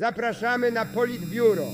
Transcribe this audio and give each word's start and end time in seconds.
Zapraszamy 0.00 0.70
na 0.70 0.84
Politbiuro. 0.84 1.66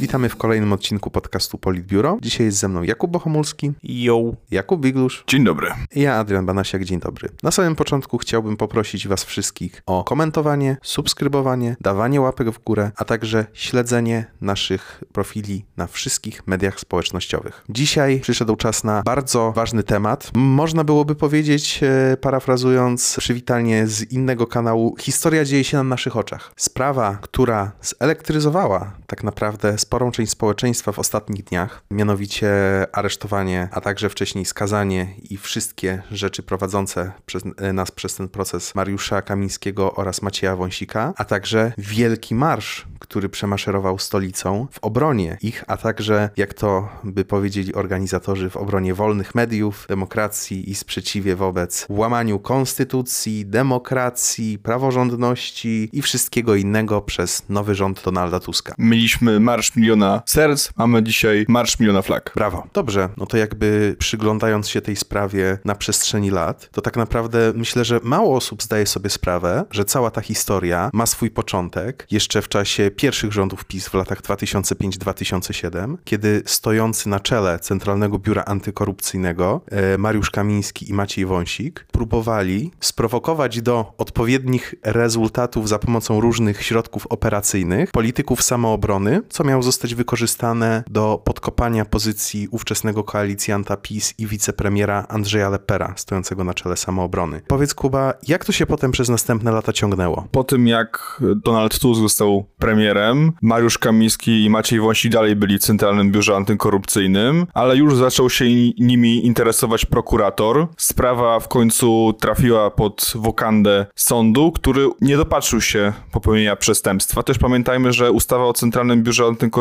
Witamy 0.00 0.28
w 0.28 0.36
kolejnym 0.36 0.72
odcinku 0.72 1.10
podcastu 1.10 1.58
Politbiuro. 1.58 2.18
Dzisiaj 2.22 2.46
jest 2.46 2.58
ze 2.58 2.68
mną 2.68 2.82
Jakub 2.82 3.10
Bohomulski. 3.10 3.72
Yo. 3.82 4.32
Jakub 4.50 4.80
Biglusz. 4.80 5.24
Dzień 5.26 5.44
dobry. 5.44 5.68
I 5.94 6.00
ja, 6.00 6.14
Adrian 6.14 6.46
Banasiak. 6.46 6.84
Dzień 6.84 7.00
dobry. 7.00 7.28
Na 7.42 7.50
samym 7.50 7.76
początku 7.76 8.18
chciałbym 8.18 8.56
poprosić 8.56 9.08
Was 9.08 9.24
wszystkich 9.24 9.82
o 9.86 10.04
komentowanie, 10.04 10.76
subskrybowanie, 10.82 11.76
dawanie 11.80 12.20
łapek 12.20 12.50
w 12.50 12.64
górę, 12.64 12.90
a 12.96 13.04
także 13.04 13.46
śledzenie 13.52 14.26
naszych 14.40 15.04
profili 15.12 15.64
na 15.76 15.86
wszystkich 15.86 16.46
mediach 16.46 16.80
społecznościowych. 16.80 17.64
Dzisiaj 17.68 18.20
przyszedł 18.20 18.56
czas 18.56 18.84
na 18.84 19.02
bardzo 19.02 19.52
ważny 19.52 19.82
temat. 19.82 20.30
Można 20.34 20.84
byłoby 20.84 21.14
powiedzieć, 21.14 21.80
e, 21.82 22.16
parafrazując 22.16 23.16
przywitalnie 23.18 23.86
z 23.86 24.12
innego 24.12 24.46
kanału, 24.46 24.96
historia 25.00 25.44
dzieje 25.44 25.64
się 25.64 25.76
na 25.76 25.82
naszych 25.82 26.16
oczach. 26.16 26.52
Sprawa, 26.56 27.18
która 27.20 27.72
zelektryzowała 27.80 28.92
tak 29.06 29.24
naprawdę 29.24 29.78
sporą 29.84 30.10
część 30.10 30.32
społeczeństwa 30.32 30.92
w 30.92 30.98
ostatnich 30.98 31.44
dniach, 31.44 31.82
mianowicie 31.90 32.50
aresztowanie, 32.92 33.68
a 33.72 33.80
także 33.80 34.08
wcześniej 34.08 34.44
skazanie 34.44 35.14
i 35.30 35.36
wszystkie 35.36 36.02
rzeczy 36.10 36.42
prowadzące 36.42 37.12
przez, 37.26 37.42
e, 37.56 37.72
nas 37.72 37.90
przez 37.90 38.16
ten 38.16 38.28
proces 38.28 38.74
Mariusza 38.74 39.22
Kamińskiego 39.22 39.94
oraz 39.94 40.22
Macieja 40.22 40.56
Wąsika, 40.56 41.14
a 41.16 41.24
także 41.24 41.72
wielki 41.78 42.34
marsz, 42.34 42.86
który 42.98 43.28
przemaszerował 43.28 43.98
stolicą 43.98 44.66
w 44.70 44.78
obronie 44.78 45.38
ich, 45.42 45.64
a 45.66 45.76
także, 45.76 46.30
jak 46.36 46.54
to 46.54 46.88
by 47.04 47.24
powiedzieli 47.24 47.74
organizatorzy, 47.74 48.50
w 48.50 48.56
obronie 48.56 48.94
wolnych 48.94 49.34
mediów, 49.34 49.86
demokracji 49.88 50.70
i 50.70 50.74
sprzeciwie 50.74 51.36
wobec 51.36 51.86
łamaniu 51.88 52.38
konstytucji, 52.38 53.46
demokracji, 53.46 54.58
praworządności 54.58 55.88
i 55.92 56.02
wszystkiego 56.02 56.54
innego 56.54 57.00
przez 57.02 57.48
nowy 57.48 57.74
rząd 57.74 58.02
Donalda 58.04 58.40
Tuska. 58.40 58.74
Mieliśmy 58.78 59.40
Marsz 59.40 59.73
Miliona 59.76 60.22
Serc, 60.26 60.70
mamy 60.76 61.02
dzisiaj 61.02 61.44
Marsz 61.48 61.80
Miliona 61.80 62.02
Flag. 62.02 62.32
Brawo. 62.34 62.66
Dobrze, 62.72 63.08
no 63.16 63.26
to 63.26 63.36
jakby 63.36 63.96
przyglądając 63.98 64.68
się 64.68 64.80
tej 64.80 64.96
sprawie 64.96 65.58
na 65.64 65.74
przestrzeni 65.74 66.30
lat, 66.30 66.68
to 66.72 66.80
tak 66.80 66.96
naprawdę 66.96 67.52
myślę, 67.56 67.84
że 67.84 68.00
mało 68.02 68.36
osób 68.36 68.62
zdaje 68.62 68.86
sobie 68.86 69.10
sprawę, 69.10 69.64
że 69.70 69.84
cała 69.84 70.10
ta 70.10 70.20
historia 70.20 70.90
ma 70.92 71.06
swój 71.06 71.30
początek 71.30 72.06
jeszcze 72.10 72.42
w 72.42 72.48
czasie 72.48 72.90
pierwszych 72.90 73.32
rządów 73.32 73.64
PiS 73.64 73.88
w 73.88 73.94
latach 73.94 74.22
2005-2007, 74.22 75.96
kiedy 76.04 76.42
stojący 76.46 77.08
na 77.08 77.20
czele 77.20 77.58
Centralnego 77.58 78.18
Biura 78.18 78.44
Antykorupcyjnego 78.44 79.60
e, 79.70 79.98
Mariusz 79.98 80.30
Kamiński 80.30 80.90
i 80.90 80.94
Maciej 80.94 81.26
Wąsik 81.26 81.86
próbowali 81.92 82.70
sprowokować 82.80 83.62
do 83.62 83.94
odpowiednich 83.98 84.74
rezultatów 84.82 85.68
za 85.68 85.78
pomocą 85.78 86.20
różnych 86.20 86.62
środków 86.62 87.06
operacyjnych 87.06 87.90
polityków 87.90 88.42
samoobrony, 88.42 89.22
co 89.28 89.44
miało 89.44 89.62
zostać 89.64 89.94
wykorzystane 89.94 90.84
do 90.90 91.22
podkopania 91.24 91.84
pozycji 91.84 92.48
ówczesnego 92.50 93.04
koalicjanta 93.04 93.76
PiS 93.76 94.14
i 94.18 94.26
wicepremiera 94.26 95.06
Andrzeja 95.08 95.48
Lepera, 95.48 95.92
stojącego 95.96 96.44
na 96.44 96.54
czele 96.54 96.76
samoobrony. 96.76 97.40
Powiedz 97.48 97.74
Kuba, 97.74 98.14
jak 98.28 98.44
to 98.44 98.52
się 98.52 98.66
potem 98.66 98.92
przez 98.92 99.08
następne 99.08 99.52
lata 99.52 99.72
ciągnęło? 99.72 100.28
Po 100.30 100.44
tym 100.44 100.68
jak 100.68 101.22
Donald 101.36 101.78
Tusk 101.78 102.00
został 102.00 102.46
premierem, 102.58 103.32
Mariusz 103.42 103.78
Kamiński 103.78 104.44
i 104.44 104.50
Maciej 104.50 104.80
Wąsik 104.80 105.12
dalej 105.12 105.36
byli 105.36 105.58
w 105.58 105.62
Centralnym 105.62 106.12
Biurze 106.12 106.36
Antykorupcyjnym, 106.36 107.46
ale 107.54 107.76
już 107.76 107.96
zaczął 107.96 108.30
się 108.30 108.44
nimi 108.78 109.26
interesować 109.26 109.86
prokurator. 109.86 110.66
Sprawa 110.76 111.40
w 111.40 111.48
końcu 111.48 112.14
trafiła 112.20 112.70
pod 112.70 113.12
wokandę 113.14 113.86
sądu, 113.94 114.52
który 114.52 114.88
nie 115.00 115.16
dopatrzył 115.16 115.60
się 115.60 115.92
popełnienia 116.12 116.56
przestępstwa. 116.56 117.22
Też 117.22 117.38
pamiętajmy, 117.38 117.92
że 117.92 118.12
ustawa 118.12 118.44
o 118.44 118.52
Centralnym 118.52 119.02
Biurze 119.02 119.24
Antykorupcyjnym, 119.24 119.53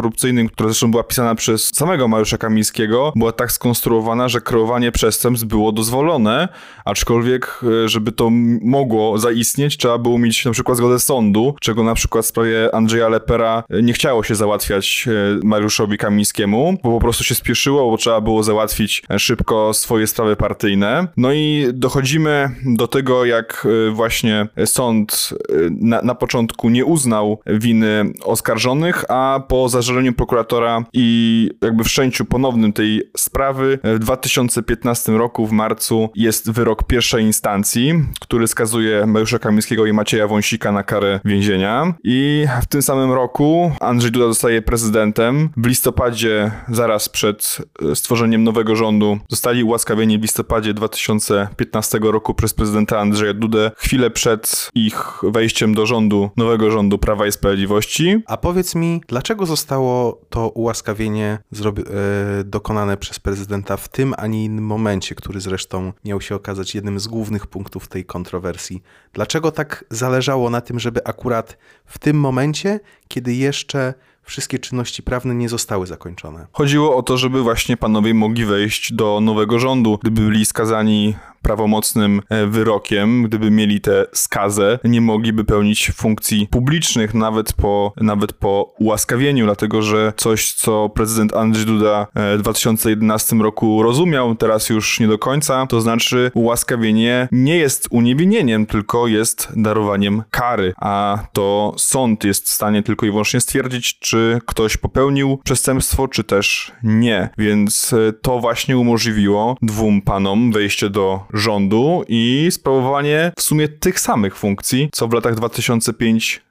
która 0.51 0.69
zresztą 0.69 0.91
była 0.91 1.03
pisana 1.03 1.35
przez 1.35 1.75
samego 1.75 2.07
Mariusza 2.07 2.37
Kamińskiego, 2.37 3.13
była 3.15 3.31
tak 3.31 3.51
skonstruowana, 3.51 4.29
że 4.29 4.41
kreowanie 4.41 4.91
przestępstw 4.91 5.47
było 5.47 5.71
dozwolone, 5.71 6.47
aczkolwiek, 6.85 7.61
e, 7.83 7.89
żeby 7.89 8.11
to 8.11 8.29
mogło 8.61 9.17
zaistnieć, 9.17 9.77
trzeba 9.77 9.97
było 9.97 10.17
mieć 10.19 10.45
na 10.45 10.51
przykład 10.51 10.77
zgodę 10.77 10.99
sądu, 10.99 11.55
czego 11.61 11.83
na 11.83 11.95
przykład 11.95 12.25
w 12.25 12.27
sprawie 12.27 12.75
Andrzeja 12.75 13.09
Lepera 13.09 13.63
e, 13.69 13.81
nie 13.81 13.93
chciało 13.93 14.23
się 14.23 14.35
załatwiać 14.35 15.07
e, 15.07 15.45
Mariuszowi 15.47 15.97
Kamińskiemu, 15.97 16.77
bo 16.83 16.91
po 16.91 16.99
prostu 16.99 17.23
się 17.23 17.35
spieszyło, 17.35 17.91
bo 17.91 17.97
trzeba 17.97 18.21
było 18.21 18.43
załatwić 18.43 19.03
szybko 19.17 19.73
swoje 19.73 20.07
sprawy 20.07 20.35
partyjne. 20.35 21.07
No 21.17 21.33
i 21.33 21.67
dochodzimy 21.73 22.49
do 22.65 22.87
tego, 22.87 23.25
jak 23.25 23.67
właśnie 23.91 24.47
sąd 24.65 25.29
na, 25.69 26.01
na 26.01 26.15
początku 26.15 26.69
nie 26.69 26.85
uznał 26.85 27.39
winy 27.45 28.13
oskarżonych, 28.23 29.05
a 29.09 29.39
po 29.47 29.69
zażaleniu 29.69 29.82
prokuratora 30.15 30.83
i 30.93 31.49
jakby 31.61 31.83
wszczęciu 31.83 32.25
ponownym 32.25 32.73
tej 32.73 33.03
sprawy 33.17 33.79
w 33.83 33.99
2015 33.99 35.11
roku 35.11 35.47
w 35.47 35.51
marcu 35.51 36.09
jest 36.15 36.51
wyrok 36.51 36.83
pierwszej 36.83 37.23
instancji, 37.23 37.93
który 38.21 38.47
skazuje 38.47 39.05
Mariusza 39.05 39.39
Kamińskiego 39.39 39.85
i 39.85 39.93
Macieja 39.93 40.27
Wąsika 40.27 40.71
na 40.71 40.83
karę 40.83 41.19
więzienia 41.25 41.93
i 42.03 42.45
w 42.61 42.65
tym 42.65 42.81
samym 42.81 43.11
roku 43.11 43.71
Andrzej 43.81 44.11
Duda 44.11 44.27
zostaje 44.27 44.61
prezydentem. 44.61 45.49
W 45.57 45.67
listopadzie, 45.67 46.51
zaraz 46.67 47.09
przed 47.09 47.57
stworzeniem 47.93 48.43
nowego 48.43 48.75
rządu, 48.75 49.17
zostali 49.29 49.63
ułaskawieni 49.63 50.19
w 50.19 50.21
listopadzie 50.21 50.73
2015 50.73 51.99
roku 52.01 52.33
przez 52.33 52.53
prezydenta 52.53 52.99
Andrzeja 52.99 53.33
Dudę, 53.33 53.71
chwilę 53.77 54.09
przed 54.09 54.69
ich 54.75 55.19
wejściem 55.23 55.73
do 55.73 55.85
rządu, 55.85 56.29
nowego 56.37 56.71
rządu 56.71 56.97
Prawa 56.97 57.27
i 57.27 57.31
Sprawiedliwości. 57.31 58.23
A 58.27 58.37
powiedz 58.37 58.75
mi, 58.75 59.01
dlaczego 59.07 59.45
zostało 59.73 60.21
to 60.29 60.49
ułaskawienie 60.49 61.39
e, 61.53 62.43
dokonane 62.43 62.97
przez 62.97 63.19
prezydenta 63.19 63.77
w 63.77 63.89
tym, 63.89 64.13
a 64.17 64.27
nie 64.27 64.45
innym 64.45 64.65
momencie, 64.65 65.15
który 65.15 65.41
zresztą 65.41 65.93
miał 66.05 66.21
się 66.21 66.35
okazać 66.35 66.75
jednym 66.75 66.99
z 66.99 67.07
głównych 67.07 67.47
punktów 67.47 67.87
tej 67.87 68.05
kontrowersji? 68.05 68.83
Dlaczego 69.13 69.51
tak 69.51 69.85
zależało 69.89 70.49
na 70.49 70.61
tym, 70.61 70.79
żeby 70.79 71.03
akurat 71.05 71.57
w 71.85 71.99
tym 71.99 72.19
momencie, 72.19 72.79
kiedy 73.07 73.33
jeszcze 73.33 73.93
wszystkie 74.23 74.59
czynności 74.59 75.03
prawne 75.03 75.35
nie 75.35 75.49
zostały 75.49 75.87
zakończone. 75.87 76.47
Chodziło 76.51 76.95
o 76.95 77.03
to, 77.03 77.17
żeby 77.17 77.43
właśnie 77.43 77.77
panowie 77.77 78.13
mogli 78.13 78.45
wejść 78.45 78.93
do 78.93 79.19
nowego 79.21 79.59
rządu. 79.59 79.99
Gdyby 80.01 80.21
byli 80.21 80.45
skazani 80.45 81.15
prawomocnym 81.43 82.21
e, 82.29 82.47
wyrokiem, 82.47 83.23
gdyby 83.23 83.51
mieli 83.51 83.81
tę 83.81 84.05
skazę, 84.13 84.79
nie 84.83 85.01
mogliby 85.01 85.43
pełnić 85.43 85.91
funkcji 85.95 86.47
publicznych 86.51 87.13
nawet 87.13 87.53
po, 87.53 87.93
nawet 87.97 88.33
po 88.33 88.73
ułaskawieniu, 88.79 89.45
dlatego 89.45 89.81
że 89.81 90.13
coś, 90.17 90.53
co 90.53 90.89
prezydent 90.89 91.35
Andrzej 91.35 91.65
Duda 91.65 92.07
e, 92.15 92.37
w 92.37 92.41
2011 92.41 93.35
roku 93.35 93.83
rozumiał, 93.83 94.35
teraz 94.35 94.69
już 94.69 94.99
nie 94.99 95.07
do 95.07 95.17
końca, 95.17 95.65
to 95.67 95.81
znaczy 95.81 96.31
ułaskawienie 96.33 97.27
nie 97.31 97.57
jest 97.57 97.87
uniewinnieniem, 97.91 98.65
tylko 98.65 99.07
jest 99.07 99.47
darowaniem 99.55 100.23
kary, 100.31 100.73
a 100.77 101.19
to 101.33 101.73
sąd 101.77 102.23
jest 102.23 102.45
w 102.45 102.51
stanie 102.51 102.83
tylko 102.83 103.05
i 103.05 103.09
wyłącznie 103.09 103.41
stwierdzić, 103.41 103.99
czy 103.99 104.39
ktoś 104.45 104.77
popełnił 104.77 105.39
przestępstwo, 105.43 106.07
czy 106.07 106.23
też 106.23 106.71
nie. 106.83 107.29
Więc 107.37 107.93
e, 107.93 108.13
to 108.13 108.39
właśnie 108.39 108.77
umożliwiło 108.77 109.57
dwóm 109.61 110.01
panom 110.01 110.51
wejście 110.51 110.89
do 110.89 111.25
rządu 111.33 112.03
i 112.07 112.47
sprawowanie 112.51 113.31
w 113.37 113.41
sumie 113.41 113.67
tych 113.67 113.99
samych 113.99 114.35
funkcji, 114.35 114.89
co 114.93 115.07
w 115.07 115.13
latach 115.13 115.35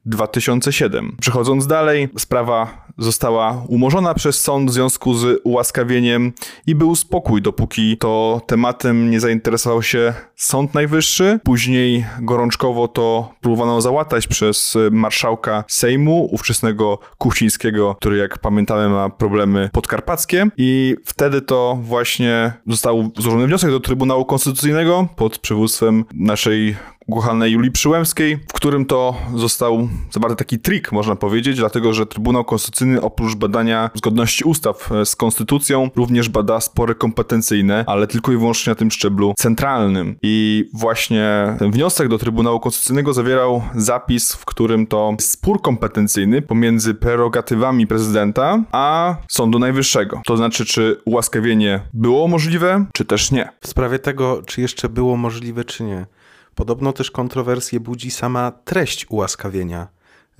2005-2007. 0.06 1.10
Przechodząc 1.20 1.66
dalej, 1.66 2.08
sprawa 2.18 2.86
została 2.98 3.64
umorzona 3.68 4.14
przez 4.14 4.40
sąd 4.40 4.70
w 4.70 4.74
związku 4.74 5.14
z 5.14 5.40
ułaskawieniem 5.44 6.32
i 6.66 6.74
był 6.74 6.96
spokój, 6.96 7.42
dopóki 7.42 7.96
to 7.96 8.40
tematem 8.46 9.10
nie 9.10 9.20
zainteresował 9.20 9.82
się 9.82 10.14
Sąd 10.36 10.74
Najwyższy. 10.74 11.40
Później 11.44 12.04
gorączkowo 12.20 12.88
to 12.88 13.34
próbowano 13.40 13.80
załatać 13.80 14.26
przez 14.26 14.74
marszałka 14.90 15.64
Sejmu, 15.68 16.28
ówczesnego 16.32 16.98
Kuchcińskiego, 17.18 17.94
który 17.94 18.16
jak 18.16 18.38
pamiętamy 18.38 18.88
ma 18.88 19.10
problemy 19.10 19.70
podkarpackie 19.72 20.46
i 20.56 20.96
wtedy 21.04 21.40
to 21.40 21.78
właśnie 21.82 22.52
został 22.66 23.10
złożony 23.16 23.46
wniosek 23.46 23.70
do 23.70 23.80
Trybunału 23.80 24.24
Konstytucyjnego 24.24 25.08
pod 25.16 25.38
przywództwem 25.38 26.04
naszej 26.14 26.76
ukochanej 27.06 27.52
Julii 27.52 27.70
Przyłębskiej, 27.70 28.38
w 28.48 28.52
którym 28.52 28.86
to 28.86 29.14
został 29.34 29.88
zawarty 30.10 30.36
taki 30.36 30.58
trik, 30.58 30.92
można 30.92 31.16
powiedzieć, 31.16 31.56
dlatego 31.56 31.94
że 31.94 32.06
Trybunał 32.06 32.44
Konstytucyjny 32.44 33.00
oprócz 33.00 33.34
badania 33.34 33.90
zgodności 33.94 34.44
ustaw 34.44 34.92
e, 34.92 35.06
z 35.06 35.16
konstytucją 35.16 35.90
również 35.96 36.28
bada 36.28 36.60
spory 36.60 36.94
kompetencyjne, 36.94 37.84
ale 37.86 38.06
tylko 38.06 38.32
i 38.32 38.36
wyłącznie 38.36 38.70
na 38.70 38.74
tym 38.74 38.90
szczeblu 38.90 39.34
centralnym. 39.38 40.16
I 40.22 40.64
właśnie 40.74 41.56
ten 41.58 41.70
wniosek 41.70 42.08
do 42.08 42.18
Trybunału 42.18 42.60
Konstytucyjnego 42.60 43.12
zawierał 43.12 43.62
zapis, 43.74 44.32
w 44.32 44.44
którym 44.44 44.86
to 44.86 45.16
spór 45.20 45.62
kompetencyjny 45.62 46.42
pomiędzy 46.42 46.94
prerogatywami 46.94 47.86
prezydenta 47.86 48.62
a 48.72 49.16
Sądu 49.28 49.58
Najwyższego. 49.58 50.22
To 50.26 50.36
znaczy, 50.36 50.64
czy 50.64 51.00
ułaskawienie 51.04 51.80
było 51.92 52.28
możliwe, 52.28 52.84
czy 52.92 53.04
też 53.04 53.30
nie. 53.30 53.48
W 53.60 53.68
sprawie 53.68 53.98
tego, 53.98 54.42
czy 54.46 54.60
jeszcze 54.60 54.88
było 54.88 55.16
możliwe, 55.16 55.64
czy 55.64 55.84
nie. 55.84 56.06
Podobno 56.54 56.92
też 56.92 57.10
kontrowersje 57.10 57.80
budzi 57.80 58.10
sama 58.10 58.52
treść 58.64 59.06
ułaskawienia. 59.08 59.88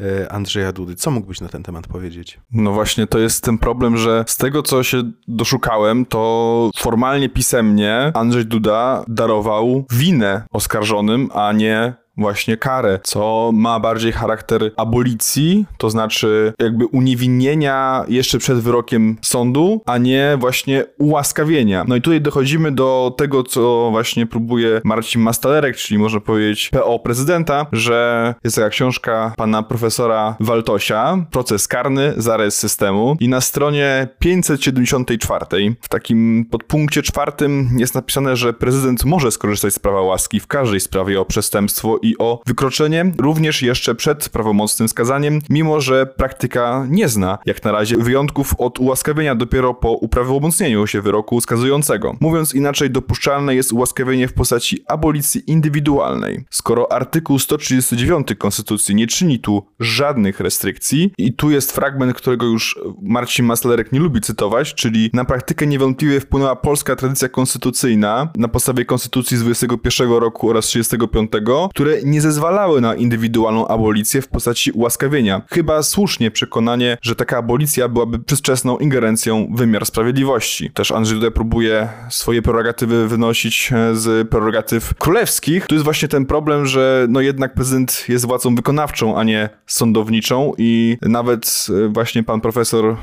e, 0.00 0.32
Andrzeja 0.32 0.72
Dudy. 0.72 0.94
Co 0.94 1.10
mógłbyś 1.10 1.40
na 1.40 1.48
ten 1.48 1.62
temat 1.62 1.86
powiedzieć? 1.86 2.40
No 2.52 2.72
właśnie, 2.72 3.06
to 3.06 3.18
jest 3.18 3.44
ten 3.44 3.58
problem, 3.58 3.96
że 3.96 4.24
z 4.26 4.36
tego, 4.36 4.62
co 4.62 4.82
się 4.82 5.02
doszukałem, 5.28 6.06
to 6.06 6.70
formalnie 6.76 7.28
pisemnie 7.28 8.12
Andrzej 8.14 8.46
Duda 8.46 9.04
darował 9.08 9.84
winę 9.90 10.42
oskarżonym, 10.50 11.28
a 11.34 11.52
nie 11.52 11.94
właśnie 12.16 12.56
karę, 12.56 13.00
co 13.02 13.50
ma 13.54 13.80
bardziej 13.80 14.12
charakter 14.12 14.70
abolicji, 14.76 15.66
to 15.78 15.90
znaczy 15.90 16.52
jakby 16.58 16.86
uniewinnienia 16.86 18.04
jeszcze 18.08 18.38
przed 18.38 18.58
wyrokiem 18.58 19.16
sądu, 19.22 19.82
a 19.86 19.98
nie 19.98 20.36
właśnie 20.40 20.84
ułaskawienia. 20.98 21.84
No 21.88 21.96
i 21.96 22.02
tutaj 22.02 22.20
dochodzimy 22.20 22.72
do 22.72 23.14
tego, 23.18 23.42
co 23.42 23.88
właśnie 23.90 24.26
próbuje 24.26 24.80
Marcin 24.84 25.22
Mastalerek, 25.22 25.76
czyli 25.76 25.98
można 25.98 26.20
powiedzieć 26.20 26.70
PO 26.72 26.98
prezydenta, 26.98 27.66
że 27.72 28.34
jest 28.44 28.56
taka 28.56 28.68
książka 28.68 29.32
pana 29.36 29.62
profesora 29.62 30.36
Waltosia, 30.40 31.26
Proces 31.30 31.68
karny, 31.68 32.14
zarys 32.16 32.58
systemu 32.58 33.16
i 33.20 33.28
na 33.28 33.40
stronie 33.40 34.08
574 34.18 35.46
w 35.80 35.88
takim 35.88 36.46
podpunkcie 36.50 37.02
czwartym 37.02 37.68
jest 37.78 37.94
napisane, 37.94 38.36
że 38.36 38.52
prezydent 38.52 39.04
może 39.04 39.30
skorzystać 39.30 39.74
z 39.74 39.78
prawa 39.78 40.00
łaski 40.00 40.40
w 40.40 40.46
każdej 40.46 40.80
sprawie 40.80 41.20
o 41.20 41.24
przestępstwo 41.24 41.98
i 42.02 42.18
o 42.18 42.40
wykroczenie, 42.46 43.12
również 43.18 43.62
jeszcze 43.62 43.94
przed 43.94 44.28
prawomocnym 44.28 44.88
skazaniem, 44.88 45.38
mimo 45.50 45.80
że 45.80 46.06
praktyka 46.06 46.86
nie 46.88 47.08
zna, 47.08 47.38
jak 47.46 47.64
na 47.64 47.72
razie, 47.72 47.96
wyjątków 47.96 48.54
od 48.58 48.80
ułaskawienia 48.80 49.34
dopiero 49.34 49.74
po 49.74 49.92
uprawomocnieniu 49.92 50.86
się 50.86 51.00
wyroku 51.00 51.40
skazującego. 51.40 52.16
Mówiąc 52.20 52.54
inaczej, 52.54 52.90
dopuszczalne 52.90 53.54
jest 53.54 53.72
ułaskawienie 53.72 54.28
w 54.28 54.32
postaci 54.32 54.84
abolicji 54.88 55.50
indywidualnej. 55.50 56.44
Skoro 56.50 56.92
artykuł 56.92 57.38
139 57.38 58.28
Konstytucji 58.38 58.94
nie 58.94 59.06
czyni 59.06 59.38
tu 59.38 59.66
żadnych 59.80 60.40
restrykcji, 60.40 61.12
i 61.18 61.32
tu 61.32 61.50
jest 61.50 61.72
fragment, 61.72 62.16
którego 62.16 62.46
już 62.46 62.78
Marcin 63.02 63.46
Maslerek 63.46 63.92
nie 63.92 64.00
lubi 64.00 64.20
cytować, 64.20 64.74
czyli 64.74 65.10
na 65.12 65.24
praktykę 65.24 65.66
niewątpliwie 65.66 66.20
wpłynęła 66.20 66.56
polska 66.56 66.96
tradycja 66.96 67.28
konstytucyjna 67.28 68.32
na 68.36 68.48
podstawie 68.48 68.84
Konstytucji 68.84 69.36
z 69.36 69.40
21 69.40 70.10
roku 70.10 70.50
oraz 70.50 70.66
35, 70.66 71.30
które 71.70 71.91
nie 72.04 72.20
zezwalały 72.20 72.80
na 72.80 72.94
indywidualną 72.94 73.68
abolicję 73.68 74.22
w 74.22 74.28
postaci 74.28 74.70
ułaskawienia. 74.70 75.42
Chyba 75.50 75.82
słusznie 75.82 76.30
przekonanie, 76.30 76.98
że 77.02 77.16
taka 77.16 77.38
abolicja 77.38 77.88
byłaby 77.88 78.18
przedwczesną 78.18 78.78
ingerencją 78.78 79.48
w 79.54 79.58
wymiar 79.58 79.86
sprawiedliwości. 79.86 80.70
Też 80.70 80.92
Andrzej 80.92 81.16
tutaj 81.16 81.30
próbuje 81.30 81.88
swoje 82.10 82.42
prerogatywy 82.42 83.08
wynosić 83.08 83.70
e, 83.72 83.96
z 83.96 84.28
prerogatyw 84.28 84.94
królewskich. 84.94 85.66
Tu 85.66 85.74
jest 85.74 85.84
właśnie 85.84 86.08
ten 86.08 86.26
problem, 86.26 86.66
że 86.66 87.06
no 87.08 87.20
jednak 87.20 87.54
prezydent 87.54 88.04
jest 88.08 88.26
władzą 88.26 88.54
wykonawczą, 88.54 89.18
a 89.18 89.24
nie 89.24 89.48
sądowniczą 89.66 90.52
i 90.58 90.98
nawet 91.02 91.66
e, 91.84 91.88
właśnie 91.88 92.22
pan 92.22 92.40
profesor 92.40 92.84
e, 92.86 92.96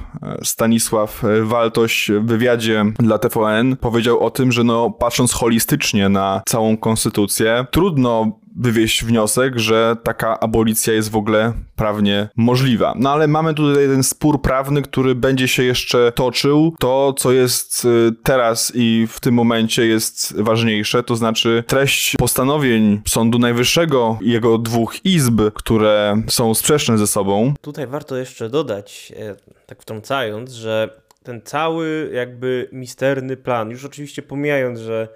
Stanisław 0.43 1.23
Waltoś 1.43 2.11
w 2.21 2.25
wywiadzie 2.25 2.85
dla 2.99 3.17
TVN 3.17 3.77
powiedział 3.77 4.19
o 4.19 4.31
tym, 4.31 4.51
że 4.51 4.63
no 4.63 4.91
patrząc 4.91 5.33
holistycznie 5.33 6.09
na 6.09 6.41
całą 6.47 6.77
konstytucję, 6.77 7.65
trudno 7.71 8.39
wywieźć 8.55 9.03
wniosek, 9.03 9.59
że 9.59 9.95
taka 10.03 10.39
abolicja 10.39 10.93
jest 10.93 11.11
w 11.11 11.15
ogóle 11.15 11.53
prawnie 11.75 12.29
możliwa. 12.35 12.93
No 12.97 13.11
ale 13.11 13.27
mamy 13.27 13.53
tutaj 13.53 13.87
ten 13.87 14.03
spór 14.03 14.41
prawny, 14.41 14.81
który 14.81 15.15
będzie 15.15 15.47
się 15.47 15.63
jeszcze 15.63 16.11
toczył. 16.11 16.75
To, 16.79 17.13
co 17.17 17.31
jest 17.31 17.85
y, 17.85 18.11
teraz 18.23 18.71
i 18.75 19.07
w 19.09 19.19
tym 19.19 19.33
momencie 19.33 19.85
jest 19.85 20.41
ważniejsze, 20.41 21.03
to 21.03 21.15
znaczy 21.15 21.63
treść 21.67 22.15
postanowień 22.17 23.01
Sądu 23.07 23.39
Najwyższego 23.39 24.17
i 24.21 24.31
jego 24.31 24.57
dwóch 24.57 25.05
izb, 25.05 25.41
które 25.53 26.21
są 26.27 26.55
sprzeczne 26.55 26.97
ze 26.97 27.07
sobą. 27.07 27.53
Tutaj 27.61 27.87
warto 27.87 28.17
jeszcze 28.17 28.49
dodać, 28.49 29.13
e, 29.15 29.35
tak 29.65 29.81
wtrącając, 29.81 30.51
że 30.51 30.89
ten 31.23 31.41
cały 31.41 32.11
jakby 32.13 32.69
misterny 32.71 33.37
plan, 33.37 33.69
już 33.69 33.85
oczywiście 33.85 34.21
pomijając, 34.21 34.79
że 34.79 35.07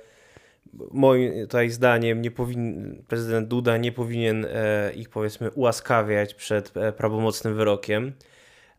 moim 0.91 1.33
tutaj 1.41 1.69
zdaniem 1.69 2.21
nie 2.21 2.31
powin, 2.31 3.03
prezydent 3.07 3.47
Duda 3.47 3.77
nie 3.77 3.91
powinien 3.91 4.45
e, 4.45 4.93
ich 4.93 5.09
powiedzmy 5.09 5.51
ułaskawiać 5.51 6.33
przed 6.33 6.77
e, 6.77 6.91
prawomocnym 6.91 7.55
wyrokiem, 7.55 8.13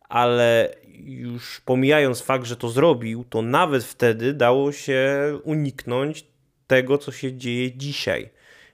ale 0.09 0.75
już 0.93 1.61
pomijając 1.61 2.21
fakt, 2.21 2.45
że 2.45 2.55
to 2.55 2.69
zrobił, 2.69 3.23
to 3.29 3.41
nawet 3.41 3.83
wtedy 3.83 4.33
dało 4.33 4.71
się 4.71 5.15
uniknąć 5.43 6.27
tego, 6.67 6.97
co 6.97 7.11
się 7.11 7.37
dzieje 7.37 7.71
dzisiaj, 7.77 8.29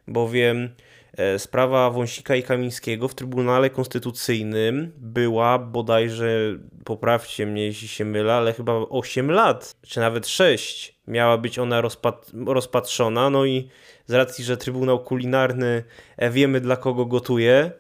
bowiem 0.07 0.69
e, 1.17 1.39
sprawa 1.39 1.89
Wąsika 1.89 2.35
i 2.35 2.44
Kamińskiego 2.44 3.07
w 3.07 3.15
Trybunale 3.15 3.69
Konstytucyjnym 3.69 4.91
była 4.97 5.59
bodajże, 5.59 6.57
poprawcie 6.85 7.45
mnie 7.45 7.65
jeśli 7.65 7.88
się 7.88 8.06
mylę, 8.06 8.33
ale 8.33 8.53
chyba 8.53 8.74
8 8.74 9.31
lat, 9.31 9.75
czy 9.81 10.00
nawet 10.00 10.27
6 10.27 11.00
miała 11.07 11.38
być 11.38 11.59
ona 11.59 11.81
rozpat 11.81 12.31
rozpatrzona. 12.45 13.30
No 13.30 13.45
i 13.45 13.69
z 14.06 14.13
racji, 14.13 14.44
że 14.44 14.57
Trybunał 14.57 15.03
Kulinarny 15.03 15.83
e, 16.18 16.30
wiemy 16.30 16.62
dla 16.62 16.75
kogo 16.75 17.06
gotuje, 17.06 17.71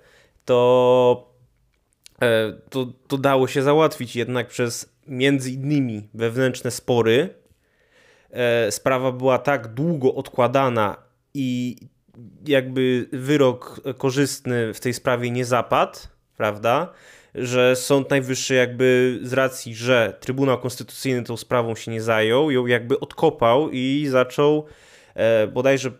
to, 0.45 1.33
e, 2.21 2.53
to, 2.69 2.87
to 3.07 3.17
dało 3.17 3.47
się 3.47 3.63
załatwić 3.63 4.15
jednak 4.15 4.47
przez 4.47 4.95
między 5.07 5.51
innymi 5.51 6.09
wewnętrzne 6.13 6.71
spory. 6.71 7.29
E, 8.31 8.71
sprawa 8.71 9.11
była 9.11 9.39
tak 9.39 9.67
długo 9.67 10.15
odkładana 10.15 10.97
i 11.33 11.77
jakby 12.45 13.09
wyrok 13.13 13.81
korzystny 13.97 14.73
w 14.73 14.79
tej 14.79 14.93
sprawie 14.93 15.31
nie 15.31 15.45
zapadł, 15.45 15.99
prawda? 16.37 16.93
Że 17.35 17.75
Sąd 17.75 18.09
Najwyższy 18.09 18.55
jakby 18.55 19.19
z 19.23 19.33
racji, 19.33 19.75
że 19.75 20.17
Trybunał 20.19 20.59
Konstytucyjny 20.59 21.23
tą 21.23 21.37
sprawą 21.37 21.75
się 21.75 21.91
nie 21.91 22.01
zajął, 22.01 22.51
ją 22.51 22.65
jakby 22.65 22.99
odkopał 22.99 23.69
i 23.69 24.07
zaczął 24.09 24.65
e, 25.15 25.47
bodajże 25.47 25.91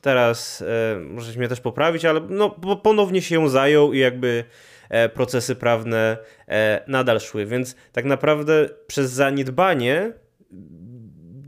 teraz 0.00 0.62
e, 0.62 1.00
możecie 1.00 1.38
mnie 1.38 1.48
też 1.48 1.60
poprawić, 1.60 2.04
ale 2.04 2.20
no, 2.28 2.50
ponownie 2.82 3.22
się 3.22 3.34
ją 3.34 3.48
zajął 3.48 3.92
i 3.92 3.98
jakby 3.98 4.44
e, 4.88 5.08
procesy 5.08 5.54
prawne 5.54 6.16
e, 6.48 6.84
nadal 6.86 7.20
szły, 7.20 7.46
więc 7.46 7.76
tak 7.92 8.04
naprawdę 8.04 8.68
przez 8.86 9.10
zaniedbanie 9.10 10.12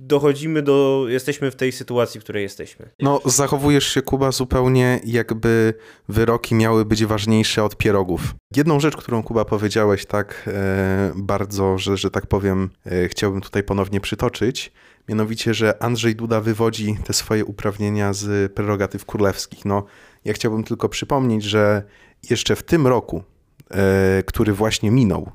dochodzimy 0.06 0.62
do, 0.62 1.04
jesteśmy 1.08 1.50
w 1.50 1.56
tej 1.56 1.72
sytuacji, 1.72 2.20
w 2.20 2.22
której 2.24 2.42
jesteśmy. 2.42 2.90
No, 3.00 3.20
zachowujesz 3.24 3.88
się, 3.88 4.02
Kuba, 4.02 4.32
zupełnie 4.32 5.00
jakby 5.04 5.74
wyroki 6.08 6.54
miały 6.54 6.84
być 6.84 7.04
ważniejsze 7.04 7.64
od 7.64 7.76
pierogów. 7.76 8.34
Jedną 8.56 8.80
rzecz, 8.80 8.96
którą 8.96 9.22
Kuba 9.22 9.44
powiedziałeś 9.44 10.06
tak 10.06 10.44
e, 10.46 11.12
bardzo, 11.16 11.78
że, 11.78 11.96
że 11.96 12.10
tak 12.10 12.26
powiem, 12.26 12.70
e, 12.86 13.08
chciałbym 13.08 13.40
tutaj 13.40 13.62
ponownie 13.62 14.00
przytoczyć, 14.00 14.72
mianowicie, 15.08 15.54
że 15.54 15.82
Andrzej 15.82 16.16
Duda 16.16 16.40
wywodzi 16.40 16.96
te 17.04 17.12
swoje 17.12 17.44
uprawnienia 17.44 18.12
z 18.12 18.52
prerogatyw 18.52 19.04
królewskich. 19.04 19.64
No, 19.64 19.84
ja 20.24 20.32
chciałbym 20.32 20.64
tylko 20.64 20.88
przypomnieć, 20.88 21.44
że 21.44 21.82
jeszcze 22.30 22.56
w 22.56 22.62
tym 22.62 22.86
roku, 22.86 23.22
e, 23.70 24.22
który 24.26 24.52
właśnie 24.52 24.90
minął, 24.90 25.32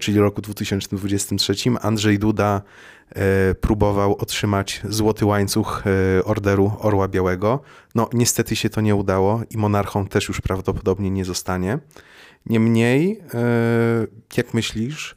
czyli 0.00 0.18
roku 0.18 0.40
2023, 0.40 1.54
Andrzej 1.80 2.18
Duda 2.18 2.62
E, 3.14 3.54
próbował 3.54 4.16
otrzymać 4.16 4.80
złoty 4.88 5.26
łańcuch 5.26 5.82
e, 5.86 6.24
orderu 6.24 6.72
Orła 6.78 7.08
Białego. 7.08 7.60
No, 7.94 8.08
niestety 8.12 8.56
się 8.56 8.70
to 8.70 8.80
nie 8.80 8.94
udało 8.94 9.42
i 9.50 9.56
monarchą 9.56 10.06
też 10.06 10.28
już 10.28 10.40
prawdopodobnie 10.40 11.10
nie 11.10 11.24
zostanie. 11.24 11.78
Niemniej, 12.46 13.20
e, 13.34 14.06
jak 14.36 14.54
myślisz, 14.54 15.16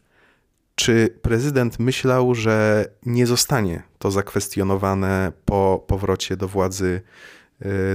czy 0.75 1.09
prezydent 1.21 1.79
myślał, 1.79 2.35
że 2.35 2.85
nie 3.05 3.27
zostanie 3.27 3.83
to 3.99 4.11
zakwestionowane 4.11 5.31
po 5.45 5.83
powrocie 5.87 6.37
do 6.37 6.47
władzy 6.47 7.01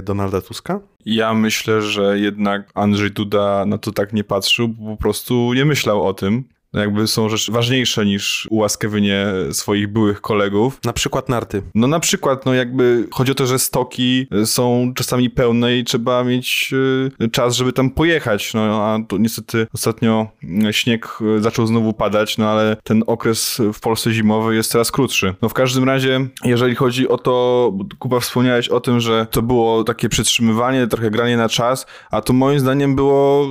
Donalda 0.03 0.41
Tuska? 0.41 0.79
Ja 1.05 1.33
myślę, 1.33 1.81
że 1.81 2.19
jednak 2.19 2.71
Andrzej 2.73 3.11
Duda 3.11 3.65
na 3.65 3.77
to 3.77 3.91
tak 3.91 4.13
nie 4.13 4.23
patrzył, 4.23 4.67
bo 4.67 4.91
po 4.91 5.01
prostu 5.01 5.53
nie 5.53 5.65
myślał 5.65 6.03
o 6.03 6.13
tym 6.13 6.43
jakby 6.73 7.07
są 7.07 7.29
rzeczy 7.29 7.51
ważniejsze 7.51 8.05
niż 8.05 8.47
ułaskawienie 8.49 9.25
swoich 9.51 9.87
byłych 9.87 10.21
kolegów. 10.21 10.79
Na 10.83 10.93
przykład 10.93 11.29
narty. 11.29 11.61
No 11.75 11.87
na 11.87 11.99
przykład, 11.99 12.45
no 12.45 12.53
jakby 12.53 13.07
chodzi 13.11 13.31
o 13.31 13.35
to, 13.35 13.45
że 13.45 13.59
stoki 13.59 14.27
są 14.45 14.93
czasami 14.95 15.29
pełne 15.29 15.77
i 15.77 15.83
trzeba 15.83 16.23
mieć 16.23 16.73
y, 17.21 17.29
czas, 17.29 17.55
żeby 17.55 17.73
tam 17.73 17.89
pojechać. 17.89 18.53
No 18.53 18.61
a 18.61 18.99
to 19.07 19.17
niestety 19.17 19.67
ostatnio 19.73 20.27
śnieg 20.71 21.19
zaczął 21.39 21.67
znowu 21.67 21.93
padać, 21.93 22.37
no 22.37 22.49
ale 22.49 22.77
ten 22.83 23.03
okres 23.07 23.61
w 23.73 23.79
Polsce 23.79 24.11
zimowy 24.11 24.55
jest 24.55 24.71
coraz 24.71 24.91
krótszy. 24.91 25.35
No 25.41 25.49
w 25.49 25.53
każdym 25.53 25.83
razie, 25.83 26.27
jeżeli 26.45 26.75
chodzi 26.75 27.07
o 27.07 27.17
to, 27.17 27.73
Kuba 27.99 28.19
wspomniałeś 28.19 28.69
o 28.69 28.79
tym, 28.79 28.99
że 28.99 29.27
to 29.31 29.41
było 29.41 29.83
takie 29.83 30.09
przytrzymywanie, 30.09 30.87
trochę 30.87 31.11
granie 31.11 31.37
na 31.37 31.49
czas, 31.49 31.85
a 32.11 32.21
to 32.21 32.33
moim 32.33 32.59
zdaniem 32.59 32.95
było 32.95 33.47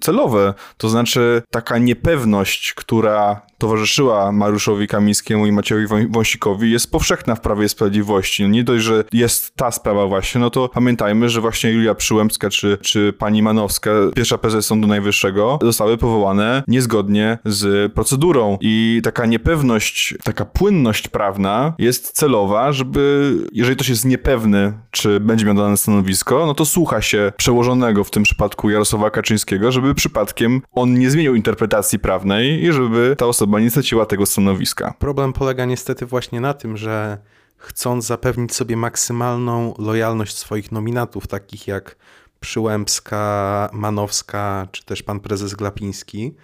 celowe. 0.00 0.54
To 0.76 0.88
znaczy 0.88 1.42
taka 1.50 1.78
niepewność 1.78 2.63
która 2.72 3.42
towarzyszyła 3.64 4.32
Mariuszowi 4.32 4.88
Kamińskiemu 4.88 5.46
i 5.46 5.52
Maciejowi 5.52 6.06
Wąsikowi, 6.10 6.70
jest 6.70 6.90
powszechna 6.90 7.34
w 7.34 7.40
Prawie 7.40 7.68
Sprawiedliwości. 7.68 8.42
No 8.42 8.48
nie 8.48 8.64
dość, 8.64 8.84
że 8.84 9.04
jest 9.12 9.56
ta 9.56 9.70
sprawa 9.70 10.06
właśnie, 10.06 10.40
no 10.40 10.50
to 10.50 10.68
pamiętajmy, 10.68 11.28
że 11.28 11.40
właśnie 11.40 11.70
Julia 11.70 11.94
Przyłębska 11.94 12.50
czy, 12.50 12.78
czy 12.82 13.12
pani 13.12 13.42
Manowska, 13.42 13.90
pierwsza 14.14 14.38
prezes 14.38 14.66
Sądu 14.66 14.88
Najwyższego, 14.88 15.58
zostały 15.62 15.98
powołane 15.98 16.62
niezgodnie 16.68 17.38
z 17.44 17.92
procedurą 17.92 18.58
i 18.60 19.00
taka 19.04 19.26
niepewność, 19.26 20.14
taka 20.24 20.44
płynność 20.44 21.08
prawna 21.08 21.74
jest 21.78 22.12
celowa, 22.12 22.72
żeby, 22.72 23.34
jeżeli 23.52 23.76
ktoś 23.76 23.88
jest 23.88 24.04
niepewny, 24.04 24.72
czy 24.90 25.20
będzie 25.20 25.46
miał 25.46 25.54
dane 25.54 25.76
stanowisko, 25.76 26.46
no 26.46 26.54
to 26.54 26.64
słucha 26.64 27.02
się 27.02 27.32
przełożonego 27.36 28.04
w 28.04 28.10
tym 28.10 28.22
przypadku 28.22 28.70
Jarosława 28.70 29.10
Kaczyńskiego, 29.10 29.72
żeby 29.72 29.94
przypadkiem 29.94 30.62
on 30.72 30.94
nie 30.94 31.10
zmienił 31.10 31.34
interpretacji 31.34 31.98
prawnej 31.98 32.64
i 32.64 32.72
żeby 32.72 33.14
ta 33.18 33.26
osoba 33.26 33.53
nie 33.60 33.70
straciła 33.70 34.06
tego 34.06 34.26
stanowiska. 34.26 34.94
Problem 34.98 35.32
polega 35.32 35.64
niestety 35.64 36.06
właśnie 36.06 36.40
na 36.40 36.54
tym, 36.54 36.76
że 36.76 37.18
chcąc 37.56 38.06
zapewnić 38.06 38.54
sobie 38.54 38.76
maksymalną 38.76 39.74
lojalność 39.78 40.36
swoich 40.36 40.72
nominatów, 40.72 41.26
takich 41.26 41.66
jak 41.66 41.96
Przyłębska, 42.40 43.68
Manowska 43.72 44.68
czy 44.72 44.84
też 44.84 45.02
pan 45.02 45.20
prezes 45.20 45.54
Glapiński, 45.54 46.34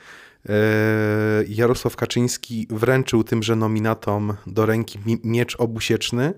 e, 0.49 0.52
Jarosław 1.49 1.97
Kaczyński 1.97 2.67
wręczył 2.71 3.25
tymże 3.25 3.57
nominatom 3.57 4.35
do 4.47 4.67
ręki 4.67 4.99
miecz 5.25 5.57
obusieczny 5.57 6.35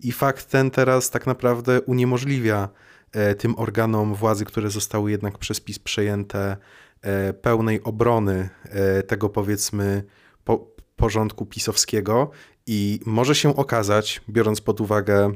i 0.00 0.12
fakt 0.12 0.50
ten 0.50 0.70
teraz 0.70 1.10
tak 1.10 1.26
naprawdę 1.26 1.80
uniemożliwia 1.80 2.68
e, 3.12 3.34
tym 3.34 3.58
organom 3.58 4.14
władzy, 4.14 4.44
które 4.44 4.70
zostały 4.70 5.10
jednak 5.10 5.38
przez 5.38 5.60
PiS 5.60 5.78
przejęte, 5.78 6.56
pełnej 7.42 7.82
obrony 7.82 8.48
tego 9.06 9.28
powiedzmy 9.28 10.04
po, 10.44 10.66
porządku 10.96 11.46
pisowskiego 11.46 12.30
i 12.66 13.00
może 13.06 13.34
się 13.34 13.56
okazać, 13.56 14.20
biorąc 14.28 14.60
pod 14.60 14.80
uwagę 14.80 15.32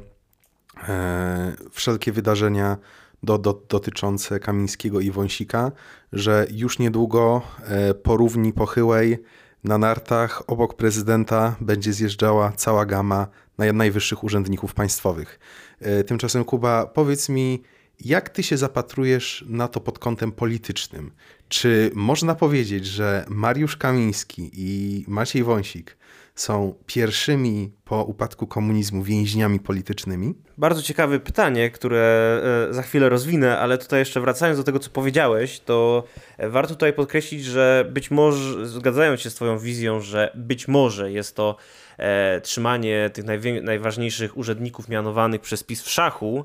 wszelkie 1.71 2.13
wydarzenia 2.13 2.77
do, 3.23 3.39
do, 3.39 3.63
dotyczące 3.69 4.41
Kamińskiego 4.41 5.01
i 5.01 5.11
Wąsika, 5.11 5.73
że 6.13 6.47
już 6.51 6.79
niedługo 6.79 7.43
e, 7.65 7.95
po 7.95 8.17
równi 8.17 8.53
pochyłej 8.53 9.19
na 9.65 9.79
nartach 9.79 10.43
obok 10.47 10.75
prezydenta 10.75 11.57
będzie 11.61 11.93
zjeżdżała 11.93 12.53
cała 12.53 12.87
gama 12.87 13.27
najwyższych 13.59 14.25
urzędników 14.25 14.75
państwowych. 14.75 15.39
E, 15.81 16.05
tymczasem, 16.05 16.45
Kuba, 16.45 16.87
powiedz 16.87 17.29
mi, 17.29 17.63
jak 18.05 18.29
ty 18.29 18.43
się 18.43 18.57
zapatrujesz 18.57 19.45
na 19.49 19.69
to 19.69 19.81
pod 19.81 19.99
kątem 19.99 20.33
politycznym? 20.33 21.13
Czy 21.49 21.91
można 21.95 22.35
powiedzieć, 22.35 22.87
że 22.87 23.25
Mariusz 23.29 23.77
Kamiński 23.77 24.51
i 24.55 25.05
Maciej 25.09 25.45
Wąsik 25.45 25.97
są 26.35 26.75
pierwszymi 26.87 27.73
po 27.85 28.05
upadku 28.05 28.47
komunizmu 28.47 29.03
więźniami 29.03 29.61
politycznymi? 29.61 30.35
Bardzo 30.59 30.83
ciekawe 30.83 31.21
pytanie, 31.21 31.71
które 31.71 32.41
e, 32.71 32.75
za 32.75 32.83
chwilę 32.83 33.09
rozwinę, 33.09 33.59
ale 33.59 33.79
tutaj 33.79 33.99
jeszcze 33.99 34.21
wracając 34.21 34.59
do 34.59 34.65
tego, 34.65 34.79
co 34.79 34.91
powiedziałeś, 34.91 35.61
to 35.61 36.05
e, 36.39 36.49
warto 36.49 36.75
tutaj 36.75 36.93
podkreślić, 36.93 37.45
że 37.45 37.91
być 37.93 38.11
może, 38.11 38.67
zgadzając 38.67 39.21
się 39.21 39.31
z 39.31 39.35
Twoją 39.35 39.59
wizją, 39.59 40.01
że 40.01 40.33
być 40.35 40.69
może 40.69 41.13
jest 41.13 41.37
to 41.37 41.57
e, 41.99 42.41
trzymanie 42.41 43.11
tych 43.13 43.25
najważniejszych 43.63 44.37
urzędników 44.37 44.89
mianowanych 44.89 45.41
przez 45.41 45.63
PiS 45.65 45.83
w 45.83 45.91
szachu, 45.91 46.45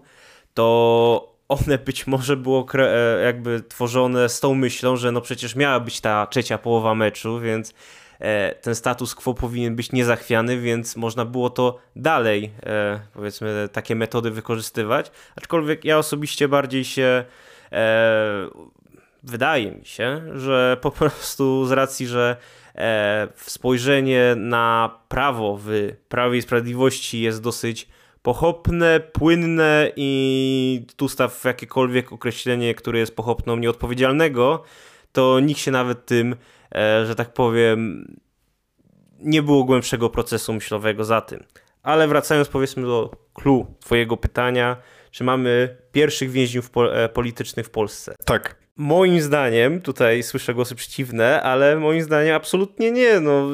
to 0.54 1.37
one 1.48 1.78
być 1.78 2.08
może 2.08 2.38
było 2.38 2.68
e, 2.74 3.22
jakby 3.24 3.64
tworzone 3.70 4.30
z 4.30 4.40
tą 4.40 4.54
myślą, 4.54 4.96
że 4.96 5.12
no 5.12 5.22
przecież 5.22 5.56
miała 5.56 5.80
być 5.80 6.02
ta 6.02 6.28
trzecia 6.28 6.58
połowa 6.58 6.96
meczu, 6.96 7.40
więc 7.40 7.74
E, 8.20 8.56
ten 8.62 8.76
status 8.76 9.16
quo 9.16 9.34
powinien 9.34 9.76
być 9.76 9.92
niezachwiany, 9.92 10.58
więc 10.58 10.96
można 10.96 11.26
było 11.26 11.50
to 11.50 11.80
dalej, 11.96 12.52
e, 12.66 13.00
powiedzmy, 13.14 13.70
takie 13.72 13.96
metody 13.96 14.32
wykorzystywać. 14.32 15.12
Aczkolwiek 15.36 15.86
ja 15.86 15.98
osobiście 15.98 16.48
bardziej 16.48 16.86
się 16.86 17.26
wydaje 19.24 19.72
mi 19.72 19.86
się, 19.86 20.22
że 20.36 20.78
po 20.82 20.92
prostu 20.92 21.66
z 21.66 21.72
racji, 21.72 22.08
że 22.08 22.38
spojrzenie 23.36 24.36
na 24.36 25.00
prawo 25.10 25.60
w 25.64 25.70
Prawie 26.10 26.38
i 26.38 26.42
Sprawiedliwości 26.42 27.22
jest 27.22 27.42
dosyć 27.42 27.88
pochopne, 28.28 29.00
płynne 29.00 29.92
i 29.96 30.86
tu 30.96 31.10
staw 31.10 31.44
jakiekolwiek 31.46 32.14
określenie, 32.14 32.76
które 32.76 33.00
jest 33.00 33.16
pochopną 33.16 33.56
nieodpowiedzialnego, 33.56 34.64
to 35.12 35.40
nikt 35.40 35.60
się 35.60 35.72
nawet 35.72 36.06
tym 36.06 36.36
E, 36.76 37.06
że 37.06 37.16
tak 37.16 37.34
powiem, 37.34 38.08
nie 39.20 39.42
było 39.42 39.64
głębszego 39.64 40.10
procesu 40.10 40.54
myślowego 40.54 41.06
za 41.06 41.22
tym. 41.22 41.44
Ale 41.84 42.08
wracając 42.08 42.48
powiedzmy 42.48 42.84
do 42.84 43.12
clue 43.34 43.66
twojego 43.80 44.18
pytania, 44.18 44.78
czy 45.12 45.24
mamy 45.24 45.78
pierwszych 45.92 46.32
więźniów 46.32 46.70
e, 46.94 47.10
politycznych 47.10 47.66
w 47.66 47.70
Polsce? 47.70 48.16
Tak. 48.26 48.57
Moim 48.78 49.22
zdaniem, 49.22 49.82
tutaj 49.82 50.24
słyszę 50.24 50.54
głosy 50.54 50.76
przeciwne, 50.76 51.42
ale 51.42 51.76
moim 51.76 52.02
zdaniem 52.02 52.36
absolutnie 52.36 52.92
nie. 52.92 53.20
No, 53.20 53.50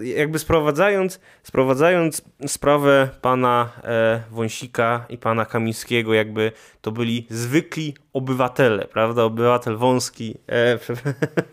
jakby 0.00 0.38
sprowadzając, 0.38 1.20
sprowadzając 1.42 2.22
sprawę 2.46 3.08
pana 3.20 3.72
e, 3.84 4.22
Wąsika 4.30 5.06
i 5.08 5.18
pana 5.18 5.46
Kamińskiego, 5.46 6.14
jakby 6.14 6.52
to 6.80 6.92
byli 6.92 7.26
zwykli 7.30 7.94
obywatele, 8.12 8.84
prawda? 8.84 9.22
Obywatel 9.22 9.76
wąski, 9.76 10.34
e, 10.48 10.78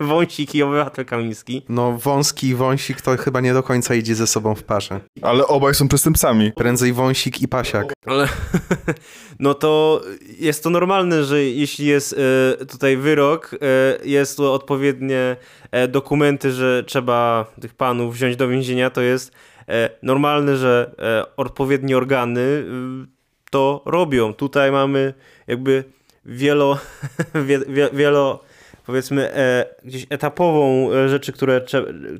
wąsik 0.10 0.54
i 0.54 0.62
obywatel 0.62 1.04
kamiński. 1.04 1.62
No 1.68 1.98
wąski 1.98 2.48
i 2.48 2.54
wąsik 2.54 3.00
to 3.00 3.16
chyba 3.16 3.40
nie 3.40 3.54
do 3.54 3.62
końca 3.62 3.94
idzie 3.94 4.14
ze 4.14 4.26
sobą 4.26 4.54
w 4.54 4.62
parze. 4.62 5.00
Ale 5.22 5.46
obaj 5.46 5.74
są 5.74 5.88
przestępcami. 5.88 6.52
Prędzej 6.52 6.92
wąsik 6.92 7.42
i 7.42 7.48
pasiak. 7.48 7.92
Ale, 8.06 8.28
no 9.38 9.54
to 9.54 10.02
jest 10.38 10.64
to 10.64 10.70
normalne, 10.70 11.24
że 11.24 11.44
jeśli 11.44 11.86
jest 11.86 12.16
e, 12.60 12.66
tutaj 12.66 12.96
wyrok, 12.96 13.54
e, 13.54 13.58
jest 14.04 14.36
tu 14.36 14.52
odpowiednie 14.52 15.36
e, 15.70 15.88
dokumenty, 15.88 16.52
że 16.52 16.84
trzeba 16.84 17.46
tych 17.60 17.74
panów 17.74 18.14
wziąć 18.14 18.36
do 18.36 18.48
więzienia, 18.48 18.90
to 18.90 19.00
jest 19.00 19.32
e, 19.68 19.90
normalne, 20.02 20.56
że 20.56 20.94
e, 20.98 21.36
odpowiednie 21.36 21.96
organy 21.96 22.40
y, 22.40 22.64
to 23.50 23.82
robią. 23.84 24.34
Tutaj 24.34 24.72
mamy 24.72 25.14
jakby 25.46 25.84
wielo, 26.24 26.78
wie, 27.68 27.90
wielo 27.92 28.44
powiedzmy 28.86 29.34
e, 29.34 29.66
gdzieś 29.84 30.06
etapową 30.10 30.92
e, 30.92 31.08
rzeczy, 31.08 31.32
które 31.32 31.60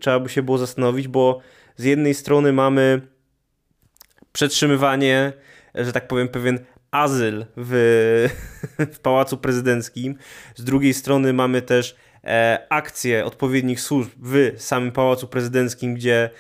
trzeba 0.01 0.21
by 0.21 0.29
się 0.29 0.43
było 0.43 0.59
zastanowić, 0.59 1.09
bo 1.09 1.41
z 1.77 1.85
jednej 1.85 2.15
strony 2.15 2.53
mamy 2.53 3.01
przetrzymywanie, 4.33 5.33
że 5.75 5.93
tak 5.93 6.09
powiem, 6.09 6.29
pewien 6.29 6.59
azyl 6.91 7.47
w, 7.57 8.29
w 8.95 8.99
Pałacu 8.99 9.37
Prezydenckim. 9.37 10.17
Z 10.55 10.65
drugiej 10.65 10.95
strony 10.95 11.33
mamy 11.33 11.63
też 11.63 11.97
e, 12.25 12.67
akcje 12.71 13.25
odpowiednich 13.25 13.81
służb 13.81 14.11
w 14.17 14.53
samym 14.59 14.93
Pałacu 14.93 15.29
Prezydenckim, 15.29 15.95
gdzie 15.95 16.31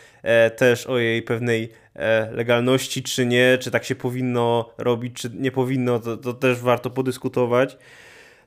też 0.56 0.86
o 0.86 0.98
jej 0.98 1.22
pewnej 1.22 1.68
e, 1.94 2.30
legalności, 2.32 3.02
czy 3.02 3.26
nie, 3.26 3.58
czy 3.60 3.70
tak 3.70 3.84
się 3.84 3.94
powinno 3.94 4.70
robić, 4.78 5.14
czy 5.14 5.30
nie 5.34 5.52
powinno, 5.52 5.98
to, 5.98 6.16
to 6.16 6.34
też 6.34 6.58
warto 6.58 6.90
podyskutować. 6.90 7.78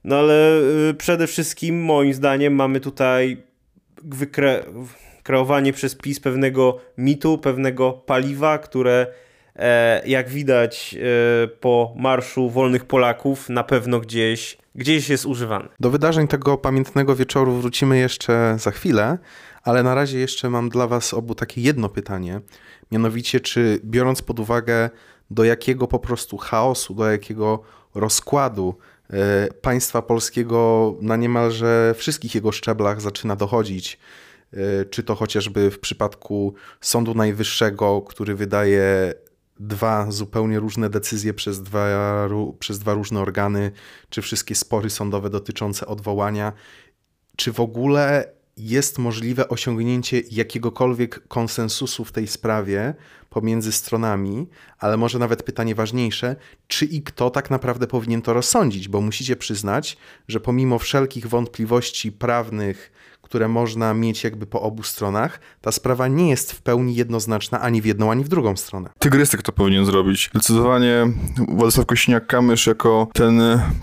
No 0.03 0.15
ale 0.15 0.59
y, 0.89 0.93
przede 0.93 1.27
wszystkim, 1.27 1.83
moim 1.83 2.13
zdaniem, 2.13 2.55
mamy 2.55 2.79
tutaj 2.79 3.37
wykre 4.03 4.63
kreowanie 5.23 5.73
przez 5.73 5.95
PiS 5.95 6.19
pewnego 6.19 6.79
mitu, 6.97 7.37
pewnego 7.37 7.93
paliwa, 7.93 8.57
które 8.57 9.07
e, 9.07 9.13
jak 10.05 10.29
widać 10.29 10.95
e, 11.43 11.47
po 11.47 11.93
Marszu 11.97 12.49
Wolnych 12.49 12.85
Polaków 12.85 13.49
na 13.49 13.63
pewno 13.63 13.99
gdzieś, 13.99 14.57
gdzieś 14.75 15.09
jest 15.09 15.25
używany. 15.25 15.67
Do 15.79 15.89
wydarzeń 15.89 16.27
tego 16.27 16.57
pamiętnego 16.57 17.15
wieczoru 17.15 17.53
wrócimy 17.53 17.97
jeszcze 17.97 18.55
za 18.59 18.71
chwilę, 18.71 19.17
ale 19.63 19.83
na 19.83 19.95
razie 19.95 20.19
jeszcze 20.19 20.49
mam 20.49 20.69
dla 20.69 20.87
Was 20.87 21.13
obu 21.13 21.35
takie 21.35 21.61
jedno 21.61 21.89
pytanie. 21.89 22.41
Mianowicie, 22.91 23.39
czy 23.39 23.79
biorąc 23.85 24.21
pod 24.21 24.39
uwagę, 24.39 24.89
do 25.31 25.43
jakiego 25.43 25.87
po 25.87 25.99
prostu 25.99 26.37
chaosu, 26.37 26.93
do 26.93 27.11
jakiego 27.11 27.61
rozkładu 27.95 28.75
e, 29.09 29.47
państwa 29.61 30.01
polskiego 30.01 30.93
na 31.01 31.15
niemalże 31.15 31.93
wszystkich 31.97 32.35
jego 32.35 32.51
szczeblach 32.51 33.01
zaczyna 33.01 33.35
dochodzić, 33.35 33.99
e, 34.53 34.85
czy 34.85 35.03
to 35.03 35.15
chociażby 35.15 35.71
w 35.71 35.79
przypadku 35.79 36.53
Sądu 36.81 37.13
Najwyższego, 37.13 38.01
który 38.01 38.35
wydaje 38.35 39.13
dwa 39.59 40.11
zupełnie 40.11 40.59
różne 40.59 40.89
decyzje 40.89 41.33
przez 41.33 41.63
dwa, 41.63 41.87
przez 42.59 42.79
dwa 42.79 42.93
różne 42.93 43.19
organy, 43.19 43.71
czy 44.09 44.21
wszystkie 44.21 44.55
spory 44.55 44.89
sądowe 44.89 45.29
dotyczące 45.29 45.85
odwołania, 45.85 46.53
czy 47.35 47.51
w 47.51 47.59
ogóle 47.59 48.33
jest 48.57 48.99
możliwe 48.99 49.49
osiągnięcie 49.49 50.21
jakiegokolwiek 50.31 51.27
konsensusu 51.27 52.05
w 52.05 52.11
tej 52.11 52.27
sprawie 52.27 52.93
pomiędzy 53.29 53.71
stronami, 53.71 54.47
ale 54.79 54.97
może 54.97 55.19
nawet 55.19 55.43
pytanie 55.43 55.75
ważniejsze, 55.75 56.35
czy 56.67 56.85
i 56.85 57.01
kto 57.01 57.29
tak 57.29 57.51
naprawdę 57.51 57.87
powinien 57.87 58.21
to 58.21 58.33
rozsądzić, 58.33 58.87
bo 58.87 59.01
musicie 59.01 59.35
przyznać, 59.35 59.97
że 60.27 60.39
pomimo 60.39 60.79
wszelkich 60.79 61.27
wątpliwości 61.27 62.11
prawnych, 62.11 62.91
które 63.33 63.47
można 63.47 63.93
mieć 63.93 64.23
jakby 64.23 64.45
po 64.45 64.61
obu 64.61 64.83
stronach, 64.83 65.39
ta 65.61 65.71
sprawa 65.71 66.07
nie 66.07 66.29
jest 66.29 66.51
w 66.51 66.61
pełni 66.61 66.95
jednoznaczna 66.95 67.61
ani 67.61 67.81
w 67.81 67.85
jedną, 67.85 68.11
ani 68.11 68.23
w 68.23 68.27
drugą 68.27 68.57
stronę. 68.57 68.89
Tygrystyk 68.99 69.41
to 69.41 69.51
powinien 69.51 69.85
zrobić. 69.85 70.29
Zdecydowanie 70.33 71.07
Władysław 71.47 71.85
Kośniak-Kamysz 71.85 72.67
jako 72.67 73.07
ten 73.13 73.41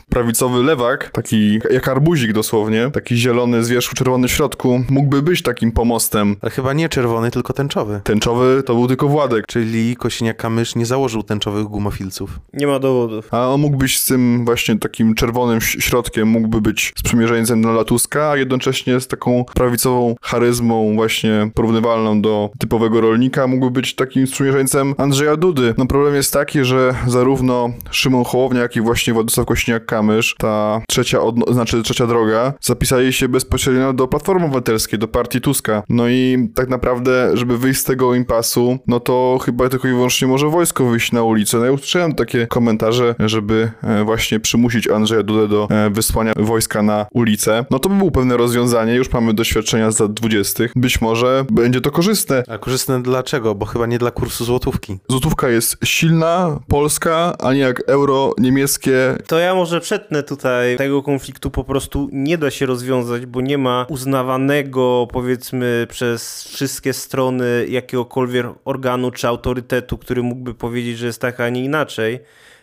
prawicowy 0.09 0.63
lewak, 0.63 1.11
taki 1.11 1.59
jak 1.71 1.89
arbuzik 1.89 2.33
dosłownie, 2.33 2.91
taki 2.91 3.17
zielony 3.17 3.65
z 3.65 3.69
wierzchu, 3.69 3.95
czerwony 3.95 4.29
w 4.29 4.31
środku, 4.31 4.85
mógłby 4.91 5.23
być 5.23 5.43
takim 5.43 5.73
pomostem. 5.73 6.37
Ale 6.41 6.51
chyba 6.51 6.73
nie 6.73 6.89
czerwony, 6.89 7.31
tylko 7.31 7.53
tęczowy. 7.53 8.01
Tęczowy 8.05 8.63
to 8.67 8.75
był 8.75 8.89
tylko 8.89 9.09
Władek. 9.09 9.47
Czyli 9.47 9.97
Kosiniak-Kamysz 9.97 10.77
nie 10.77 10.87
założył 10.87 11.23
tęczowych 11.23 11.65
gumofilców. 11.65 12.41
Nie 12.53 12.67
ma 12.67 12.79
dowodów. 12.79 13.35
A 13.35 13.49
on 13.49 13.61
mógł 13.61 13.77
być 13.77 13.99
z 13.99 14.05
tym 14.05 14.45
właśnie 14.45 14.79
takim 14.79 15.15
czerwonym 15.15 15.61
środkiem, 15.61 16.29
mógłby 16.29 16.61
być 16.61 16.93
sprzymierzeńcem 16.99 17.63
Donalda 17.63 17.85
Tuska, 17.85 18.31
a 18.31 18.37
jednocześnie 18.37 19.01
z 19.01 19.07
taką 19.07 19.40
prawicową 19.55 20.15
charyzmą 20.23 20.95
właśnie 20.95 21.51
porównywalną 21.55 22.23
do 22.23 22.51
typowego 22.59 23.01
rolnika, 23.01 23.47
mógłby 23.47 23.71
być 23.71 23.95
takim 23.95 24.27
sprzymierzeńcem 24.27 24.95
Andrzeja 24.99 25.37
Dudy. 25.37 25.75
No 25.79 25.87
problem 25.87 26.15
jest 26.15 26.33
taki, 26.33 26.65
że 26.65 26.95
zarówno 27.07 27.71
Szymon 27.91 28.25
Hołownia, 28.25 28.61
jak 28.61 28.77
i 28.77 28.81
właśnie 28.81 29.13
Władysław 29.13 29.47
Kośniak-Kamysz, 29.47 30.35
ta 30.39 30.83
trzecia, 30.89 31.19
znaczy 31.51 31.83
trzecia 31.83 32.07
droga, 32.07 32.53
zapisali 32.61 33.13
się 33.13 33.29
bezpośrednio 33.29 33.93
do 33.93 34.09
Platformy 34.09 34.45
Obywatelskiej, 34.45 34.99
do 34.99 35.09
partii 35.09 35.41
Tuska. 35.41 35.83
No 35.89 36.09
i 36.09 36.49
tak 36.55 36.69
naprawdę, 36.69 37.37
żeby 37.37 37.59
wyjść 37.59 37.81
z 37.81 37.85
tego 37.85 38.15
impasu, 38.15 38.79
no 38.87 39.01
to 39.01 39.39
chyba 39.45 39.69
tylko 39.69 39.89
i 39.89 39.91
wyłącznie 39.91 40.29
może 40.29 40.49
wojsko 40.49 40.85
wyjść 40.85 41.13
na 41.13 41.23
ulicę. 41.23 41.59
No 41.59 41.65
ja 41.65 41.73
usłyszałem 41.73 42.15
takie 42.15 42.47
komentarze, 42.47 43.15
żeby 43.19 43.71
e, 43.83 44.05
właśnie 44.05 44.41
przymusić 44.41 44.89
Andrzeja 44.89 45.23
Dudę 45.23 45.49
do 45.49 45.69
e, 45.71 45.91
wysłania 45.91 46.33
wojska 46.37 46.83
na 46.83 47.07
ulicę. 47.13 47.65
No 47.71 47.79
to 47.79 47.89
by 47.89 47.95
było 47.95 48.11
pewne 48.11 48.37
rozwiązanie, 48.37 48.95
już 48.95 49.09
mamy 49.21 49.35
doświadczenia 49.35 49.91
z 49.91 50.01
lat 50.01 50.13
20. 50.13 50.65
Być 50.77 51.01
może 51.01 51.45
będzie 51.53 51.81
to 51.81 51.91
korzystne. 51.91 52.43
A 52.49 52.59
korzystne 52.59 53.03
dlaczego? 53.03 53.55
Bo 53.55 53.67
chyba 53.67 53.87
nie 53.87 53.99
dla 53.99 54.11
kursu 54.11 54.45
złotówki. 54.45 54.99
Złotówka 55.09 55.49
jest 55.49 55.77
silna, 55.85 56.61
polska, 56.69 57.37
a 57.39 57.53
nie 57.53 57.61
jak 57.61 57.83
euro 57.87 58.35
niemieckie. 58.39 59.17
To 59.27 59.39
ja 59.39 59.55
może 59.55 59.81
przetnę 59.81 60.23
tutaj. 60.23 60.77
Tego 60.77 61.03
konfliktu 61.03 61.51
po 61.51 61.65
prostu 61.65 62.09
nie 62.13 62.39
da 62.39 62.51
się 62.51 62.67
rozwiązać, 62.67 63.27
bo 63.27 63.41
nie 63.41 63.59
ma 63.59 63.87
uznawanego, 63.89 65.09
powiedzmy, 65.13 65.87
przez 65.91 66.45
wszystkie 66.45 66.93
strony 66.93 67.67
jakiegokolwiek 67.69 68.47
organu 68.65 69.11
czy 69.11 69.29
autorytetu, 69.29 69.99
który 69.99 70.23
mógłby 70.23 70.55
powiedzieć, 70.55 70.99
że 70.99 71.07
jest 71.07 71.21
tak, 71.21 71.41
a 71.41 71.49
nie 71.49 71.65
inaczej. 71.65 72.21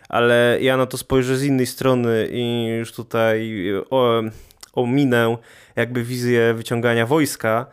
Ale 0.08 0.58
ja 0.60 0.76
na 0.76 0.86
to 0.86 0.98
spojrzę 0.98 1.36
z 1.36 1.44
innej 1.44 1.66
strony 1.66 2.28
i 2.32 2.66
już 2.78 2.92
tutaj 2.92 3.52
o, 3.90 4.22
ominę 4.78 5.36
jakby 5.76 6.02
wizję 6.04 6.54
wyciągania 6.54 7.06
wojska. 7.06 7.66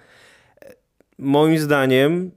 Moim 1.20 1.60
zdaniem 1.60 2.32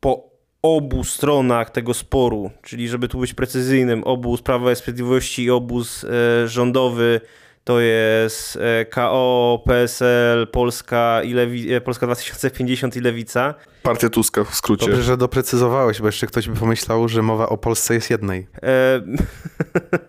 po 0.00 0.30
obu 0.62 1.04
stronach 1.04 1.70
tego 1.70 1.94
sporu, 1.94 2.50
czyli 2.62 2.88
żeby 2.88 3.08
tu 3.08 3.18
być 3.18 3.34
precyzyjnym, 3.34 4.04
obóz 4.04 4.42
Prawa 4.42 4.72
i 4.72 4.76
Sprawiedliwości 4.76 5.44
i 5.44 5.50
obóz 5.50 6.04
e, 6.04 6.48
rządowy 6.48 7.20
to 7.66 7.80
jest 7.80 8.56
e, 8.56 8.84
KO, 8.84 9.62
PSL, 9.66 10.46
Polska, 10.52 11.22
i 11.22 11.34
Lewi- 11.34 11.72
e, 11.72 11.80
Polska 11.80 12.06
2050 12.06 12.96
i 12.96 13.00
Lewica. 13.00 13.54
Partia 13.82 14.08
Tuska 14.08 14.44
w 14.44 14.54
skrócie. 14.54 14.86
Dobrze, 14.86 15.02
że 15.02 15.16
doprecyzowałeś, 15.16 16.00
bo 16.00 16.06
jeszcze 16.06 16.26
ktoś 16.26 16.48
by 16.48 16.56
pomyślał, 16.56 17.08
że 17.08 17.22
mowa 17.22 17.48
o 17.48 17.58
Polsce 17.58 17.94
jest 17.94 18.10
jednej. 18.10 18.46
E, 18.62 19.00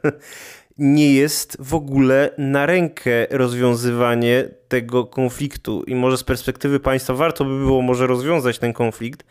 nie 0.77 1.13
jest 1.13 1.57
w 1.59 1.75
ogóle 1.75 2.29
na 2.37 2.65
rękę 2.65 3.27
rozwiązywanie 3.29 4.49
tego 4.67 5.05
konfliktu. 5.05 5.83
I 5.83 5.95
może 5.95 6.17
z 6.17 6.23
perspektywy 6.23 6.79
państwa 6.79 7.13
warto 7.13 7.45
by 7.45 7.57
było 7.59 7.81
może 7.81 8.07
rozwiązać 8.07 8.59
ten 8.59 8.73
konflikt, 8.73 9.25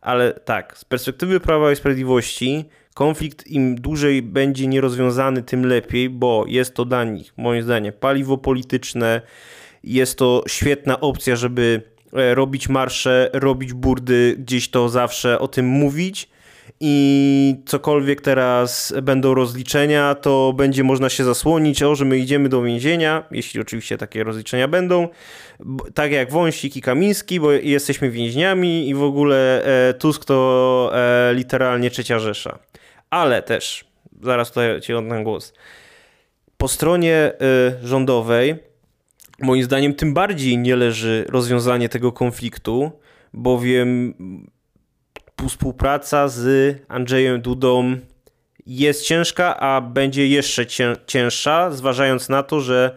ale 0.00 0.32
tak, 0.32 0.78
z 0.78 0.84
perspektywy 0.84 1.40
Prawa 1.40 1.72
i 1.72 1.76
Sprawiedliwości 1.76 2.64
konflikt 2.94 3.46
im 3.46 3.74
dłużej 3.80 4.22
będzie 4.22 4.66
nierozwiązany, 4.66 5.42
tym 5.42 5.66
lepiej, 5.66 6.10
bo 6.10 6.44
jest 6.48 6.74
to 6.74 6.84
dla 6.84 7.04
nich, 7.04 7.32
moim 7.36 7.62
zdaniem, 7.62 7.92
paliwo 8.00 8.38
polityczne, 8.38 9.20
jest 9.84 10.18
to 10.18 10.42
świetna 10.48 11.00
opcja, 11.00 11.36
żeby 11.36 11.82
e, 12.12 12.34
robić 12.34 12.68
marsze, 12.68 13.30
robić 13.32 13.72
burdy, 13.72 14.36
gdzieś 14.38 14.70
to 14.70 14.88
zawsze 14.88 15.38
o 15.38 15.48
tym 15.48 15.66
mówić 15.66 16.28
i 16.80 17.54
cokolwiek 17.66 18.20
teraz 18.20 18.94
będą 19.02 19.34
rozliczenia, 19.34 20.14
to 20.14 20.52
będzie 20.56 20.84
można 20.84 21.08
się 21.08 21.24
zasłonić, 21.24 21.82
o, 21.82 21.94
że 21.94 22.04
my 22.04 22.18
idziemy 22.18 22.48
do 22.48 22.62
więzienia, 22.62 23.24
jeśli 23.30 23.60
oczywiście 23.60 23.98
takie 23.98 24.24
rozliczenia 24.24 24.68
będą, 24.68 25.08
tak 25.94 26.12
jak 26.12 26.30
Wąsik 26.30 26.76
i 26.76 26.82
Kamiński, 26.82 27.40
bo 27.40 27.52
jesteśmy 27.52 28.10
więźniami 28.10 28.88
i 28.88 28.94
w 28.94 29.02
ogóle 29.02 29.64
e, 29.88 29.94
Tusk 29.94 30.24
to 30.24 30.90
e, 30.94 31.34
literalnie 31.34 31.90
trzecia 31.90 32.18
Rzesza. 32.18 32.58
Ale 33.10 33.42
też, 33.42 33.84
zaraz 34.22 34.48
tutaj 34.48 34.80
ci 34.80 34.94
oddam 34.94 35.24
głos, 35.24 35.52
po 36.56 36.68
stronie 36.68 37.14
e, 37.14 37.32
rządowej 37.82 38.70
moim 39.42 39.64
zdaniem 39.64 39.94
tym 39.94 40.14
bardziej 40.14 40.58
nie 40.58 40.76
leży 40.76 41.24
rozwiązanie 41.28 41.88
tego 41.88 42.12
konfliktu, 42.12 42.92
bowiem 43.32 44.14
współpraca 45.48 46.28
z 46.28 46.76
Andrzejem 46.88 47.40
Dudą 47.40 47.96
jest 48.66 49.04
ciężka, 49.04 49.60
a 49.60 49.80
będzie 49.80 50.26
jeszcze 50.28 50.66
cię, 50.66 50.96
cięższa, 51.06 51.70
zważając 51.70 52.28
na 52.28 52.42
to, 52.42 52.60
że 52.60 52.96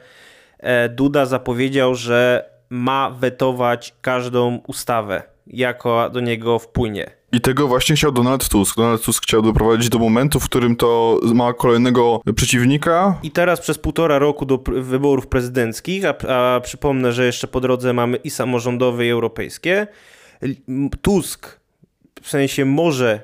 e, 0.59 0.89
Duda 0.89 1.25
zapowiedział, 1.25 1.95
że 1.95 2.49
ma 2.69 3.11
wetować 3.11 3.93
każdą 4.01 4.61
ustawę, 4.67 5.23
jaka 5.47 6.09
do 6.09 6.19
niego 6.19 6.59
wpłynie. 6.59 7.11
I 7.31 7.41
tego 7.41 7.67
właśnie 7.67 7.95
chciał 7.95 8.11
Donald 8.11 8.49
Tusk. 8.49 8.77
Donald 8.77 9.01
Tusk 9.01 9.23
chciał 9.23 9.41
doprowadzić 9.41 9.89
do 9.89 9.99
momentu, 9.99 10.39
w 10.39 10.45
którym 10.45 10.75
to 10.75 11.19
ma 11.33 11.53
kolejnego 11.53 12.21
przeciwnika. 12.35 13.19
I 13.23 13.31
teraz 13.31 13.61
przez 13.61 13.77
półtora 13.77 14.19
roku 14.19 14.45
do 14.45 14.57
wyborów 14.67 15.27
prezydenckich, 15.27 16.03
a, 16.05 16.15
a 16.27 16.59
przypomnę, 16.59 17.11
że 17.11 17.25
jeszcze 17.25 17.47
po 17.47 17.61
drodze 17.61 17.93
mamy 17.93 18.17
i 18.17 18.29
samorządowe, 18.29 19.05
i 19.05 19.09
europejskie. 19.09 19.87
Tusk 21.01 21.62
w 22.23 22.29
sensie 22.29 22.65
może, 22.65 23.21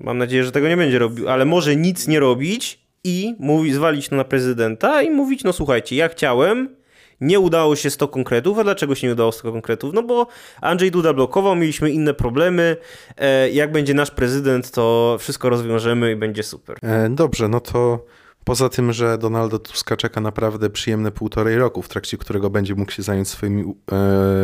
mam 0.00 0.18
nadzieję, 0.18 0.44
że 0.44 0.52
tego 0.52 0.68
nie 0.68 0.76
będzie 0.76 0.98
robił, 0.98 1.28
ale 1.28 1.44
może 1.44 1.76
nic 1.76 2.08
nie 2.08 2.20
robić 2.20 2.82
i 3.04 3.34
mówi, 3.38 3.72
zwalić 3.72 4.08
to 4.08 4.16
na 4.16 4.24
prezydenta 4.24 5.02
i 5.02 5.10
mówić, 5.10 5.44
no 5.44 5.52
słuchajcie, 5.52 5.96
ja 5.96 6.08
chciałem, 6.08 6.76
nie 7.20 7.40
udało 7.40 7.76
się 7.76 7.90
100 7.90 8.08
konkretów, 8.08 8.58
a 8.58 8.64
dlaczego 8.64 8.94
się 8.94 9.06
nie 9.06 9.12
udało 9.12 9.32
100 9.32 9.52
konkretów? 9.52 9.94
No 9.94 10.02
bo 10.02 10.26
Andrzej 10.60 10.90
Duda 10.90 11.12
blokował, 11.12 11.54
mieliśmy 11.56 11.90
inne 11.90 12.14
problemy, 12.14 12.76
e, 13.16 13.50
jak 13.50 13.72
będzie 13.72 13.94
nasz 13.94 14.10
prezydent, 14.10 14.70
to 14.70 15.16
wszystko 15.20 15.48
rozwiążemy 15.48 16.12
i 16.12 16.16
będzie 16.16 16.42
super. 16.42 16.76
E, 16.82 17.08
Dobrze, 17.10 17.48
no 17.48 17.60
to 17.60 18.04
poza 18.44 18.68
tym, 18.68 18.92
że 18.92 19.18
Donalda 19.18 19.58
Tuska 19.58 19.96
czeka 19.96 20.20
naprawdę 20.20 20.70
przyjemne 20.70 21.12
półtorej 21.12 21.58
roku, 21.58 21.82
w 21.82 21.88
trakcie 21.88 22.18
którego 22.18 22.50
będzie 22.50 22.74
mógł 22.74 22.92
się 22.92 23.02
zająć 23.02 23.28
swoimi, 23.28 23.74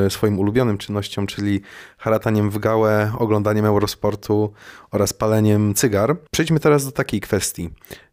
e, 0.07 0.11
swoim 0.11 0.39
ulubionym 0.39 0.79
czynnością, 0.79 1.27
czyli 1.27 1.61
harataniem 1.99 2.51
w 2.51 2.59
gałę, 2.59 3.13
oglądaniem 3.19 3.65
Eurosportu 3.65 4.53
oraz 4.91 5.13
paleniem 5.13 5.75
cygar. 5.75 6.17
Przejdźmy 6.31 6.61
teraz 6.61 6.85
do 6.85 6.93
takiej 6.93 7.21
kwestii. 7.21 7.71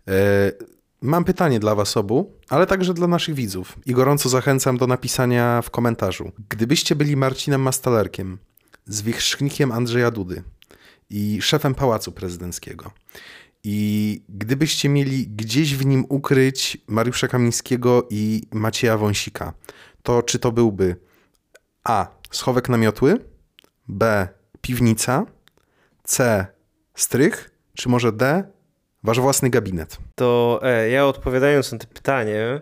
E, 0.07 0.51
Mam 1.01 1.23
pytanie 1.23 1.59
dla 1.59 1.75
Was 1.75 1.97
obu, 1.97 2.33
ale 2.49 2.67
także 2.67 2.93
dla 2.93 3.07
naszych 3.07 3.35
widzów 3.35 3.77
i 3.85 3.93
gorąco 3.93 4.29
zachęcam 4.29 4.77
do 4.77 4.87
napisania 4.87 5.61
w 5.61 5.69
komentarzu. 5.69 6.31
Gdybyście 6.49 6.95
byli 6.95 7.15
Marcinem 7.15 7.61
Mastalerkiem, 7.61 8.37
zwierzchnikiem 8.85 9.71
Andrzeja 9.71 10.11
Dudy 10.11 10.43
i 11.09 11.41
szefem 11.41 11.75
Pałacu 11.75 12.11
Prezydenckiego, 12.11 12.91
i 13.67 14.21
gdybyście 14.29 14.89
mieli 14.89 15.27
gdzieś 15.27 15.75
w 15.75 15.85
nim 15.85 16.05
ukryć 16.09 16.77
Mariusza 16.87 17.27
Kamińskiego 17.27 18.07
i 18.09 18.41
Macieja 18.51 18.97
Wąsika, 18.97 19.53
to 20.03 20.23
czy 20.23 20.39
to 20.39 20.51
byłby 20.51 20.95
A. 21.83 22.07
Schowek 22.31 22.69
namiotły, 22.69 23.19
B. 23.87 24.27
Piwnica, 24.61 25.25
C. 26.03 26.45
Strych, 26.95 27.51
czy 27.73 27.89
może 27.89 28.11
D. 28.11 28.43
Wasz 29.03 29.19
własny 29.19 29.49
gabinet? 29.49 29.97
To 30.15 30.59
e, 30.63 30.89
ja 30.89 31.05
odpowiadając 31.05 31.71
na 31.71 31.77
to 31.77 31.87
pytanie, 31.87 32.61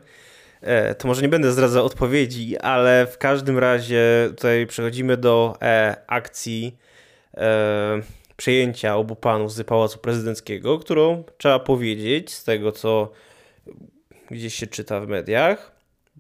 e, 0.62 0.96
to 0.96 1.08
może 1.08 1.22
nie 1.22 1.30
będę 1.30 1.52
zdradzał 1.52 1.86
odpowiedzi, 1.86 2.58
ale 2.58 3.08
w 3.08 3.18
każdym 3.18 3.60
razie 3.60 4.04
tutaj 4.30 4.68
przechodzimy 4.68 5.18
do 5.18 5.58
e, 5.62 5.96
akcji 6.08 6.78
e, 7.38 8.02
przejęcia 8.38 8.96
obu 8.96 9.16
panów 9.16 9.54
z 9.54 9.64
Pałacu 9.64 10.00
Prezydenckiego, 10.00 10.80
którą 10.80 11.24
trzeba 11.38 11.60
powiedzieć, 11.60 12.34
z 12.34 12.44
tego 12.44 12.72
co 12.72 13.12
gdzieś 14.32 14.56
się 14.56 14.68
czyta 14.68 15.00
w 15.00 15.08
mediach, 15.08 15.72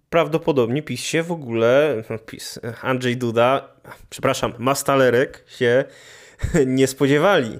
prawdopodobnie 0.09 0.81
PiS 0.81 1.01
się 1.01 1.23
w 1.23 1.31
ogóle, 1.31 2.03
no, 2.09 2.19
PiS, 2.19 2.59
Andrzej 2.81 3.17
Duda, 3.17 3.69
przepraszam, 4.09 4.53
Mastalerek 4.57 5.43
się 5.47 5.83
nie 6.65 6.87
spodziewali 6.87 7.59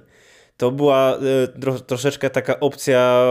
to 0.58 0.72
była 0.72 1.18
e, 1.74 1.82
troszeczkę 1.88 2.30
taka 2.30 2.60
opcja, 2.60 3.26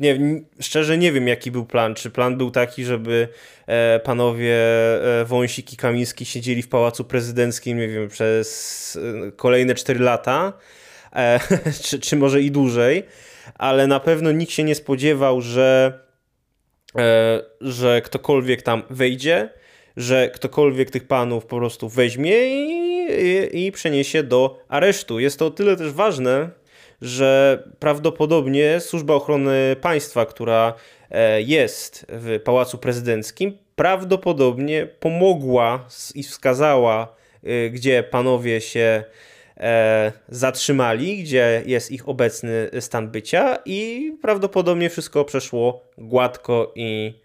nie, 0.00 0.18
szczerze 0.60 0.98
nie 0.98 1.12
wiem 1.12 1.28
jaki 1.28 1.50
był 1.50 1.66
plan, 1.66 1.94
czy 1.94 2.10
plan 2.10 2.36
był 2.36 2.50
taki, 2.50 2.84
żeby 2.84 3.28
e, 3.66 4.00
panowie 4.00 4.56
e, 5.20 5.24
Wąsik 5.24 5.72
i 5.72 5.76
Kamiński 5.76 6.24
siedzieli 6.24 6.62
w 6.62 6.68
Pałacu 6.68 7.04
Prezydenckim, 7.04 7.78
nie 7.78 7.88
wiem, 7.88 8.08
przez 8.08 8.98
kolejne 9.36 9.74
4 9.74 10.00
lata, 10.00 10.52
czy, 11.84 11.98
czy 11.98 12.16
może 12.16 12.42
i 12.42 12.50
dłużej, 12.50 13.02
ale 13.54 13.86
na 13.86 14.00
pewno 14.00 14.32
nikt 14.32 14.52
się 14.52 14.64
nie 14.64 14.74
spodziewał, 14.74 15.40
że, 15.40 16.00
że 17.60 18.02
ktokolwiek 18.02 18.62
tam 18.62 18.82
wejdzie, 18.90 19.48
że 19.96 20.30
ktokolwiek 20.34 20.90
tych 20.90 21.06
panów 21.06 21.46
po 21.46 21.56
prostu 21.56 21.88
weźmie 21.88 22.36
i, 22.46 22.90
i, 23.52 23.66
i 23.66 23.72
przeniesie 23.72 24.22
do 24.22 24.64
aresztu. 24.68 25.20
Jest 25.20 25.38
to 25.38 25.46
o 25.46 25.50
tyle 25.50 25.76
też 25.76 25.92
ważne, 25.92 26.50
że 27.02 27.62
prawdopodobnie 27.78 28.80
Służba 28.80 29.14
Ochrony 29.14 29.76
Państwa, 29.80 30.26
która 30.26 30.74
e, 31.10 31.42
jest 31.42 32.06
w 32.08 32.40
Pałacu 32.44 32.78
Prezydenckim, 32.78 33.58
prawdopodobnie 33.76 34.86
pomogła 34.86 35.86
i 36.14 36.22
wskazała, 36.22 37.14
e, 37.44 37.70
gdzie 37.70 38.02
panowie 38.02 38.60
się 38.60 39.04
e, 39.56 40.12
zatrzymali, 40.28 41.22
gdzie 41.22 41.62
jest 41.66 41.92
ich 41.92 42.08
obecny 42.08 42.70
stan 42.80 43.08
bycia 43.10 43.58
i 43.64 44.12
prawdopodobnie 44.22 44.90
wszystko 44.90 45.24
przeszło 45.24 45.84
gładko 45.98 46.72
i 46.74 47.20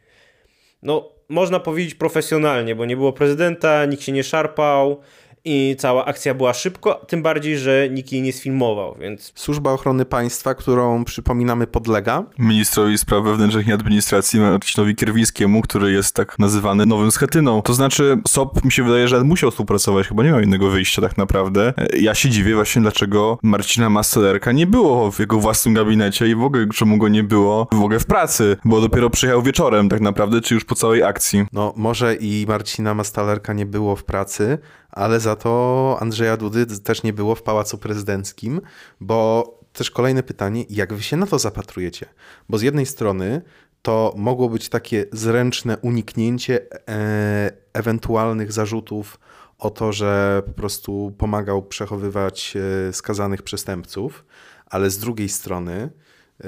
no, 0.83 1.11
można 1.29 1.59
powiedzieć 1.59 1.95
profesjonalnie, 1.95 2.75
bo 2.75 2.85
nie 2.85 2.95
było 2.95 3.13
prezydenta, 3.13 3.85
nikt 3.85 4.03
się 4.03 4.11
nie 4.11 4.23
szarpał, 4.23 5.01
i 5.45 5.75
cała 5.79 6.05
akcja 6.05 6.33
była 6.33 6.53
szybko, 6.53 7.01
tym 7.07 7.23
bardziej, 7.23 7.57
że 7.57 7.89
nikt 7.91 8.11
jej 8.11 8.21
nie 8.21 8.33
sfilmował, 8.33 8.95
więc... 8.99 9.31
Służba 9.35 9.71
Ochrony 9.71 10.05
Państwa, 10.05 10.55
którą 10.55 11.05
przypominamy 11.05 11.67
podlega? 11.67 12.23
Ministrowi 12.39 12.97
Spraw 12.97 13.23
Wewnętrznych 13.23 13.67
i 13.67 13.71
Administracji 13.71 14.39
Marcinowi 14.39 14.95
Kierwińskiemu, 14.95 15.61
który 15.61 15.91
jest 15.91 16.15
tak 16.15 16.39
nazywany 16.39 16.85
nowym 16.85 17.11
schetyną. 17.11 17.61
To 17.61 17.73
znaczy 17.73 18.17
SOP 18.27 18.65
mi 18.65 18.71
się 18.71 18.83
wydaje, 18.83 19.07
że 19.07 19.23
musiał 19.23 19.51
współpracować, 19.51 20.07
chyba 20.07 20.23
nie 20.23 20.29
miał 20.29 20.39
innego 20.39 20.69
wyjścia 20.69 21.01
tak 21.01 21.17
naprawdę. 21.17 21.73
Ja 21.99 22.15
się 22.15 22.29
dziwię 22.29 22.55
właśnie, 22.55 22.81
dlaczego 22.81 23.37
Marcina 23.43 23.89
Mastelerka 23.89 24.51
nie 24.51 24.67
było 24.67 25.11
w 25.11 25.19
jego 25.19 25.39
własnym 25.39 25.73
gabinecie 25.73 26.27
i 26.27 26.35
w 26.35 26.43
ogóle 26.43 26.67
czemu 26.73 26.97
go 26.97 27.07
nie 27.07 27.23
było 27.23 27.67
w 27.71 27.81
ogóle 27.81 27.99
w 27.99 28.05
pracy, 28.05 28.57
bo 28.65 28.81
dopiero 28.81 29.09
przyjechał 29.09 29.41
wieczorem 29.41 29.89
tak 29.89 30.01
naprawdę, 30.01 30.41
czy 30.41 30.53
już 30.53 30.65
po 30.65 30.75
całej 30.75 31.03
akcji. 31.03 31.45
No 31.53 31.73
może 31.75 32.15
i 32.15 32.45
Marcina 32.47 32.93
Mastalerka 32.93 33.53
nie 33.53 33.65
było 33.65 33.95
w 33.95 34.03
pracy, 34.03 34.57
ale 34.95 35.19
za 35.19 35.35
to 35.35 35.97
Andrzeja 35.99 36.37
Dudy 36.37 36.65
też 36.79 37.03
nie 37.03 37.13
było 37.13 37.35
w 37.35 37.43
Pałacu 37.43 37.77
Prezydenckim, 37.77 38.61
bo 39.01 39.49
też 39.73 39.91
kolejne 39.91 40.23
pytanie, 40.23 40.65
jak 40.69 40.93
wy 40.93 41.03
się 41.03 41.17
na 41.17 41.27
to 41.27 41.39
zapatrujecie? 41.39 42.05
Bo 42.49 42.57
z 42.57 42.61
jednej 42.61 42.85
strony 42.85 43.41
to 43.81 44.13
mogło 44.17 44.49
być 44.49 44.69
takie 44.69 45.05
zręczne 45.11 45.77
uniknięcie 45.77 46.59
e 46.89 47.51
ewentualnych 47.73 48.51
zarzutów 48.51 49.19
o 49.59 49.69
to, 49.69 49.91
że 49.91 50.43
po 50.45 50.51
prostu 50.51 51.13
pomagał 51.17 51.63
przechowywać 51.63 52.57
e, 52.57 52.93
skazanych 52.93 53.41
przestępców, 53.41 54.25
ale 54.65 54.89
z 54.89 54.97
drugiej 54.97 55.29
strony, 55.29 55.73
e, 55.73 56.47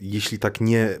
jeśli 0.00 0.38
tak 0.38 0.60
nie, 0.60 0.98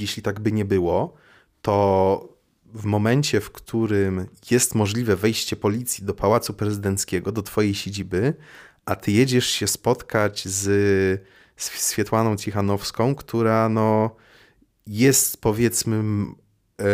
jeśli 0.00 0.22
tak 0.22 0.40
by 0.40 0.52
nie 0.52 0.64
było, 0.64 1.14
to 1.62 2.35
w 2.76 2.84
momencie, 2.84 3.40
w 3.40 3.50
którym 3.50 4.26
jest 4.50 4.74
możliwe 4.74 5.16
wejście 5.16 5.56
policji 5.56 6.04
do 6.04 6.14
Pałacu 6.14 6.54
Prezydenckiego, 6.54 7.32
do 7.32 7.42
twojej 7.42 7.74
siedziby, 7.74 8.34
a 8.84 8.96
ty 8.96 9.12
jedziesz 9.12 9.46
się 9.46 9.66
spotkać 9.66 10.48
z, 10.48 10.62
z 11.56 11.70
Swietłaną 11.70 12.36
Cichanowską, 12.36 13.14
która 13.14 13.68
no, 13.68 14.16
jest 14.86 15.40
powiedzmy 15.40 16.02
e, 16.80 16.86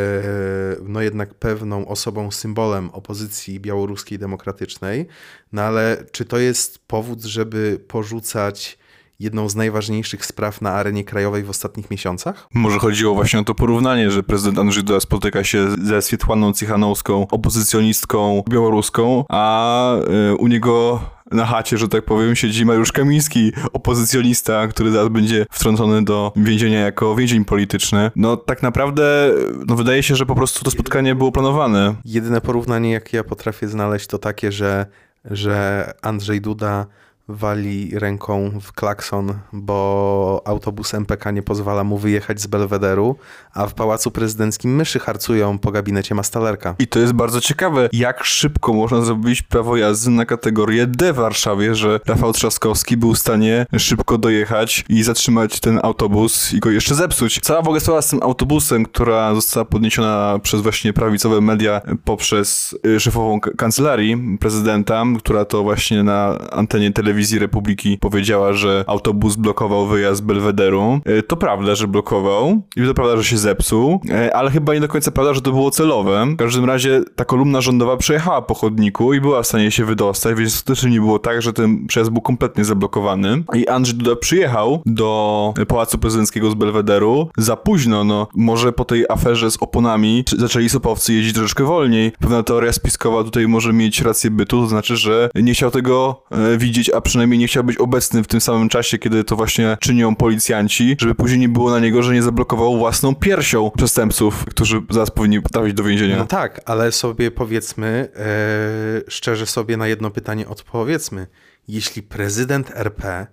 no 0.83 1.01
jednak 1.01 1.35
pewną 1.35 1.89
osobą, 1.89 2.31
symbolem 2.31 2.91
opozycji 2.91 3.61
białoruskiej 3.61 4.19
demokratycznej, 4.19 5.07
no 5.53 5.63
ale 5.63 6.05
czy 6.13 6.25
to 6.25 6.39
jest 6.39 6.79
powód, 6.79 7.23
żeby 7.23 7.81
porzucać 7.89 8.79
jedną 9.23 9.49
z 9.49 9.57
najważniejszych 9.57 10.27
spraw 10.27 10.61
na 10.61 10.71
arenie 10.71 11.05
krajowej 11.05 11.43
w 11.43 11.51
ostatnich 11.51 11.91
miesiącach? 11.91 12.49
Może 12.55 12.79
chodziło 12.79 13.15
właśnie 13.15 13.41
o 13.41 13.45
to 13.45 13.55
porównanie, 13.55 14.11
że 14.11 14.23
prezydent 14.23 14.59
Andrzej 14.59 14.85
Duda 14.85 15.01
spotyka 15.01 15.45
się 15.45 15.71
ze 15.85 16.03
Swietłaną 16.03 16.53
Cichanowską, 16.53 17.27
opozycjonistką 17.31 18.43
białoruską, 18.49 19.25
a 19.29 19.95
y, 20.33 20.37
u 20.37 20.47
niego 20.47 21.01
na 21.31 21.47
chacie, 21.47 21.79
że 21.79 21.89
tak 21.89 22.05
powiem, 22.05 22.37
siedzi 22.37 22.67
Mariusz 22.67 22.93
Kamiński, 22.93 23.53
opozycjonista, 23.73 24.69
który 24.69 24.91
zaraz 24.91 25.09
będzie 25.09 25.47
wtrącony 25.51 26.05
do 26.05 26.33
więzienia 26.37 26.81
jako 26.81 27.17
więzień 27.17 27.45
polityczny. 27.45 28.11
No 28.17 28.37
tak 28.37 28.63
naprawdę, 28.63 29.31
no 29.67 29.77
wydaje 29.77 30.03
się, 30.03 30.17
że 30.17 30.27
po 30.27 30.35
prostu 30.35 30.65
to 30.65 30.71
spotkanie 30.71 31.15
było 31.15 31.33
planowane. 31.33 31.95
Jedyne 32.05 32.41
porównanie, 32.41 32.93
jakie 32.93 33.17
ja 33.17 33.25
potrafię 33.25 33.69
znaleźć, 33.69 34.07
to 34.07 34.19
takie, 34.19 34.53
że, 34.53 34.87
że 35.25 35.93
Andrzej 36.03 36.41
Duda 36.41 36.87
wali 37.29 37.99
ręką 37.99 38.61
w 38.61 38.73
klakson, 38.73 39.35
bo 39.53 40.43
autobus 40.45 40.95
MPK 40.95 41.31
nie 41.31 41.43
pozwala 41.43 41.85
mu 41.85 41.99
wyjechać 41.99 42.41
z 42.41 42.47
Belwederu, 42.47 43.17
a 43.55 43.67
w 43.67 43.75
Pałacu 43.75 44.11
Prezydenckim 44.11 44.77
myszy 44.77 44.99
harcują 44.99 45.59
po 45.59 45.71
gabinecie 45.71 46.15
Mastalerka. 46.15 46.75
I 46.79 46.87
to 46.87 46.99
jest 46.99 47.13
bardzo 47.13 47.41
ciekawe, 47.41 47.89
jak 47.93 48.25
szybko 48.25 48.73
można 48.73 49.03
zrobić 49.03 49.43
prawo 49.43 49.77
jazdy 49.77 50.11
na 50.11 50.27
kategorię 50.27 50.87
D 50.87 51.13
w 51.13 51.17
Warszawie, 51.17 51.75
że 51.75 52.01
Rafał 52.07 52.33
Trzaskowski 52.33 52.97
był 52.97 53.15
w 53.15 53.19
stanie 53.19 53.67
szybko 53.79 54.19
dojechać 54.19 54.85
i 54.89 55.03
zatrzymać 55.03 55.61
ten 55.61 55.81
autobus 55.83 56.53
i 56.53 56.61
go 56.61 56.71
jeszcze 56.71 56.95
zepsuć. 56.95 57.41
Cała 57.43 57.63
w 57.63 57.67
ogóle 57.67 57.81
sprawa 57.81 58.03
z 58.03 58.09
tym 58.09 58.23
autobusem, 58.23 58.85
która 58.85 59.35
została 59.35 59.65
podniesiona 59.65 60.39
przez 60.43 60.61
właśnie 60.61 60.93
prawicowe 60.93 61.41
media 61.41 61.81
poprzez 62.05 62.77
y, 62.87 63.01
szefową 63.01 63.41
kancelarii 63.41 64.39
prezydenta, 64.41 65.05
która 65.19 65.45
to 65.45 65.63
właśnie 65.63 66.03
na 66.03 66.39
antenie 66.51 66.93
telewizji 66.93 67.12
telewizji 67.13 67.39
Republiki 67.39 67.99
powiedziała, 67.99 68.53
że 68.53 68.85
autobus 68.87 69.37
blokował 69.37 69.87
wyjazd 69.87 70.25
Belwederu. 70.25 71.01
E, 71.05 71.23
to 71.23 71.37
prawda, 71.37 71.75
że 71.75 71.89
blokował 71.89 72.63
i 72.77 72.87
to 72.87 72.95
prawda, 72.95 73.17
że 73.17 73.25
się 73.25 73.39
zepsuł, 73.39 74.01
e, 74.11 74.37
ale 74.37 74.51
chyba 74.51 74.75
nie 74.75 74.81
do 74.81 74.89
końca 74.89 75.11
prawda, 75.11 75.35
że 75.35 75.41
to 75.41 75.51
było 75.51 75.71
celowe. 75.71 76.27
W 76.27 76.37
każdym 76.37 76.65
razie 76.65 77.01
ta 77.17 77.25
kolumna 77.25 77.61
rządowa 77.61 77.97
przejechała 77.97 78.43
po 78.43 78.55
chodniku 78.55 79.15
i 79.15 79.21
była 79.21 79.43
w 79.43 79.47
stanie 79.47 79.71
się 79.71 79.85
wydostać, 79.85 80.39
więc 80.39 80.63
to 80.63 80.75
też 80.75 80.85
nie 80.85 81.01
było 81.01 81.19
tak, 81.19 81.43
że 81.43 81.53
ten 81.53 81.87
przejazd 81.87 82.11
był 82.11 82.23
kompletnie 82.23 82.65
zablokowany. 82.65 83.45
I 83.55 83.69
Andrzej 83.69 83.95
Duda 83.95 84.17
przyjechał 84.17 84.83
do 84.87 85.55
Pałacu 85.69 85.99
Prezydenckiego 85.99 86.51
z 86.51 86.55
Belwederu 86.55 87.29
za 87.39 87.57
późno, 87.57 88.05
no 88.05 88.27
może 88.35 88.73
po 88.73 88.85
tej 88.85 89.05
aferze 89.09 89.51
z 89.51 89.63
oponami 89.63 90.25
zaczęli 90.39 90.69
sopowcy 90.69 91.15
jeździć 91.15 91.35
troszeczkę 91.35 91.65
wolniej. 91.65 92.13
Pewna 92.21 92.43
teoria 92.43 92.73
spiskowa 92.73 93.25
tutaj 93.25 93.49
może 93.49 93.73
mieć 93.73 94.01
rację 94.01 94.31
bytu, 94.31 94.63
to 94.63 94.69
znaczy, 94.69 94.97
że 94.97 95.31
nie 95.35 95.55
chciał 95.55 95.71
tego 95.71 96.23
e, 96.31 96.59
widzieć, 96.59 96.91
a 96.91 97.01
przynajmniej 97.03 97.39
nie 97.39 97.47
chciał 97.47 97.65
być 97.65 97.77
obecny 97.77 98.23
w 98.23 98.27
tym 98.27 98.41
samym 98.41 98.69
czasie, 98.69 98.99
kiedy 98.99 99.25
to 99.25 99.37
właśnie 99.37 99.77
czynią 99.81 100.17
policjanci, 100.17 100.97
żeby 101.01 101.15
później 101.15 101.41
nie 101.41 101.49
było 101.49 101.71
na 101.71 101.81
niego, 101.81 102.03
że 102.03 102.15
nie 102.15 102.23
zablokował 102.23 102.79
własną 102.79 103.15
piersią 103.15 103.71
przestępców, 103.77 104.45
którzy 104.45 104.83
zaraz 104.91 105.11
powinni 105.11 105.43
trafić 105.43 105.75
do 105.75 105.85
więzienia. 105.85 106.17
No 106.17 106.27
tak, 106.27 106.61
ale 106.65 106.93
sobie 106.93 107.31
powiedzmy, 107.31 108.09
e, 108.17 109.11
szczerze 109.11 109.47
sobie 109.47 109.77
na 109.77 109.87
jedno 109.87 110.11
pytanie 110.11 110.49
odpowiedzmy. 110.49 111.27
Jeśli 111.69 112.03
prezydent 112.03 112.71
RP 112.75 113.27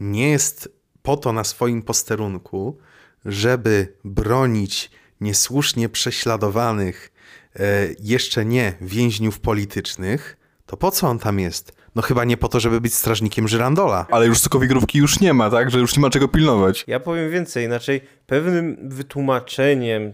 nie 0.00 0.30
jest 0.30 0.68
po 1.02 1.16
to 1.16 1.32
na 1.32 1.44
swoim 1.44 1.82
posterunku, 1.82 2.78
żeby 3.24 3.96
bronić 4.04 4.90
niesłusznie 5.20 5.88
prześladowanych, 5.88 7.12
e, 7.56 7.62
jeszcze 8.00 8.44
nie 8.44 8.74
więźniów 8.80 9.40
politycznych, 9.40 10.36
to 10.66 10.76
po 10.76 10.90
co 10.90 11.08
on 11.08 11.18
tam 11.18 11.38
jest? 11.38 11.79
No 11.94 12.02
chyba 12.02 12.24
nie 12.24 12.36
po 12.36 12.48
to, 12.48 12.60
żeby 12.60 12.80
być 12.80 12.94
strażnikiem 12.94 13.48
Żyrandola. 13.48 14.06
Ale 14.10 14.26
już 14.26 14.38
sokowigrovki 14.38 14.98
już 14.98 15.20
nie 15.20 15.34
ma, 15.34 15.50
tak? 15.50 15.70
Że 15.70 15.78
już 15.78 15.96
nie 15.96 16.00
ma 16.00 16.10
czego 16.10 16.28
pilnować. 16.28 16.84
Ja 16.86 17.00
powiem 17.00 17.30
więcej, 17.30 17.64
inaczej 17.64 18.00
pewnym 18.26 18.88
wytłumaczeniem 18.88 20.02
e, 20.02 20.12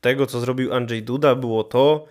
tego, 0.00 0.26
co 0.26 0.40
zrobił 0.40 0.74
Andrzej 0.74 1.02
Duda 1.02 1.34
było 1.34 1.64
to, 1.64 2.06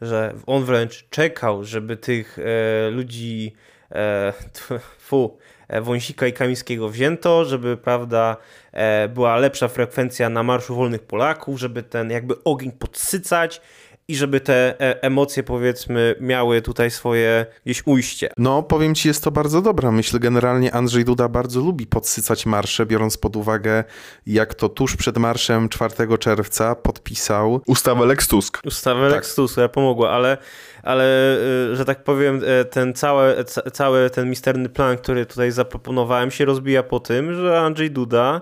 że 0.00 0.34
on 0.46 0.64
wręcz 0.64 1.08
czekał, 1.10 1.64
żeby 1.64 1.96
tych 1.96 2.38
e, 2.38 2.90
ludzi 2.90 3.52
e, 3.92 4.32
fu, 5.08 5.38
e, 5.68 5.80
Wąsika 5.80 6.26
i 6.26 6.32
Kamińskiego 6.32 6.88
wzięto, 6.88 7.44
żeby 7.44 7.76
prawda 7.76 8.36
e, 8.72 9.08
była 9.08 9.36
lepsza 9.36 9.68
frekwencja 9.68 10.28
na 10.28 10.42
Marszu 10.42 10.74
Wolnych 10.74 11.02
Polaków, 11.02 11.60
żeby 11.60 11.82
ten 11.82 12.10
jakby 12.10 12.44
ogień 12.44 12.72
podsycać 12.72 13.60
i 14.10 14.16
żeby 14.16 14.40
te 14.40 14.80
e, 14.80 15.02
emocje, 15.02 15.42
powiedzmy, 15.42 16.14
miały 16.20 16.62
tutaj 16.62 16.90
swoje 16.90 17.46
gdzieś 17.64 17.82
ujście. 17.86 18.30
No, 18.36 18.62
powiem 18.62 18.94
ci, 18.94 19.08
jest 19.08 19.24
to 19.24 19.30
bardzo 19.30 19.62
dobra 19.62 19.90
myśl. 19.90 20.18
Generalnie 20.18 20.74
Andrzej 20.74 21.04
Duda 21.04 21.28
bardzo 21.28 21.60
lubi 21.60 21.86
podsycać 21.86 22.46
marsze, 22.46 22.86
biorąc 22.86 23.16
pod 23.16 23.36
uwagę, 23.36 23.84
jak 24.26 24.54
to 24.54 24.68
tuż 24.68 24.96
przed 24.96 25.18
marszem 25.18 25.68
4 25.68 26.18
czerwca 26.18 26.74
podpisał 26.74 27.60
Ustawę 27.66 28.06
Lex 28.06 28.28
Tusk. 28.28 28.60
Ustawę 28.64 29.02
tak. 29.02 29.12
Lex 29.12 29.34
Tusk, 29.34 29.54
która 29.54 29.68
pomogła, 29.68 30.10
ale, 30.10 30.38
ale 30.82 31.36
y, 31.72 31.76
że 31.76 31.84
tak 31.84 32.04
powiem, 32.04 32.40
e, 32.46 32.64
ten 32.64 32.94
cały, 32.94 33.44
cały 33.72 34.10
ten 34.10 34.30
misterny 34.30 34.68
plan, 34.68 34.96
który 34.96 35.26
tutaj 35.26 35.50
zaproponowałem, 35.50 36.30
się 36.30 36.44
rozbija 36.44 36.82
po 36.82 37.00
tym, 37.00 37.34
że 37.34 37.60
Andrzej 37.60 37.90
Duda 37.90 38.40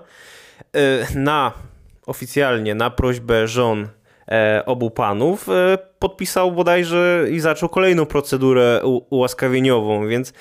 na 1.15 1.51
oficjalnie 2.09 2.75
na 2.75 2.89
prośbę 2.89 3.47
żon 3.47 3.83
e, 3.83 3.87
obu 4.65 4.91
panów 4.91 5.49
e, 5.49 5.77
podpisał 5.99 6.51
bodajże 6.51 7.25
i 7.31 7.39
zaczął 7.39 7.69
kolejną 7.69 8.05
procedurę 8.05 8.81
ułaskawieniową, 9.09 10.07
więc 10.07 10.33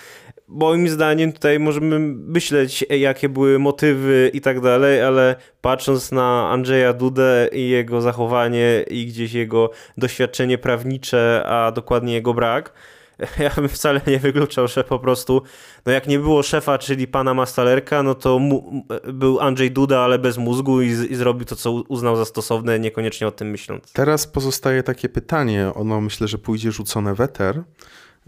moim 0.49 0.89
zdaniem 0.89 1.33
tutaj 1.33 1.59
możemy 1.59 1.99
myśleć, 1.99 2.85
jakie 2.91 3.29
były 3.29 3.59
motywy 3.59 4.31
i 4.35 4.41
tak 4.41 4.61
dalej, 4.61 5.03
ale 5.03 5.37
patrząc 5.61 6.13
na 6.13 6.51
Andrzeja 6.51 6.93
Dudę 6.93 7.49
i 7.53 7.69
jego 7.69 8.01
zachowanie 8.01 8.85
i 8.91 9.07
gdzieś 9.07 9.33
jego 9.33 9.71
doświadczenie 9.99 10.59
prawnicze, 10.59 11.43
a 11.47 11.73
dokładnie 11.73 12.15
jego 12.15 12.35
brak, 12.35 12.73
ja 13.39 13.51
bym 13.51 13.69
wcale 13.69 14.01
nie 14.07 14.19
wykluczał, 14.19 14.69
że 14.69 14.85
po 14.85 14.99
prostu, 14.99 15.43
no 15.87 15.93
jak 15.93 16.07
nie 16.07 16.19
było 16.19 16.43
szefa, 16.43 16.79
czyli 16.79 17.07
pana 17.07 17.35
Mastalerka, 17.35 18.03
no 18.03 18.15
to 18.15 18.39
mu, 18.39 18.85
był 19.13 19.41
Andrzej 19.41 19.71
Duda, 19.71 20.01
ale 20.01 20.19
bez 20.19 20.39
mózgu 20.39 20.83
i, 20.83 20.87
i, 20.89 21.15
zrobił 21.15 21.45
to, 21.45 21.57
co 21.57 21.73
uznał 21.73 22.17
za 22.17 22.25
stosowne, 22.25 22.79
niekoniecznie 22.79 23.27
o 23.27 23.31
tym 23.31 23.51
myśląc. 23.51 23.93
Teraz 23.93 24.27
pozostaje 24.27 24.83
takie 24.83 25.09
pytanie, 25.09 25.71
ono 25.75 26.01
myślę, 26.01 26.29
że 26.29 26.39
pójdzie 26.39 26.73
rzucone 26.73 27.15
weter. 27.15 27.63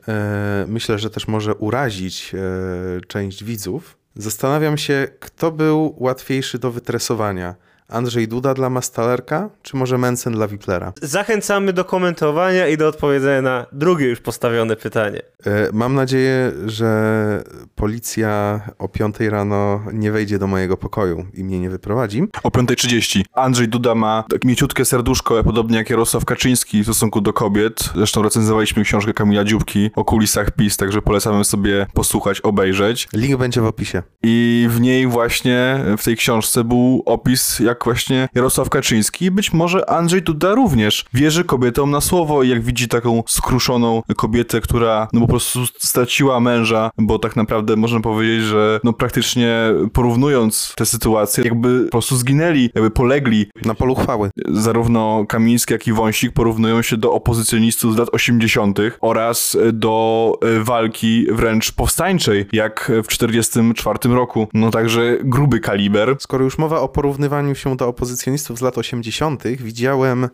E, 0.09 0.65
myślę, 0.69 0.99
że 0.99 1.11
też 1.11 1.29
może 1.29 1.55
urazić 1.55 2.33
e, 2.35 3.01
część 3.07 3.45
widzów. 3.45 3.97
Zastanawiam 4.15 4.79
się, 4.79 5.09
kto 5.21 5.51
był 5.53 5.95
łatwiejszy 5.99 6.59
do 6.59 6.71
wytresowania– 6.71 7.55
Andrzej 7.91 8.29
Duda 8.29 8.55
dla 8.55 8.71
Mastalerka, 8.71 9.51
czy 9.63 9.77
może 9.77 9.99
Mensen 9.99 10.33
dla 10.33 10.49
Wiplera? 10.49 10.93
Zachęcamy 11.03 11.73
do 11.73 11.85
komentowania 11.85 12.69
i 12.69 12.77
do 12.77 12.89
odpowiedzenia 12.89 13.43
na 13.43 13.67
drugie 13.73 14.07
już 14.07 14.21
postawione 14.21 14.77
pytanie. 14.77 15.23
E, 15.47 15.69
mam 15.73 15.95
nadzieję, 15.95 16.53
że 16.67 17.45
policja 17.75 18.61
o 18.79 18.89
5 18.89 19.21
rano 19.21 19.81
nie 19.93 20.13
wejdzie 20.13 20.39
do 20.39 20.47
mojego 20.47 20.77
pokoju 20.77 21.27
i 21.35 21.45
mnie 21.45 21.61
nie 21.61 21.71
wyprowadzi. 21.71 22.23
O 22.43 22.49
5.30. 22.49 23.23
Andrzej 23.35 23.69
Duda 23.69 23.95
ma 23.95 24.25
tak 24.31 24.45
mieciutkie 24.45 24.85
serduszko, 24.85 25.45
podobnie 25.45 25.77
jak 25.77 25.91
Jarosław 25.91 26.25
Kaczyński 26.25 26.83
w 26.83 26.85
stosunku 26.85 27.21
do 27.21 27.33
kobiet. 27.33 27.91
Zresztą 27.95 28.23
recenzowaliśmy 28.23 28.85
książkę 28.85 29.13
Kamila 29.13 29.45
Dziubki 29.45 29.91
o 29.97 30.05
kulisach 30.05 30.51
PiS, 30.51 30.77
także 30.77 31.03
polecamy 31.03 31.45
sobie 31.45 31.87
posłuchać, 31.95 32.41
obejrzeć. 32.41 33.09
Link 33.13 33.37
będzie 33.37 33.61
w 33.61 33.67
opisie. 33.67 34.03
I 34.23 34.67
w 34.71 34.81
niej 34.81 35.07
właśnie, 35.07 35.85
w 35.99 36.05
tej 36.05 36.17
książce 36.17 36.65
był 36.65 37.03
opis, 37.07 37.59
jak 37.59 37.80
właśnie 37.85 38.29
Jarosław 38.35 38.71
Kaczyński, 38.71 39.31
być 39.31 39.53
może 39.53 39.91
Andrzej 39.91 40.23
Duda 40.23 40.55
również 40.55 41.05
wierzy 41.15 41.45
kobietom 41.45 41.91
na 41.91 42.01
słowo 42.01 42.43
i 42.43 42.49
jak 42.49 42.63
widzi 42.63 42.89
taką 42.89 43.23
skruszoną 43.27 44.03
kobietę, 44.17 44.61
która 44.61 45.09
no 45.13 45.21
po 45.21 45.27
prostu 45.27 45.67
straciła 45.67 46.41
męża, 46.41 46.91
bo 46.99 47.19
tak 47.19 47.37
naprawdę 47.37 47.77
można 47.77 48.01
powiedzieć, 48.01 48.43
że 48.43 48.81
no 48.85 48.93
praktycznie 48.93 49.59
porównując 49.93 50.73
te 50.77 50.87
sytuacje, 50.87 51.45
jakby 51.45 51.85
po 51.85 51.91
prostu 51.91 52.17
zginęli, 52.17 52.71
jakby 52.75 52.91
polegli. 52.91 53.47
Na 53.65 53.75
polu 53.75 53.95
chwały. 53.95 54.31
Zarówno 54.49 55.25
Kamiński, 55.29 55.73
jak 55.73 55.87
i 55.87 55.93
Wąsik 55.93 56.33
porównują 56.33 56.83
się 56.83 56.97
do 56.97 57.13
opozycjonistów 57.13 57.95
z 57.95 57.99
lat 57.99 58.09
80. 58.13 58.79
oraz 59.01 59.57
do 59.73 60.33
e, 60.43 60.65
walki 60.65 61.27
wręcz 61.33 61.73
powstańczej, 61.73 62.47
jak 62.53 62.93
w 63.05 63.09
44 63.09 63.99
roku. 64.05 64.49
No 64.55 64.71
także 64.71 65.19
gruby 65.25 65.61
kaliber. 65.61 66.17
Skoro 66.19 66.45
już 66.45 66.59
mowa 66.59 66.81
o 66.81 66.89
porównywaniu 66.89 67.55
się 67.55 67.70
do 67.77 67.89
opozycjonistów 67.89 68.59
z 68.59 68.63
lat 68.63 68.79
80., 68.79 69.45
widziałem 69.47 70.29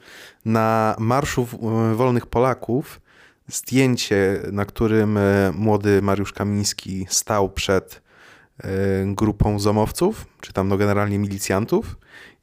na 0.44 0.96
Marszu 0.99 1.46
Wolnych 1.94 2.27
Polaków 2.27 3.01
zdjęcie, 3.49 4.42
na 4.53 4.64
którym 4.64 5.16
e, 5.16 5.53
młody 5.55 6.03
Mariusz 6.03 6.33
Kamiński 6.33 7.07
stał 7.09 7.49
przed 7.49 8.03
e, 8.59 8.68
grupą 9.07 9.59
zomowców, 9.59 10.27
czy 10.40 10.53
tam 10.53 10.68
no 10.68 10.77
generalnie 10.77 11.18
milicjantów 11.18 11.96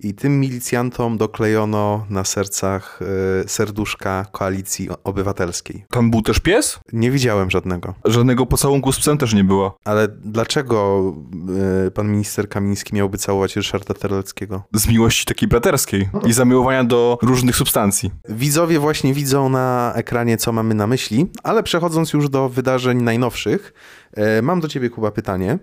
i 0.04 0.14
tym 0.14 0.40
milicjantom 0.40 1.18
doklejono 1.18 2.06
na 2.10 2.24
sercach 2.24 3.00
e, 3.44 3.50
serduszka 3.50 4.26
koalicji 4.32 4.90
obywatelskiej. 5.04 5.86
Tam 5.90 6.12
był 6.12 6.22
też 6.22 6.40
pies? 6.40 6.80
Nie 6.94 7.12
widziałem 7.12 7.52
żadnego. 7.52 7.94
Żadnego 8.06 8.46
pocałunku 8.46 8.92
z 8.92 9.00
psem 9.00 9.18
też 9.18 9.34
nie 9.34 9.44
było. 9.44 9.78
Ale 9.86 10.08
dlaczego 10.08 11.04
e, 11.88 11.92
pan 11.92 12.12
minister 12.12 12.50
Kamiński 12.50 12.96
miałby 12.96 13.18
całować 13.18 13.56
Ryszarda 13.56 13.94
Terleckiego? 13.94 14.64
Z 14.74 14.88
miłości 14.88 15.26
takiej 15.26 15.48
braterskiej 15.48 16.10
i 16.26 16.34
zamiłowania 16.34 16.84
do 16.84 17.18
różnych 17.22 17.56
substancji. 17.56 18.12
Widzowie 18.30 18.80
właśnie 18.80 19.14
widzą 19.14 19.50
na 19.50 19.94
ekranie, 19.96 20.38
co 20.38 20.52
mamy 20.52 20.76
na 20.76 20.88
myśli, 20.88 21.28
ale 21.44 21.64
przechodząc 21.64 22.14
już 22.14 22.30
do 22.30 22.50
wydarzeń 22.50 23.02
najnowszych, 23.02 23.74
e, 24.14 24.42
mam 24.42 24.60
do 24.60 24.68
ciebie, 24.68 24.90
Kuba, 24.90 25.12
pytanie. 25.12 25.60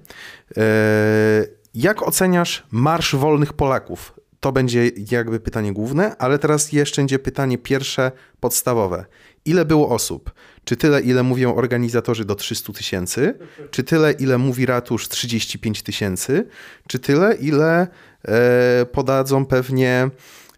Jak 1.75 2.03
oceniasz 2.03 2.67
Marsz 2.71 3.15
Wolnych 3.15 3.53
Polaków? 3.53 4.20
To 4.41 4.53
będzie 4.53 4.91
jakby 5.11 5.41
pytanie 5.41 5.73
główne, 5.73 6.17
ale 6.17 6.39
teraz 6.39 6.73
jeszcze 6.73 7.03
będzie 7.03 7.19
pytanie 7.19 7.59
pierwsze, 7.59 8.13
podstawowe. 8.41 9.05
Ile 9.45 9.65
było 9.65 9.89
osób? 9.89 10.31
Czy 10.65 10.77
tyle, 10.77 11.01
ile 11.01 11.23
mówią 11.23 11.55
organizatorzy 11.55 12.25
do 12.25 12.35
300 12.35 12.73
tysięcy? 12.73 13.39
Czy 13.71 13.85
tyle, 13.85 14.13
ile 14.13 14.39
mówi 14.39 14.67
ratusz 14.67 15.09
35 15.09 15.83
tysięcy? 15.83 16.47
Czy 16.89 16.99
tyle, 16.99 17.35
ile 17.35 17.87
e, 18.29 18.87
podadzą 18.93 19.47
pewnie 19.47 20.11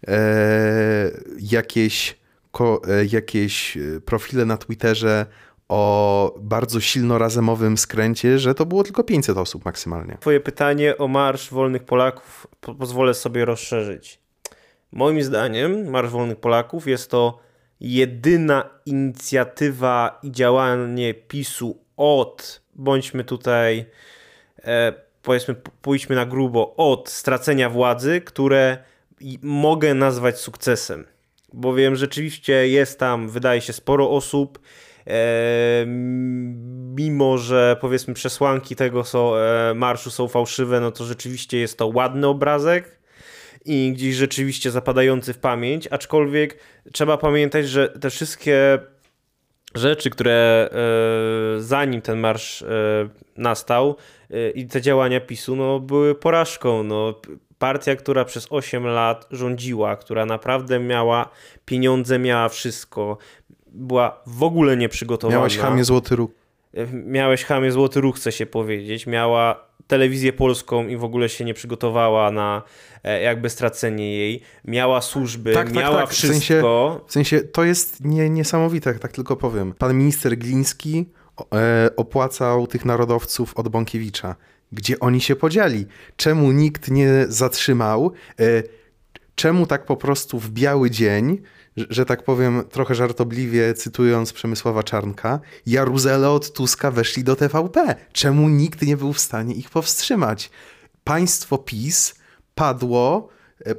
e, 0.07 1.11
jakieś, 1.39 2.17
ko, 2.51 2.81
e, 2.87 3.05
jakieś 3.05 3.77
profile 4.05 4.45
na 4.45 4.57
Twitterze 4.57 5.25
o 5.73 6.35
bardzo 6.39 6.79
silno 6.79 7.17
razemowym 7.17 7.77
skręcie, 7.77 8.39
że 8.39 8.55
to 8.55 8.65
było 8.65 8.83
tylko 8.83 9.03
500 9.03 9.37
osób 9.37 9.65
maksymalnie. 9.65 10.17
Twoje 10.19 10.39
pytanie 10.39 10.97
o 10.97 11.07
Marsz 11.07 11.49
Wolnych 11.49 11.83
Polaków 11.83 12.47
po 12.61 12.75
pozwolę 12.75 13.13
sobie 13.13 13.45
rozszerzyć. 13.45 14.19
Moim 14.91 15.23
zdaniem 15.23 15.89
Marsz 15.89 16.09
Wolnych 16.09 16.39
Polaków 16.39 16.87
jest 16.87 17.11
to 17.11 17.39
jedyna 17.79 18.69
inicjatywa 18.85 20.19
i 20.23 20.31
działanie 20.31 21.13
PiSu 21.13 21.77
od, 21.97 22.61
bądźmy 22.75 23.23
tutaj, 23.23 23.85
e, 24.63 24.93
powiedzmy, 25.21 25.55
pójdźmy 25.81 26.15
na 26.15 26.25
grubo, 26.25 26.75
od 26.75 27.09
stracenia 27.09 27.69
władzy, 27.69 28.21
które 28.21 28.77
mogę 29.41 29.93
nazwać 29.93 30.37
sukcesem. 30.39 31.05
Bowiem 31.53 31.95
rzeczywiście 31.95 32.67
jest 32.67 32.99
tam, 32.99 33.29
wydaje 33.29 33.61
się, 33.61 33.73
sporo 33.73 34.11
osób, 34.11 34.59
mimo, 36.95 37.37
że 37.37 37.77
powiedzmy 37.81 38.13
przesłanki 38.13 38.75
tego 38.75 39.03
są, 39.03 39.35
e, 39.35 39.73
marszu 39.75 40.11
są 40.11 40.27
fałszywe, 40.27 40.79
no 40.79 40.91
to 40.91 41.05
rzeczywiście 41.05 41.57
jest 41.57 41.77
to 41.77 41.87
ładny 41.87 42.27
obrazek 42.27 42.99
i 43.65 43.91
gdzieś 43.95 44.15
rzeczywiście 44.15 44.71
zapadający 44.71 45.33
w 45.33 45.37
pamięć, 45.37 45.87
aczkolwiek 45.87 46.59
trzeba 46.93 47.17
pamiętać, 47.17 47.69
że 47.69 47.89
te 47.89 48.09
wszystkie 48.09 48.79
rzeczy, 49.75 50.09
które 50.09 50.69
e, 50.71 51.61
zanim 51.61 52.01
ten 52.01 52.19
marsz 52.19 52.63
nastał 53.37 53.95
i 54.55 54.67
te 54.67 54.81
działania 54.81 55.21
PiSu, 55.21 55.55
no, 55.55 55.79
były 55.79 56.15
porażką. 56.15 56.83
No, 56.83 57.21
partia, 57.63 57.95
która 57.95 58.25
przez 58.25 58.47
8 58.49 58.85
lat 58.85 59.27
rządziła, 59.31 59.95
która 59.95 60.25
naprawdę 60.25 60.79
miała 60.79 61.29
pieniądze, 61.65 62.19
miała 62.19 62.49
wszystko, 62.49 63.17
była 63.73 64.21
w 64.25 64.43
ogóle 64.43 64.77
nieprzygotowana. 64.77 65.37
Miałeś 65.37 65.57
chamie 65.57 65.83
złoty 65.83 66.15
ruch. 66.15 66.31
Miałeś 66.93 67.43
chamie 67.43 67.71
złoty 67.71 68.01
ruch, 68.01 68.15
chce 68.15 68.31
się 68.31 68.45
powiedzieć. 68.45 69.07
Miała 69.07 69.73
telewizję 69.87 70.33
polską 70.33 70.87
i 70.87 70.97
w 70.97 71.03
ogóle 71.03 71.29
się 71.29 71.45
nie 71.45 71.53
przygotowała 71.53 72.31
na 72.31 72.61
e, 73.03 73.21
jakby 73.21 73.49
stracenie 73.49 74.17
jej. 74.17 74.41
Miała 74.65 75.01
służby, 75.01 75.53
tak, 75.53 75.67
tak 75.67 75.75
miała 75.75 75.97
tak, 75.97 76.05
tak. 76.05 76.13
wszystko. 76.13 77.01
W 77.07 77.11
sensie, 77.11 77.37
w 77.37 77.37
sensie 77.37 77.41
to 77.41 77.63
jest 77.63 78.05
nie, 78.05 78.29
niesamowite, 78.29 78.93
tak 78.93 79.11
tylko 79.11 79.35
powiem. 79.35 79.73
Pan 79.73 79.97
minister 79.97 80.37
Gliński 80.37 81.05
e, 81.55 81.89
opłacał 81.95 82.67
tych 82.67 82.85
narodowców 82.85 83.53
od 83.57 83.69
Bąkiewicza. 83.69 84.35
Gdzie 84.71 84.99
oni 84.99 85.21
się 85.21 85.35
podzieli? 85.35 85.85
Czemu 86.15 86.51
nikt 86.51 86.91
nie 86.91 87.25
zatrzymał? 87.27 88.11
E, 88.39 88.43
czemu 89.35 89.65
tak 89.65 89.85
po 89.85 89.97
prostu 89.97 90.39
w 90.39 90.49
biały 90.49 90.91
dzień 90.91 91.41
że 91.77 92.05
tak 92.05 92.23
powiem 92.23 92.63
trochę 92.69 92.95
żartobliwie, 92.95 93.73
cytując 93.73 94.33
Przemysława 94.33 94.83
Czarnka, 94.83 95.39
Jaruzele 95.65 96.29
od 96.29 96.53
Tuska 96.53 96.91
weszli 96.91 97.23
do 97.23 97.35
TVP. 97.35 97.95
Czemu 98.13 98.49
nikt 98.49 98.81
nie 98.81 98.97
był 98.97 99.13
w 99.13 99.19
stanie 99.19 99.53
ich 99.53 99.69
powstrzymać? 99.69 100.51
Państwo 101.03 101.57
PiS 101.57 102.15
padło 102.55 103.29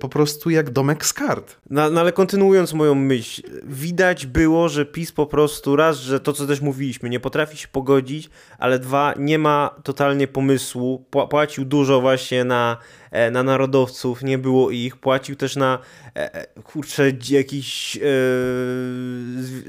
po 0.01 0.09
prostu 0.09 0.51
jak 0.51 0.71
domek 0.71 1.07
z 1.07 1.13
kart. 1.13 1.57
No, 1.71 1.91
no 1.91 2.01
ale 2.01 2.13
kontynuując 2.13 2.73
moją 2.73 2.95
myśl, 2.95 3.43
widać 3.63 4.27
było, 4.27 4.69
że 4.69 4.87
PiS 4.87 5.13
po 5.13 5.27
prostu 5.27 5.77
raz, 5.77 5.97
że 5.97 6.21
to 6.21 6.33
co 6.33 6.47
też 6.47 6.61
mówiliśmy, 6.61 7.11
nie 7.11 7.21
potrafi 7.21 7.57
się 7.57 7.69
pogodzić, 7.69 8.31
ale 8.59 8.79
dwa, 8.79 9.15
nie 9.19 9.39
ma 9.39 9.75
totalnie 9.85 10.29
pomysłu, 10.29 11.05
płacił 11.31 11.65
dużo 11.65 12.01
właśnie 12.01 12.45
na, 12.45 12.77
e, 13.11 13.31
na 13.31 13.43
narodowców, 13.43 14.23
nie 14.23 14.39
było 14.39 14.71
ich, 14.71 14.97
płacił 14.97 15.37
też 15.37 15.57
na 15.57 15.79
e, 16.15 16.47
kurczę 16.63 17.13
jakieś 17.31 17.97
e, 17.97 18.01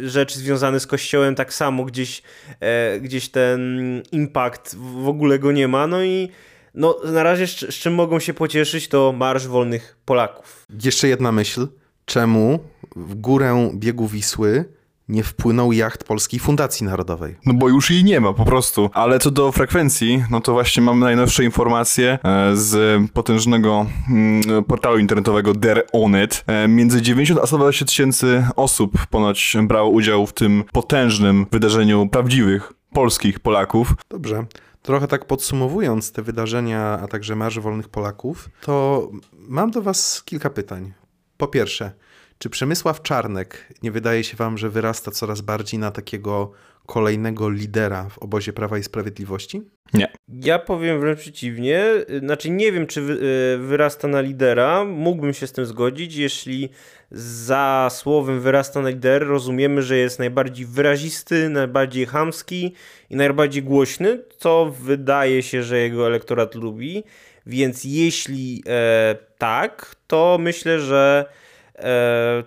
rzeczy 0.08 0.40
związane 0.40 0.80
z 0.80 0.88
kościołem 0.88 1.36
tak 1.36 1.54
samo, 1.54 1.86
gdzieś, 1.86 2.22
e, 2.60 3.00
gdzieś 3.00 3.30
ten 3.30 4.02
impact 4.12 4.76
w 4.76 5.08
ogóle 5.08 5.40
go 5.40 5.52
nie 5.52 5.68
ma, 5.68 5.88
no 5.88 6.04
i 6.04 6.30
no, 6.76 6.98
na 7.04 7.24
razie 7.24 7.48
z, 7.48 7.60
z 7.60 7.76
czym 7.76 7.94
mogą 7.94 8.20
się 8.20 8.34
pocieszyć, 8.34 8.88
to 8.88 9.14
Marsz 9.18 9.48
Wolnych 9.48 9.98
Polaków. 10.06 10.66
Jeszcze 10.84 11.08
jedna 11.08 11.32
myśl. 11.32 11.68
Czemu 12.06 12.60
w 12.96 13.16
górę 13.16 13.70
biegu 13.74 14.08
Wisły 14.08 14.66
nie 15.10 15.24
wpłynął 15.24 15.72
jacht 15.72 16.04
Polskiej 16.04 16.40
Fundacji 16.40 16.86
Narodowej. 16.86 17.36
No 17.46 17.54
bo 17.54 17.70
już 17.70 17.92
jej 17.92 18.04
nie 18.04 18.20
ma 18.22 18.34
po 18.34 18.46
prostu. 18.46 18.90
Ale 18.94 19.20
co 19.20 19.32
do 19.32 19.52
frekwencji, 19.52 20.24
no 20.32 20.42
to 20.42 20.54
właśnie 20.54 20.84
mamy 20.84 21.06
najnowsze 21.06 21.44
informacje 21.44 22.20
e, 22.24 22.56
z 22.56 23.02
potężnego 23.12 23.86
mm, 24.10 24.64
portalu 24.64 24.98
internetowego 24.98 25.54
Der 25.54 25.86
Onet. 25.94 26.44
E, 26.48 26.68
między 26.68 27.02
90 27.02 27.40
a 27.44 27.48
120 27.48 27.86
tysięcy 27.86 28.48
osób 28.56 29.08
ponoć 29.08 29.58
brało 29.64 29.90
udział 29.90 30.28
w 30.28 30.34
tym 30.34 30.64
potężnym 30.72 31.46
wydarzeniu 31.52 32.08
prawdziwych 32.08 32.74
polskich 32.94 33.40
Polaków. 33.40 33.94
Dobrze. 34.10 34.46
Trochę 34.86 35.08
tak 35.08 35.26
podsumowując 35.26 36.12
te 36.12 36.22
wydarzenia, 36.22 37.00
a 37.00 37.08
także 37.08 37.36
Marsz 37.36 37.60
Wolnych 37.60 37.90
Polaków, 37.90 38.50
to 38.62 39.08
mam 39.34 39.72
do 39.72 39.82
Was 39.82 40.24
kilka 40.26 40.50
pytań. 40.50 40.94
Po 41.38 41.48
pierwsze, 41.48 41.92
czy 42.38 42.50
Przemysław 42.50 43.02
Czarnek 43.02 43.74
nie 43.84 43.92
wydaje 43.92 44.24
się 44.24 44.38
Wam, 44.38 44.58
że 44.58 44.70
wyrasta 44.70 45.12
coraz 45.12 45.42
bardziej 45.42 45.80
na 45.80 45.92
takiego 45.92 46.52
kolejnego 46.86 47.50
lidera 47.50 48.10
w 48.10 48.18
obozie 48.18 48.54
Prawa 48.54 48.78
i 48.78 48.84
Sprawiedliwości? 48.84 49.62
Nie. 49.94 50.08
Ja 50.28 50.60
powiem 50.60 51.00
wręcz 51.00 51.20
przeciwnie. 51.20 51.86
Znaczy, 52.20 52.50
nie 52.50 52.72
wiem, 52.72 52.88
czy 52.88 53.02
e, 53.02 53.58
wyrasta 53.58 54.08
na 54.08 54.22
lidera. 54.22 54.86
Mógłbym 54.86 55.34
się 55.34 55.48
z 55.48 55.52
tym 55.52 55.66
zgodzić, 55.66 56.16
jeśli 56.16 56.70
za 57.12 57.88
słowem 57.92 58.42
wyrasta 58.42 58.82
na 58.82 58.90
lider 58.90 59.28
rozumiemy, 59.28 59.82
że 59.82 59.98
jest 59.98 60.20
najbardziej 60.20 60.66
wyrazisty, 60.66 61.50
najbardziej 61.50 62.06
chamski 62.06 62.74
i 63.10 63.16
najbardziej 63.16 63.64
głośny, 63.64 64.24
co 64.38 64.74
wydaje 64.80 65.44
się, 65.44 65.64
że 65.64 65.80
jego 65.80 66.08
elektorat 66.08 66.56
lubi. 66.56 67.04
Więc 67.46 67.84
jeśli 67.84 68.64
e, 68.68 69.16
tak, 69.38 69.96
to 70.08 70.38
myślę, 70.42 70.80
że 70.80 71.26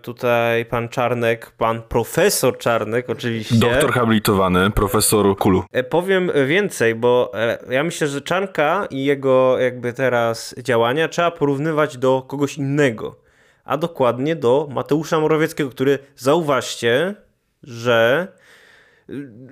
tutaj 0.02 0.64
pan 0.64 0.88
Czarnek, 0.88 1.50
pan 1.50 1.82
profesor 1.82 2.58
Czarnek 2.58 3.10
oczywiście. 3.10 3.54
Doktor 3.54 3.92
habilitowany, 3.92 4.70
profesor 4.70 5.36
Kulu. 5.36 5.64
E, 5.72 5.82
powiem 5.82 6.30
więcej, 6.46 6.94
bo 6.94 7.30
e, 7.34 7.58
ja 7.70 7.84
myślę, 7.84 8.08
że 8.08 8.20
Czarnka 8.20 8.86
i 8.90 9.04
jego 9.04 9.58
jakby 9.58 9.92
teraz 9.92 10.54
działania 10.58 11.08
trzeba 11.08 11.30
porównywać 11.30 11.98
do 11.98 12.22
kogoś 12.22 12.58
innego, 12.58 13.16
a 13.64 13.76
dokładnie 13.76 14.36
do 14.36 14.68
Mateusza 14.70 15.20
Morawieckiego, 15.20 15.70
który 15.70 15.98
zauważcie, 16.16 17.14
że 17.62 18.28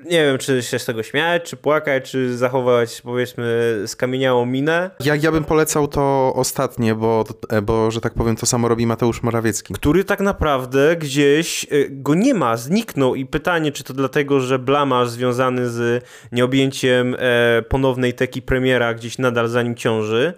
nie 0.05 0.25
wiem, 0.25 0.39
czy 0.39 0.63
się 0.63 0.79
z 0.79 0.85
tego 0.85 1.03
śmiać, 1.03 1.43
czy 1.43 1.57
płakać, 1.57 2.11
czy 2.11 2.37
zachować, 2.37 3.01
powiedzmy, 3.03 3.83
skamieniałą 3.87 4.47
minę. 4.47 4.91
Ja, 5.05 5.15
ja 5.15 5.33
bym 5.33 5.45
polecał 5.45 5.89
to 5.89 6.33
ostatnie, 6.35 6.95
bo, 6.95 7.25
bo, 7.63 7.91
że 7.91 8.01
tak 8.01 8.15
powiem, 8.15 8.37
to 8.37 8.47
samo 8.47 8.69
robi 8.69 8.87
Mateusz 8.87 9.23
Morawiecki. 9.23 9.75
Który 9.75 10.05
tak 10.05 10.21
naprawdę 10.21 10.97
gdzieś 10.97 11.67
y, 11.73 11.89
go 11.91 12.15
nie 12.15 12.35
ma, 12.35 12.57
zniknął 12.57 13.15
i 13.15 13.27
pytanie, 13.27 13.73
czy 13.73 13.85
to 13.85 13.95
dlatego, 13.95 14.41
że 14.41 14.59
blamaż 14.59 15.11
związany 15.11 15.71
z 15.71 16.05
nieobjęciem 16.33 17.17
e, 17.19 17.63
ponownej 17.63 18.15
teki 18.15 18.43
premiera 18.43 18.95
gdzieś 18.95 19.19
nadal 19.19 19.49
za 19.49 19.63
nim 19.63 19.75
ciąży, 19.75 20.33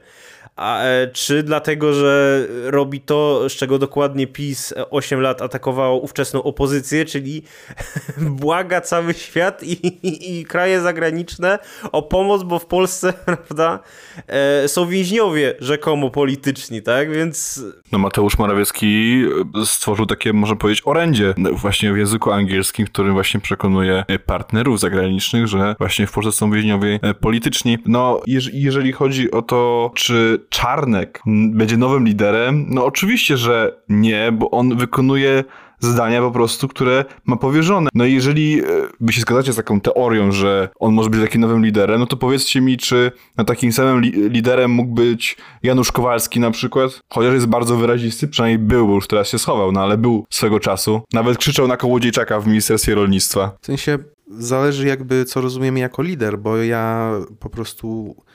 a, 0.58 0.82
e, 0.82 1.08
czy 1.12 1.42
dlatego, 1.42 1.92
że 1.92 2.46
robi 2.64 3.00
to, 3.00 3.48
z 3.48 3.52
czego 3.52 3.78
dokładnie 3.78 4.26
PiS 4.26 4.74
8 4.90 5.20
lat 5.20 5.42
atakowało 5.42 6.00
ówczesną 6.00 6.42
opozycję, 6.42 7.04
czyli 7.04 7.42
błaga 8.40 8.80
cały 8.80 9.14
świat 9.14 9.62
i, 9.62 9.86
i, 9.86 10.38
i 10.38 10.44
kraje 10.44 10.80
zagraniczne 10.80 11.58
o 11.92 12.02
pomoc, 12.02 12.42
bo 12.42 12.58
w 12.58 12.66
Polsce, 12.66 13.12
prawda, 13.26 13.78
e, 14.26 14.68
są 14.68 14.86
więźniowie 14.86 15.54
rzekomo 15.60 16.10
polityczni, 16.10 16.82
tak, 16.82 17.12
więc... 17.12 17.62
No 17.92 17.98
Mateusz 17.98 18.38
Morawiecki 18.38 19.22
e, 19.62 19.66
stworzył 19.66 20.06
takie, 20.06 20.32
można 20.32 20.56
powiedzieć, 20.56 20.82
orędzie 20.84 21.34
właśnie 21.52 21.92
w 21.92 21.96
języku 21.96 22.32
angielskim, 22.32 22.86
w 22.86 22.90
którym 22.90 23.12
właśnie 23.12 23.40
przekonuje 23.40 24.04
partnerów 24.26 24.80
zagranicznych, 24.80 25.46
że 25.46 25.76
właśnie 25.78 26.06
w 26.06 26.12
Polsce 26.12 26.32
są 26.32 26.50
więźniowie 26.50 27.00
polityczni. 27.20 27.78
No, 27.86 28.20
jeżeli 28.52 28.92
chodzi 28.92 29.30
o 29.30 29.42
to, 29.42 29.90
czy 29.94 30.47
Czarnek 30.48 31.22
będzie 31.26 31.76
nowym 31.76 32.04
liderem? 32.04 32.66
No 32.68 32.84
oczywiście, 32.84 33.36
że 33.36 33.82
nie, 33.88 34.32
bo 34.32 34.50
on 34.50 34.76
wykonuje 34.76 35.44
zadania 35.80 36.20
po 36.20 36.30
prostu, 36.30 36.68
które 36.68 37.04
ma 37.24 37.36
powierzone. 37.36 37.90
No 37.94 38.04
i 38.04 38.14
jeżeli 38.14 38.60
e, 38.60 38.64
wy 39.00 39.12
się 39.12 39.20
zgadzacie 39.20 39.52
z 39.52 39.56
taką 39.56 39.80
teorią, 39.80 40.32
że 40.32 40.68
on 40.78 40.94
może 40.94 41.10
być 41.10 41.20
takim 41.20 41.40
nowym 41.40 41.64
liderem, 41.64 42.00
no 42.00 42.06
to 42.06 42.16
powiedzcie 42.16 42.60
mi, 42.60 42.76
czy 42.76 43.12
na 43.36 43.44
takim 43.44 43.72
samym 43.72 44.00
li 44.00 44.30
liderem 44.30 44.70
mógł 44.70 44.94
być 44.94 45.36
Janusz 45.62 45.92
Kowalski 45.92 46.40
na 46.40 46.50
przykład? 46.50 47.00
Chociaż 47.12 47.34
jest 47.34 47.46
bardzo 47.46 47.76
wyrazisty, 47.76 48.28
przynajmniej 48.28 48.58
był, 48.58 48.88
bo 48.88 48.94
już 48.94 49.06
teraz 49.06 49.28
się 49.28 49.38
schował, 49.38 49.72
no 49.72 49.82
ale 49.82 49.98
był 49.98 50.26
swego 50.30 50.60
czasu. 50.60 51.00
Nawet 51.12 51.38
krzyczał 51.38 51.68
na 51.68 51.76
kołodziejczaka 51.76 52.40
w 52.40 52.46
Ministerstwie 52.46 52.94
Rolnictwa. 52.94 53.52
W 53.60 53.66
sensie 53.66 53.98
zależy 54.30 54.86
jakby 54.86 55.24
co 55.24 55.40
rozumiemy 55.40 55.80
jako 55.80 56.02
lider, 56.02 56.38
bo 56.38 56.56
ja 56.56 57.12
po 57.40 57.50
prostu 57.50 58.16
E, 58.16 58.27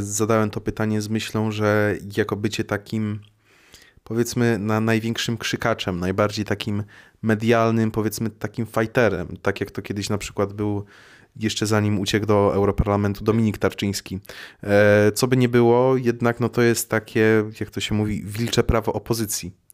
zadałem 0.00 0.50
to 0.50 0.60
pytanie 0.60 1.00
z 1.02 1.08
myślą, 1.08 1.50
że 1.50 1.96
jako 2.16 2.36
bycie 2.36 2.64
takim, 2.64 3.20
powiedzmy, 4.04 4.58
na 4.58 4.80
największym 4.80 5.38
krzykaczem, 5.38 6.00
najbardziej 6.00 6.44
takim 6.44 6.82
medialnym, 7.22 7.90
powiedzmy, 7.90 8.30
takim 8.30 8.66
fighterem, 8.66 9.36
tak 9.42 9.60
jak 9.60 9.70
to 9.70 9.82
kiedyś 9.82 10.08
na 10.08 10.18
przykład 10.18 10.52
był 10.52 10.84
jeszcze 11.36 11.66
zanim 11.66 11.98
uciekł 11.98 12.26
do 12.26 12.54
Europarlamentu 12.54 13.24
Dominik 13.24 13.58
Tarczyński. 13.58 14.18
E, 14.62 15.12
co 15.12 15.26
by 15.26 15.36
nie 15.36 15.48
było, 15.48 15.96
jednak 15.96 16.40
no 16.40 16.48
to 16.48 16.62
jest 16.62 16.90
takie, 16.90 17.44
jak 17.60 17.70
to 17.70 17.80
się 17.80 17.94
mówi, 17.94 18.22
wilcze 18.24 18.64
prawo 18.64 18.92
opozycji 18.92 19.67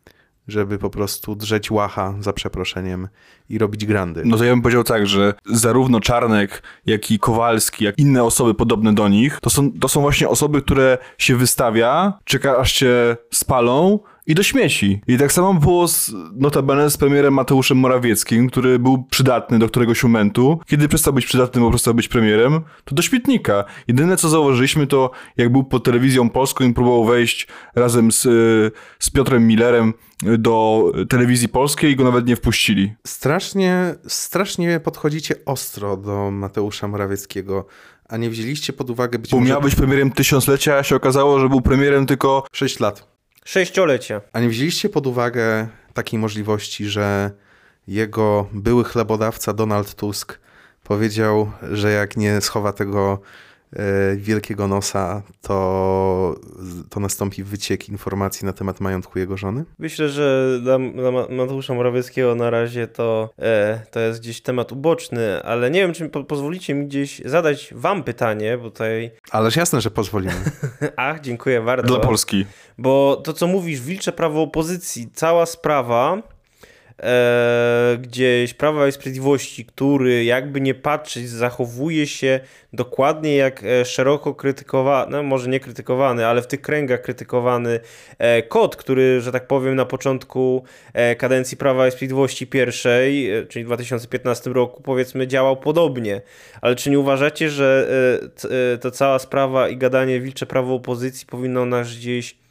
żeby 0.48 0.78
po 0.78 0.90
prostu 0.90 1.34
drzeć 1.34 1.70
łacha 1.70 2.14
za 2.20 2.32
przeproszeniem 2.32 3.08
i 3.48 3.58
robić 3.58 3.86
grandy. 3.86 4.22
No 4.24 4.36
to 4.36 4.44
ja 4.44 4.52
bym 4.52 4.62
powiedział 4.62 4.84
tak, 4.84 5.06
że 5.06 5.34
zarówno 5.46 6.00
Czarnek, 6.00 6.62
jak 6.86 7.10
i 7.10 7.18
Kowalski, 7.18 7.84
jak 7.84 7.98
inne 7.98 8.24
osoby 8.24 8.54
podobne 8.54 8.94
do 8.94 9.08
nich, 9.08 9.40
to 9.40 9.50
są, 9.50 9.72
to 9.72 9.88
są 9.88 10.00
właśnie 10.00 10.28
osoby, 10.28 10.62
które 10.62 10.98
się 11.18 11.36
wystawia, 11.36 12.18
czeka 12.24 12.56
aż 12.56 12.72
cię 12.72 13.16
spalą, 13.32 13.98
i 14.26 14.34
do 14.34 14.42
śmieci. 14.42 15.00
I 15.06 15.18
tak 15.18 15.32
samo 15.32 15.54
było 15.54 15.88
z, 15.88 16.12
notabene 16.32 16.90
z 16.90 16.96
premierem 16.96 17.34
Mateuszem 17.34 17.78
Morawieckim, 17.78 18.50
który 18.50 18.78
był 18.78 19.04
przydatny 19.04 19.58
do 19.58 19.68
któregoś 19.68 20.02
momentu. 20.02 20.60
Kiedy 20.66 20.88
przestał 20.88 21.12
być 21.12 21.26
przydatny, 21.26 21.60
bo 21.60 21.70
przestał 21.70 21.94
być 21.94 22.08
premierem, 22.08 22.60
to 22.84 22.94
do 22.94 23.02
śmietnika. 23.02 23.64
Jedyne 23.88 24.16
co 24.16 24.28
zauważyliśmy 24.28 24.86
to, 24.86 25.10
jak 25.36 25.52
był 25.52 25.64
pod 25.64 25.84
telewizją 25.84 26.30
polską 26.30 26.64
i 26.64 26.74
próbował 26.74 27.04
wejść 27.04 27.48
razem 27.74 28.12
z, 28.12 28.22
z 28.98 29.10
Piotrem 29.10 29.46
Millerem 29.46 29.94
do 30.38 30.84
telewizji 31.08 31.48
polskiej 31.48 31.92
i 31.92 31.96
go 31.96 32.04
nawet 32.04 32.26
nie 32.26 32.36
wpuścili. 32.36 32.94
Strasznie, 33.06 33.94
strasznie 34.06 34.80
podchodzicie 34.80 35.34
ostro 35.46 35.96
do 35.96 36.30
Mateusza 36.30 36.88
Morawieckiego. 36.88 37.66
A 38.08 38.16
nie 38.16 38.30
wzięliście 38.30 38.72
pod 38.72 38.90
uwagę 38.90 39.18
być 39.18 39.30
Bo 39.30 39.40
może... 39.40 39.52
miał 39.52 39.60
być 39.60 39.74
premierem 39.74 40.10
tysiąclecia, 40.10 40.76
a 40.76 40.82
się 40.82 40.96
okazało, 40.96 41.40
że 41.40 41.48
był 41.48 41.60
premierem 41.60 42.06
tylko... 42.06 42.46
6 42.52 42.80
lat. 42.80 43.13
Sześciolecia. 43.44 44.20
A 44.32 44.40
nie 44.40 44.48
wzięliście 44.48 44.88
pod 44.88 45.06
uwagę 45.06 45.68
takiej 45.94 46.18
możliwości, 46.18 46.86
że 46.86 47.30
jego 47.88 48.48
były 48.52 48.84
chlebodawca 48.84 49.52
Donald 49.52 49.94
Tusk 49.94 50.38
powiedział, 50.84 51.52
że 51.72 51.92
jak 51.92 52.16
nie 52.16 52.40
schowa 52.40 52.72
tego 52.72 53.20
wielkiego 54.16 54.68
nosa, 54.68 55.22
to, 55.42 56.34
to 56.90 57.00
nastąpi 57.00 57.42
wyciek 57.42 57.88
informacji 57.88 58.46
na 58.46 58.52
temat 58.52 58.80
majątku 58.80 59.18
jego 59.18 59.36
żony? 59.36 59.64
Myślę, 59.78 60.08
że 60.08 60.58
dla, 60.62 60.78
dla 60.78 61.10
Mateusza 61.10 61.74
Morawieckiego 61.74 62.34
na 62.34 62.50
razie 62.50 62.86
to, 62.86 63.30
e, 63.38 63.80
to 63.90 64.00
jest 64.00 64.20
gdzieś 64.20 64.40
temat 64.40 64.72
uboczny, 64.72 65.42
ale 65.42 65.70
nie 65.70 65.80
wiem, 65.80 65.92
czy 65.92 66.08
po, 66.08 66.24
pozwolicie 66.24 66.74
mi 66.74 66.86
gdzieś 66.86 67.22
zadać 67.24 67.74
wam 67.76 68.02
pytanie, 68.02 68.58
bo 68.58 68.70
tutaj... 68.70 69.10
Ależ 69.30 69.56
jasne, 69.56 69.80
że 69.80 69.90
pozwolimy. 69.90 70.34
Ach, 70.96 71.20
dziękuję 71.20 71.60
bardzo. 71.60 71.86
Dla 71.86 72.00
Polski. 72.00 72.46
Bo 72.78 73.22
to, 73.24 73.32
co 73.32 73.46
mówisz, 73.46 73.80
wilcze 73.80 74.12
prawo 74.12 74.42
opozycji, 74.42 75.10
cała 75.14 75.46
sprawa 75.46 76.33
e, 77.02 77.98
gdzieś 78.00 78.54
Prawa 78.54 78.88
i 78.88 78.92
Sprawiedliwości, 78.92 79.64
który 79.64 80.24
jakby 80.24 80.60
nie 80.60 80.74
patrzeć, 80.74 81.28
zachowuje 81.28 82.06
się 82.06 82.40
dokładnie 82.72 83.36
jak 83.36 83.64
e, 83.64 83.84
szeroko 83.84 84.34
krytykowany, 84.34 85.12
no 85.12 85.22
może 85.22 85.50
nie 85.50 85.60
krytykowany, 85.60 86.26
ale 86.26 86.42
w 86.42 86.46
tych 86.46 86.60
kręgach 86.60 87.02
krytykowany 87.02 87.80
e, 88.18 88.42
kod, 88.42 88.76
który, 88.76 89.20
że 89.20 89.32
tak 89.32 89.46
powiem, 89.46 89.76
na 89.76 89.84
początku 89.84 90.64
e, 90.92 91.16
kadencji 91.16 91.56
Prawa 91.56 91.88
i 91.88 91.90
Sprawiedliwości 91.90 92.46
pierwszej, 92.46 93.30
e, 93.30 93.46
czyli 93.46 93.64
w 93.64 93.68
2015 93.68 94.50
roku, 94.50 94.82
powiedzmy, 94.82 95.26
działał 95.26 95.56
podobnie. 95.56 96.20
Ale 96.60 96.74
czy 96.74 96.90
nie 96.90 96.98
uważacie, 96.98 97.50
że 97.50 97.88
e, 98.74 98.78
ta 98.78 98.90
cała 98.90 99.18
sprawa 99.18 99.68
i 99.68 99.76
gadanie 99.76 100.20
wilcze 100.20 100.46
prawo 100.46 100.74
opozycji 100.74 101.26
powinno 101.26 101.66
nas 101.66 101.96
gdzieś 101.96 102.43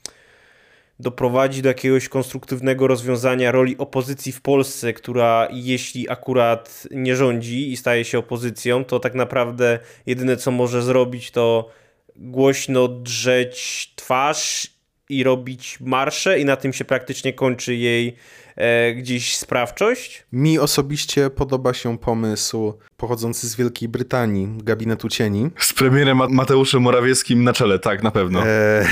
doprowadzi 1.00 1.62
do 1.62 1.70
jakiegoś 1.70 2.10
konstruktywnego 2.10 2.88
rozwiązania 2.88 3.52
roli 3.52 3.78
opozycji 3.78 4.32
w 4.32 4.42
Polsce, 4.42 4.94
która 4.94 5.48
jeśli 5.52 6.10
akurat 6.10 6.88
nie 6.92 7.16
rządzi 7.16 7.72
i 7.72 7.78
staje 7.78 8.06
się 8.06 8.20
opozycją, 8.20 8.86
to 8.86 9.00
tak 9.00 9.16
naprawdę 9.16 9.80
jedyne 10.06 10.38
co 10.38 10.52
może 10.52 10.82
zrobić 10.82 11.32
to 11.32 11.70
głośno 12.16 12.88
drzeć 12.88 13.94
twarz 13.96 14.68
i 15.10 15.24
robić 15.24 15.78
marsze 15.80 16.40
i 16.40 16.46
na 16.46 16.56
tym 16.56 16.74
się 16.74 16.86
praktycznie 16.86 17.34
kończy 17.34 17.76
jej 17.76 18.16
e, 18.56 18.94
gdzieś 18.94 19.38
sprawczość. 19.38 20.26
Mi 20.32 20.60
osobiście 20.60 21.30
podoba 21.30 21.74
się 21.74 21.98
pomysł 21.98 22.74
pochodzący 22.98 23.50
z 23.50 23.56
Wielkiej 23.56 23.90
Brytanii, 23.90 24.48
gabinetu 24.58 25.10
cieni. 25.10 25.50
Z 25.60 25.74
premierem 25.74 26.22
Mateuszem 26.30 26.82
Morawieckim 26.82 27.44
na 27.44 27.54
czele, 27.54 27.80
tak, 27.80 28.04
na 28.04 28.12
pewno. 28.12 28.48
E... 28.48 28.86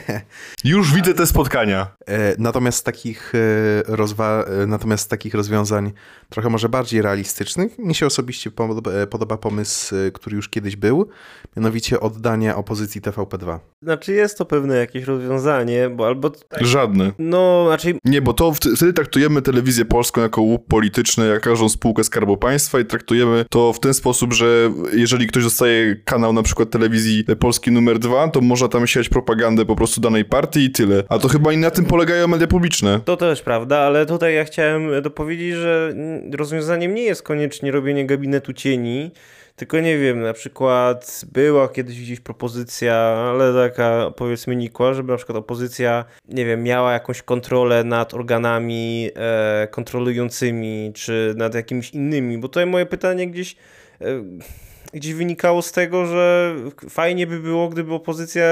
Już 0.64 0.94
widzę 0.94 1.14
te 1.14 1.26
spotkania. 1.26 1.86
E, 2.06 2.34
natomiast 2.38 2.84
takich, 2.84 3.32
rozwa... 3.86 4.44
Natomiast 4.66 5.10
takich 5.10 5.34
rozwiązań 5.34 5.92
trochę 6.28 6.50
może 6.50 6.68
bardziej 6.68 7.02
realistycznych 7.02 7.78
mi 7.78 7.94
się 7.94 8.06
osobiście 8.06 8.50
podoba, 8.50 8.90
podoba 9.10 9.36
pomysł, 9.36 9.94
który 10.14 10.36
już 10.36 10.48
kiedyś 10.48 10.76
był, 10.76 11.08
mianowicie 11.56 12.00
oddania 12.00 12.56
opozycji 12.56 13.00
TVP2. 13.00 13.58
Znaczy 13.82 14.12
jest 14.12 14.38
to 14.38 14.44
pewne 14.44 14.76
jakieś 14.76 15.04
rozwiązanie, 15.04 15.90
bo 15.90 16.06
albo... 16.06 16.32
Żadne. 16.60 17.12
No, 17.18 17.64
znaczy... 17.66 17.98
Nie, 18.04 18.22
bo 18.22 18.32
to 18.32 18.52
wtedy 18.52 18.92
traktujemy 18.98 19.42
telewizję 19.42 19.84
polską 19.84 20.20
jako 20.20 20.42
łup 20.42 20.66
polityczny, 20.68 21.26
jak 21.28 21.42
każdą 21.42 21.68
spółkę 21.68 22.04
Skarbu 22.04 22.36
Państwa 22.36 22.80
i 22.80 22.84
traktujemy 22.84 23.44
to 23.50 23.72
w 23.72 23.80
ten 23.80 23.94
sposób, 23.94 24.32
że 24.32 24.70
jeżeli 24.92 25.26
ktoś 25.26 25.44
dostaje 25.44 25.96
kanał 26.04 26.32
na 26.32 26.42
przykład 26.42 26.70
telewizji 26.70 27.24
Polski 27.40 27.70
numer 27.70 27.98
dwa, 27.98 28.28
to 28.28 28.40
można 28.40 28.68
tam 28.68 28.86
siać 28.86 29.08
propagandę 29.08 29.64
po 29.64 29.76
prostu 29.76 30.00
danej 30.00 30.24
partii 30.24 30.64
i 30.64 30.70
tyle. 30.70 31.04
A 31.08 31.18
to 31.18 31.28
chyba 31.28 31.52
i 31.52 31.56
na 31.56 31.70
tym 31.70 31.84
polegają 31.84 32.28
media 32.28 32.46
publiczne. 32.46 33.00
To 33.04 33.16
też 33.16 33.42
prawda, 33.42 33.78
ale 33.78 34.06
tutaj 34.06 34.34
ja 34.34 34.44
chciałem 34.44 35.02
dopowiedzieć, 35.02 35.54
że 35.54 35.94
rozwiązaniem 36.32 36.94
nie 36.94 37.02
jest 37.02 37.22
koniecznie 37.22 37.70
robienie 37.70 38.06
gabinetu 38.06 38.52
cieni, 38.52 39.10
tylko 39.58 39.80
nie 39.80 39.98
wiem, 39.98 40.20
na 40.20 40.32
przykład 40.32 41.24
była 41.32 41.68
kiedyś 41.68 42.00
gdzieś 42.00 42.20
propozycja, 42.20 42.94
ale 43.30 43.68
taka 43.68 44.10
powiedzmy 44.16 44.56
nikła, 44.56 44.94
żeby 44.94 45.12
na 45.12 45.16
przykład 45.16 45.38
opozycja, 45.38 46.04
nie 46.28 46.44
wiem, 46.44 46.62
miała 46.62 46.92
jakąś 46.92 47.22
kontrolę 47.22 47.84
nad 47.84 48.14
organami 48.14 49.10
e, 49.16 49.68
kontrolującymi, 49.70 50.92
czy 50.94 51.34
nad 51.36 51.54
jakimiś 51.54 51.90
innymi, 51.90 52.38
bo 52.38 52.48
tutaj 52.48 52.66
moje 52.66 52.86
pytanie 52.86 53.30
gdzieś... 53.30 53.56
E, 54.00 54.22
gdzieś 54.92 55.14
wynikało 55.14 55.62
z 55.62 55.72
tego, 55.72 56.06
że 56.06 56.54
fajnie 56.90 57.26
by 57.26 57.40
było, 57.40 57.68
gdyby 57.68 57.94
opozycja 57.94 58.46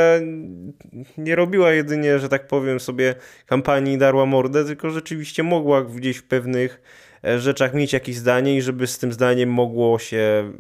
nie 1.19 1.37
robiła 1.37 1.73
jedynie, 1.73 2.19
że 2.19 2.29
tak 2.29 2.47
powiem 2.47 2.81
sobie, 2.81 3.15
kampanii 3.47 3.99
darła 3.99 4.27
mordę, 4.27 4.65
tylko 4.65 4.91
rzeczywiście 4.91 5.43
mogła 5.43 5.83
gdzieś 5.83 6.17
w 6.17 6.25
pewnych 6.25 6.83
rzeczach 7.39 7.75
mieć 7.75 7.93
jakieś 7.93 8.17
zdanie 8.17 8.57
i 8.57 8.63
żeby 8.63 8.87
z 8.87 8.99
tym 8.99 9.13
zdaniem 9.13 9.51
mogło 9.53 9.99
się 9.99 10.53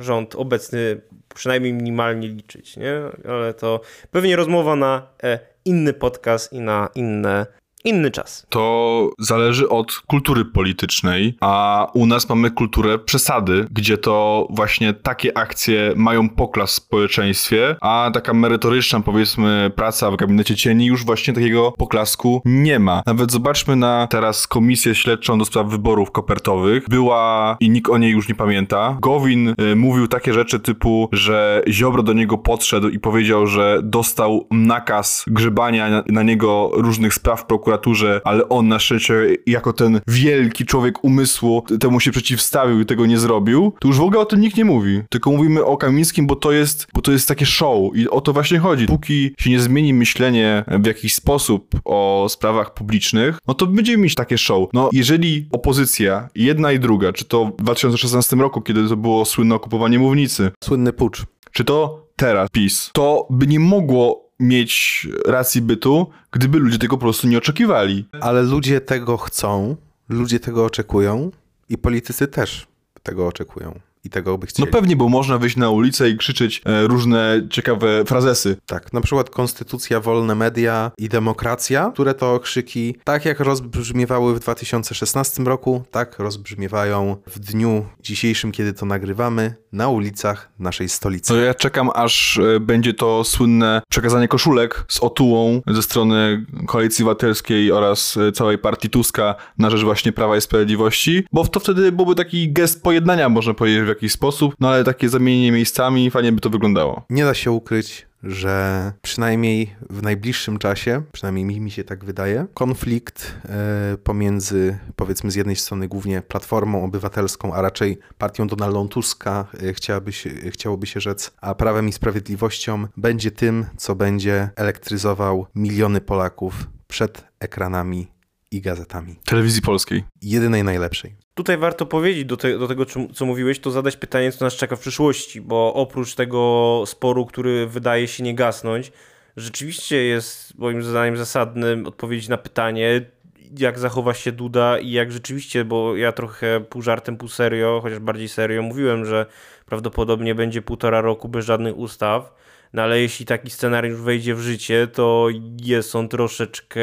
rząd 0.00 0.34
obecny 0.34 1.00
przynajmniej 1.34 1.72
minimalnie 1.72 2.28
liczyć, 2.28 2.76
nie? 2.76 3.00
Ale 3.28 3.54
to 3.54 3.80
pewnie 4.10 4.36
rozmowa 4.36 4.76
na 4.76 5.08
e, 5.22 5.38
inny 5.64 5.92
podcast 5.92 6.52
i 6.52 6.60
na 6.60 6.88
inne 6.94 7.46
inny 7.84 8.10
czas. 8.10 8.46
To 8.48 9.10
zależy 9.18 9.68
od 9.68 10.02
kultury 10.06 10.44
politycznej, 10.44 11.36
a 11.40 11.86
u 11.94 12.06
nas 12.06 12.28
mamy 12.28 12.50
kulturę 12.50 12.98
przesady, 12.98 13.66
gdzie 13.70 13.98
to 13.98 14.46
właśnie 14.50 14.94
takie 14.94 15.38
akcje 15.38 15.92
mają 15.96 16.28
poklas 16.28 16.70
w 16.70 16.74
społeczeństwie, 16.74 17.76
a 17.80 18.10
taka 18.14 18.34
merytoryczna, 18.34 19.00
powiedzmy, 19.00 19.70
praca 19.76 20.10
w 20.10 20.16
gabinecie 20.16 20.56
cieni 20.56 20.86
już 20.86 21.04
właśnie 21.04 21.34
takiego 21.34 21.72
poklasku 21.72 22.42
nie 22.44 22.78
ma. 22.78 23.02
Nawet 23.06 23.32
zobaczmy 23.32 23.76
na 23.76 24.06
teraz 24.10 24.46
komisję 24.46 24.94
śledczą 24.94 25.38
do 25.38 25.44
spraw 25.44 25.66
wyborów 25.66 26.10
kopertowych. 26.10 26.88
Była 26.88 27.56
i 27.60 27.70
nikt 27.70 27.90
o 27.90 27.98
niej 27.98 28.12
już 28.12 28.28
nie 28.28 28.34
pamięta. 28.34 28.96
Gowin 29.00 29.48
y, 29.48 29.76
mówił 29.76 30.08
takie 30.08 30.34
rzeczy 30.34 30.60
typu, 30.60 31.08
że 31.12 31.62
Ziobro 31.68 32.02
do 32.02 32.12
niego 32.12 32.38
podszedł 32.38 32.88
i 32.88 32.98
powiedział, 32.98 33.46
że 33.46 33.80
dostał 33.82 34.46
nakaz 34.50 35.24
grzebania 35.26 35.90
na, 35.90 36.04
na 36.08 36.22
niego 36.22 36.70
różnych 36.72 37.14
spraw 37.14 37.46
prokuratorów 37.46 37.71
prokuraturze, 37.78 38.20
ale 38.24 38.48
on 38.48 38.68
na 38.68 38.78
szczęście 38.78 39.14
jako 39.46 39.72
ten 39.72 40.00
wielki 40.06 40.66
człowiek 40.66 41.04
umysłu 41.04 41.64
temu 41.80 42.00
się 42.00 42.10
przeciwstawił 42.10 42.80
i 42.80 42.86
tego 42.86 43.06
nie 43.06 43.18
zrobił, 43.18 43.72
to 43.80 43.88
już 43.88 43.98
w 43.98 44.02
ogóle 44.02 44.20
o 44.20 44.24
tym 44.24 44.40
nikt 44.40 44.56
nie 44.56 44.64
mówi. 44.64 45.02
Tylko 45.10 45.30
mówimy 45.30 45.64
o 45.64 45.76
Kamińskim, 45.76 46.26
bo 46.26 46.36
to 46.36 46.52
jest, 46.52 46.86
bo 46.94 47.02
to 47.02 47.12
jest 47.12 47.28
takie 47.28 47.46
show 47.46 47.96
i 47.96 48.08
o 48.08 48.20
to 48.20 48.32
właśnie 48.32 48.58
chodzi. 48.58 48.86
Póki 48.86 49.34
się 49.38 49.50
nie 49.50 49.60
zmieni 49.60 49.94
myślenie 49.94 50.64
w 50.68 50.86
jakiś 50.86 51.14
sposób 51.14 51.74
o 51.84 52.26
sprawach 52.28 52.74
publicznych, 52.74 53.38
no 53.48 53.54
to 53.54 53.66
będziemy 53.66 54.02
mieć 54.02 54.14
takie 54.14 54.38
show. 54.38 54.68
No 54.72 54.90
jeżeli 54.92 55.48
opozycja, 55.52 56.28
jedna 56.34 56.72
i 56.72 56.78
druga, 56.78 57.12
czy 57.12 57.24
to 57.24 57.44
w 57.44 57.62
2016 57.62 58.36
roku, 58.36 58.60
kiedy 58.60 58.88
to 58.88 58.96
było 58.96 59.24
słynne 59.24 59.54
okupowanie 59.54 59.98
Mównicy, 59.98 60.50
słynny 60.64 60.92
pucz, 60.92 61.22
czy 61.52 61.64
to 61.64 62.06
teraz 62.16 62.50
PiS, 62.50 62.90
to 62.92 63.26
by 63.30 63.46
nie 63.46 63.60
mogło 63.60 64.31
mieć 64.42 65.08
racji 65.26 65.62
bytu, 65.62 66.06
gdyby 66.30 66.58
ludzie 66.58 66.78
tego 66.78 66.96
po 66.96 67.00
prostu 67.00 67.28
nie 67.28 67.38
oczekiwali. 67.38 68.08
Ale 68.20 68.42
ludzie 68.42 68.80
tego 68.80 69.16
chcą, 69.16 69.76
ludzie 70.08 70.40
tego 70.40 70.64
oczekują 70.64 71.30
i 71.68 71.78
politycy 71.78 72.28
też 72.28 72.66
tego 73.02 73.26
oczekują 73.26 73.80
i 74.04 74.10
tego 74.10 74.38
by 74.38 74.46
chcieli. 74.46 74.68
No 74.68 74.72
pewnie, 74.72 74.96
bo 74.96 75.08
można 75.08 75.38
wyjść 75.38 75.56
na 75.56 75.70
ulicę 75.70 76.10
i 76.10 76.16
krzyczeć 76.16 76.62
e, 76.64 76.86
różne 76.86 77.46
ciekawe 77.50 78.04
frazesy. 78.04 78.56
Tak, 78.66 78.92
na 78.92 79.00
przykład 79.00 79.30
konstytucja, 79.30 80.00
wolne 80.00 80.34
media 80.34 80.90
i 80.98 81.08
demokracja, 81.08 81.90
które 81.94 82.14
to 82.14 82.40
krzyki, 82.40 82.96
tak 83.04 83.24
jak 83.24 83.40
rozbrzmiewały 83.40 84.34
w 84.34 84.40
2016 84.40 85.42
roku, 85.42 85.84
tak 85.90 86.18
rozbrzmiewają 86.18 87.16
w 87.26 87.38
dniu 87.38 87.86
dzisiejszym, 88.00 88.52
kiedy 88.52 88.72
to 88.72 88.86
nagrywamy, 88.86 89.54
na 89.72 89.88
ulicach 89.88 90.52
naszej 90.58 90.88
stolicy. 90.88 91.32
No 91.32 91.38
ja 91.38 91.54
czekam, 91.54 91.90
aż 91.94 92.38
e, 92.38 92.60
będzie 92.60 92.94
to 92.94 93.24
słynne 93.24 93.82
przekazanie 93.88 94.28
koszulek 94.28 94.84
z 94.88 95.00
otułą 95.00 95.60
ze 95.66 95.82
strony 95.82 96.46
Koalicji 96.66 97.04
Obywatelskiej 97.04 97.72
oraz 97.72 98.16
e, 98.16 98.32
całej 98.32 98.58
partii 98.58 98.90
Tuska 98.90 99.34
na 99.58 99.70
rzecz 99.70 99.82
właśnie 99.82 100.12
Prawa 100.12 100.36
i 100.36 100.40
Sprawiedliwości, 100.40 101.24
bo 101.32 101.46
to 101.46 101.60
wtedy 101.60 101.92
byłby 101.92 102.14
taki 102.14 102.52
gest 102.52 102.82
pojednania, 102.82 103.28
można 103.28 103.54
powiedzieć, 103.54 103.82
jakiś 103.92 104.12
sposób, 104.12 104.54
no 104.60 104.68
ale 104.68 104.84
takie 104.84 105.08
zamienienie 105.08 105.52
miejscami, 105.52 106.10
fajnie 106.10 106.32
by 106.32 106.40
to 106.40 106.50
wyglądało. 106.50 107.04
Nie 107.10 107.24
da 107.24 107.34
się 107.34 107.50
ukryć, 107.50 108.06
że 108.22 108.92
przynajmniej 109.02 109.76
w 109.90 110.02
najbliższym 110.02 110.58
czasie, 110.58 111.02
przynajmniej 111.12 111.60
mi, 111.60 111.70
się 111.70 111.84
tak 111.84 112.04
wydaje, 112.04 112.46
konflikt 112.54 113.34
e, 113.44 113.96
pomiędzy 114.04 114.78
powiedzmy 114.96 115.30
z 115.30 115.34
jednej 115.34 115.56
strony 115.56 115.88
głównie 115.88 116.22
Platformą 116.22 116.84
Obywatelską, 116.84 117.54
a 117.54 117.62
raczej 117.62 117.98
partią 118.18 118.46
Donalda 118.46 118.88
Tuska, 118.90 119.46
e, 119.62 119.72
chciałaby 119.72 120.12
się, 120.12 120.30
chciałoby 120.30 120.86
się 120.86 121.00
rzec, 121.00 121.30
a 121.40 121.54
Prawem 121.54 121.88
i 121.88 121.92
Sprawiedliwością 121.92 122.86
będzie 122.96 123.30
tym, 123.30 123.66
co 123.76 123.94
będzie 123.94 124.50
elektryzował 124.56 125.46
miliony 125.54 126.00
Polaków 126.00 126.66
przed 126.88 127.24
ekranami 127.40 128.06
i 128.50 128.60
gazetami. 128.60 129.16
Telewizji 129.24 129.62
polskiej. 129.62 130.04
Jedynej 130.22 130.64
najlepszej. 130.64 131.21
Tutaj 131.34 131.58
warto 131.58 131.86
powiedzieć 131.86 132.24
do, 132.24 132.36
te, 132.36 132.58
do 132.58 132.68
tego, 132.68 132.86
co 133.14 133.26
mówiłeś, 133.26 133.60
to 133.60 133.70
zadać 133.70 133.96
pytanie, 133.96 134.32
co 134.32 134.44
nas 134.44 134.54
czeka 134.54 134.76
w 134.76 134.80
przyszłości, 134.80 135.40
bo 135.40 135.74
oprócz 135.74 136.14
tego 136.14 136.82
sporu, 136.86 137.26
który 137.26 137.66
wydaje 137.66 138.08
się 138.08 138.22
nie 138.22 138.34
gasnąć, 138.34 138.92
rzeczywiście 139.36 139.96
jest 139.96 140.58
moim 140.58 140.82
zdaniem 140.82 141.16
zasadnym 141.16 141.86
odpowiedzieć 141.86 142.28
na 142.28 142.36
pytanie, 142.36 143.10
jak 143.58 143.78
zachowa 143.78 144.14
się 144.14 144.32
Duda 144.32 144.78
i 144.78 144.90
jak 144.90 145.12
rzeczywiście, 145.12 145.64
bo 145.64 145.96
ja 145.96 146.12
trochę 146.12 146.60
pół 146.60 146.82
żartem, 146.82 147.16
pół 147.16 147.28
serio, 147.28 147.80
chociaż 147.82 147.98
bardziej 147.98 148.28
serio, 148.28 148.62
mówiłem, 148.62 149.04
że 149.04 149.26
prawdopodobnie 149.66 150.34
będzie 150.34 150.62
półtora 150.62 151.00
roku 151.00 151.28
bez 151.28 151.46
żadnych 151.46 151.76
ustaw, 151.76 152.34
no 152.72 152.82
ale 152.82 153.00
jeśli 153.00 153.26
taki 153.26 153.50
scenariusz 153.50 154.00
wejdzie 154.00 154.34
w 154.34 154.40
życie, 154.40 154.86
to 154.86 155.28
jest 155.62 155.96
on 155.96 156.08
troszeczkę 156.08 156.80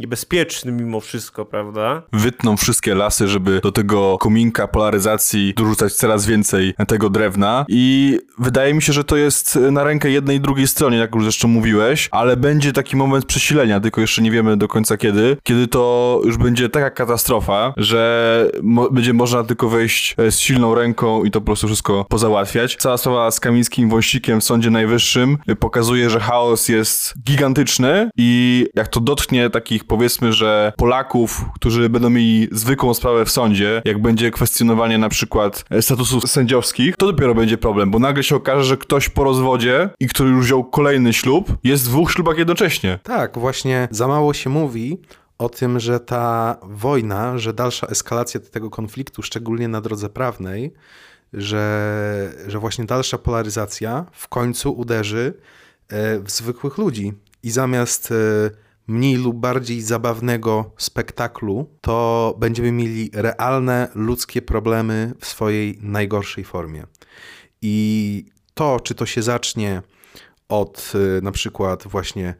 niebezpieczny 0.00 0.72
mimo 0.72 1.00
wszystko, 1.00 1.44
prawda? 1.44 2.02
Wytną 2.12 2.56
wszystkie 2.56 2.94
lasy, 2.94 3.28
żeby 3.28 3.60
do 3.60 3.72
tego 3.72 4.18
kominka 4.18 4.68
polaryzacji 4.68 5.54
dorzucać 5.56 5.92
coraz 5.92 6.26
więcej 6.26 6.74
tego 6.88 7.10
drewna 7.10 7.64
i 7.68 8.18
wydaje 8.38 8.74
mi 8.74 8.82
się, 8.82 8.92
że 8.92 9.04
to 9.04 9.16
jest 9.16 9.56
na 9.56 9.84
rękę 9.84 10.10
jednej 10.10 10.36
i 10.36 10.40
drugiej 10.40 10.68
stronie, 10.68 10.98
jak 10.98 11.14
już 11.14 11.24
zresztą 11.24 11.48
mówiłeś, 11.48 12.08
ale 12.10 12.36
będzie 12.36 12.72
taki 12.72 12.96
moment 12.96 13.24
przesilenia, 13.24 13.80
tylko 13.80 14.00
jeszcze 14.00 14.22
nie 14.22 14.30
wiemy 14.30 14.56
do 14.56 14.68
końca 14.68 14.96
kiedy, 14.96 15.36
kiedy 15.42 15.66
to 15.66 16.20
już 16.24 16.36
będzie 16.36 16.68
taka 16.68 16.90
katastrofa, 16.90 17.74
że 17.76 18.50
mo 18.62 18.90
będzie 18.90 19.12
można 19.12 19.44
tylko 19.44 19.68
wejść 19.68 20.14
e, 20.18 20.30
z 20.30 20.38
silną 20.38 20.74
ręką 20.74 21.24
i 21.24 21.30
to 21.30 21.40
po 21.40 21.46
prostu 21.46 21.66
wszystko 21.66 22.06
pozałatwiać. 22.08 22.76
Cała 22.76 22.96
sprawa 22.96 23.30
z 23.30 23.40
Kamińskim 23.40 23.90
Wąsikiem 23.90 24.40
w 24.40 24.44
Sądzie 24.44 24.70
Najwyższym 24.70 25.38
y, 25.50 25.56
pokazuje, 25.56 26.10
że 26.10 26.20
chaos 26.20 26.68
jest 26.68 27.14
gigantyczny 27.24 28.10
i 28.16 28.66
jak 28.74 28.88
to 28.88 29.00
dotknie 29.00 29.50
takich 29.50 29.84
powiedzmy, 29.88 30.32
że 30.32 30.72
Polaków, 30.76 31.44
którzy 31.54 31.88
będą 31.88 32.10
mieli 32.10 32.48
zwykłą 32.52 32.94
sprawę 32.94 33.24
w 33.24 33.30
sądzie, 33.30 33.82
jak 33.84 34.02
będzie 34.02 34.30
kwestionowanie 34.30 34.98
na 34.98 35.08
przykład 35.08 35.64
e, 35.70 35.82
statusów 35.82 36.30
sędziowskich, 36.30 36.96
to 36.96 37.06
dopiero 37.06 37.34
będzie 37.34 37.58
problem, 37.58 37.90
bo 37.90 37.98
nagle 37.98 38.22
się 38.22 38.36
okaże, 38.36 38.64
że 38.64 38.76
ktoś 38.76 39.08
po 39.08 39.24
rozwodzie 39.24 39.90
i 40.00 40.08
który 40.08 40.30
już 40.30 40.44
wziął 40.44 40.64
kolejny 40.64 41.12
ślub, 41.12 41.52
jest 41.64 41.84
w 41.84 41.88
dwóch 41.88 42.12
ślubach 42.12 42.38
jednocześnie. 42.38 42.98
Tak, 43.02 43.38
właśnie 43.38 43.88
za 43.90 44.08
mało 44.08 44.34
się 44.34 44.50
mówi 44.50 44.98
o 45.38 45.48
tym, 45.48 45.80
że 45.80 46.00
ta 46.00 46.56
wojna, 46.62 47.38
że 47.38 47.52
dalsza 47.52 47.86
eskalacja 47.86 48.40
tego 48.40 48.70
konfliktu, 48.70 49.22
szczególnie 49.22 49.68
na 49.68 49.80
drodze 49.80 50.08
prawnej, 50.08 50.72
że, 51.32 52.32
że 52.46 52.58
właśnie 52.58 52.84
dalsza 52.84 53.18
polaryzacja 53.18 54.06
w 54.12 54.28
końcu 54.28 54.72
uderzy 54.72 55.34
e, 55.88 56.20
w 56.20 56.30
zwykłych 56.30 56.78
ludzi. 56.78 57.12
I 57.42 57.50
zamiast 57.50 58.12
e, 58.12 58.14
mniej 58.88 59.16
lub 59.16 59.36
bardziej 59.36 59.82
zabawnego 59.82 60.70
spektaklu, 60.76 61.66
to 61.80 62.34
będziemy 62.38 62.72
mieli 62.72 63.10
realne 63.12 63.88
ludzkie 63.94 64.42
problemy 64.42 65.14
w 65.20 65.26
swojej 65.26 65.78
najgorszej 65.82 66.44
formie. 66.44 66.86
I 67.62 68.24
to, 68.54 68.80
czy 68.80 68.94
to 68.94 69.06
się 69.06 69.22
zacznie 69.22 69.82
od 70.48 70.92
e, 71.18 71.20
na 71.20 71.32
przykład 71.32 71.84
właśnie 71.88 72.34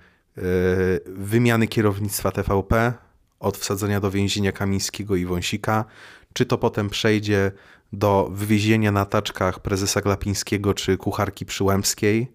wymiany 1.07 1.68
kierownictwa 1.68 2.30
TVP, 2.30 2.92
od 3.40 3.57
wsadzenia 3.57 4.01
do 4.01 4.11
więzienia 4.11 4.53
Kamińskiego 4.53 5.16
i 5.16 5.24
Wąsika, 5.24 5.84
czy 6.32 6.46
to 6.46 6.59
potem 6.59 6.90
przejdzie 6.90 7.53
do 7.92 8.28
wywiezienia 8.32 8.92
na 8.92 9.05
taczkach 9.05 9.61
prezesa 9.61 10.01
Glapińskiego 10.01 10.74
czy 10.74 10.96
kucharki 10.96 11.46
Przyłębskiej, 11.46 12.32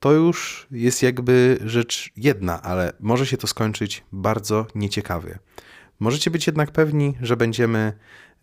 to 0.00 0.12
już 0.12 0.66
jest 0.70 1.02
jakby 1.02 1.58
rzecz 1.64 2.10
jedna, 2.16 2.62
ale 2.62 2.92
może 3.00 3.26
się 3.26 3.36
to 3.36 3.46
skończyć 3.46 4.04
bardzo 4.12 4.66
nieciekawie. 4.74 5.38
Możecie 6.00 6.30
być 6.30 6.46
jednak 6.46 6.70
pewni, 6.70 7.14
że 7.22 7.36
będziemy 7.36 7.92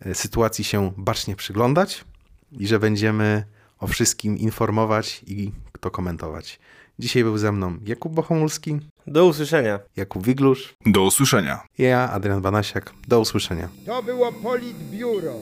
e, 0.00 0.14
sytuacji 0.14 0.64
się 0.64 0.92
bacznie 0.96 1.36
przyglądać 1.36 2.04
i 2.52 2.66
że 2.66 2.78
będziemy 2.78 3.44
o 3.78 3.86
wszystkim 3.86 4.38
informować 4.38 5.22
i 5.26 5.52
to 5.80 5.90
komentować. 5.90 6.60
Dzisiaj 6.98 7.24
był 7.24 7.38
ze 7.38 7.52
mną 7.52 7.76
Jakub 7.84 8.12
Bohomulski. 8.12 8.80
Do 9.06 9.26
usłyszenia. 9.26 9.78
Jakub 9.96 10.26
Wiglusz. 10.26 10.74
Do 10.86 11.02
usłyszenia. 11.02 11.60
Ja, 11.78 12.10
Adrian 12.10 12.42
Banasiak. 12.42 12.92
Do 13.08 13.20
usłyszenia. 13.20 13.68
To 13.86 14.02
było 14.02 14.32
Politbiuro. 14.32 15.34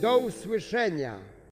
Do 0.00 0.18
usłyszenia. 0.18 1.27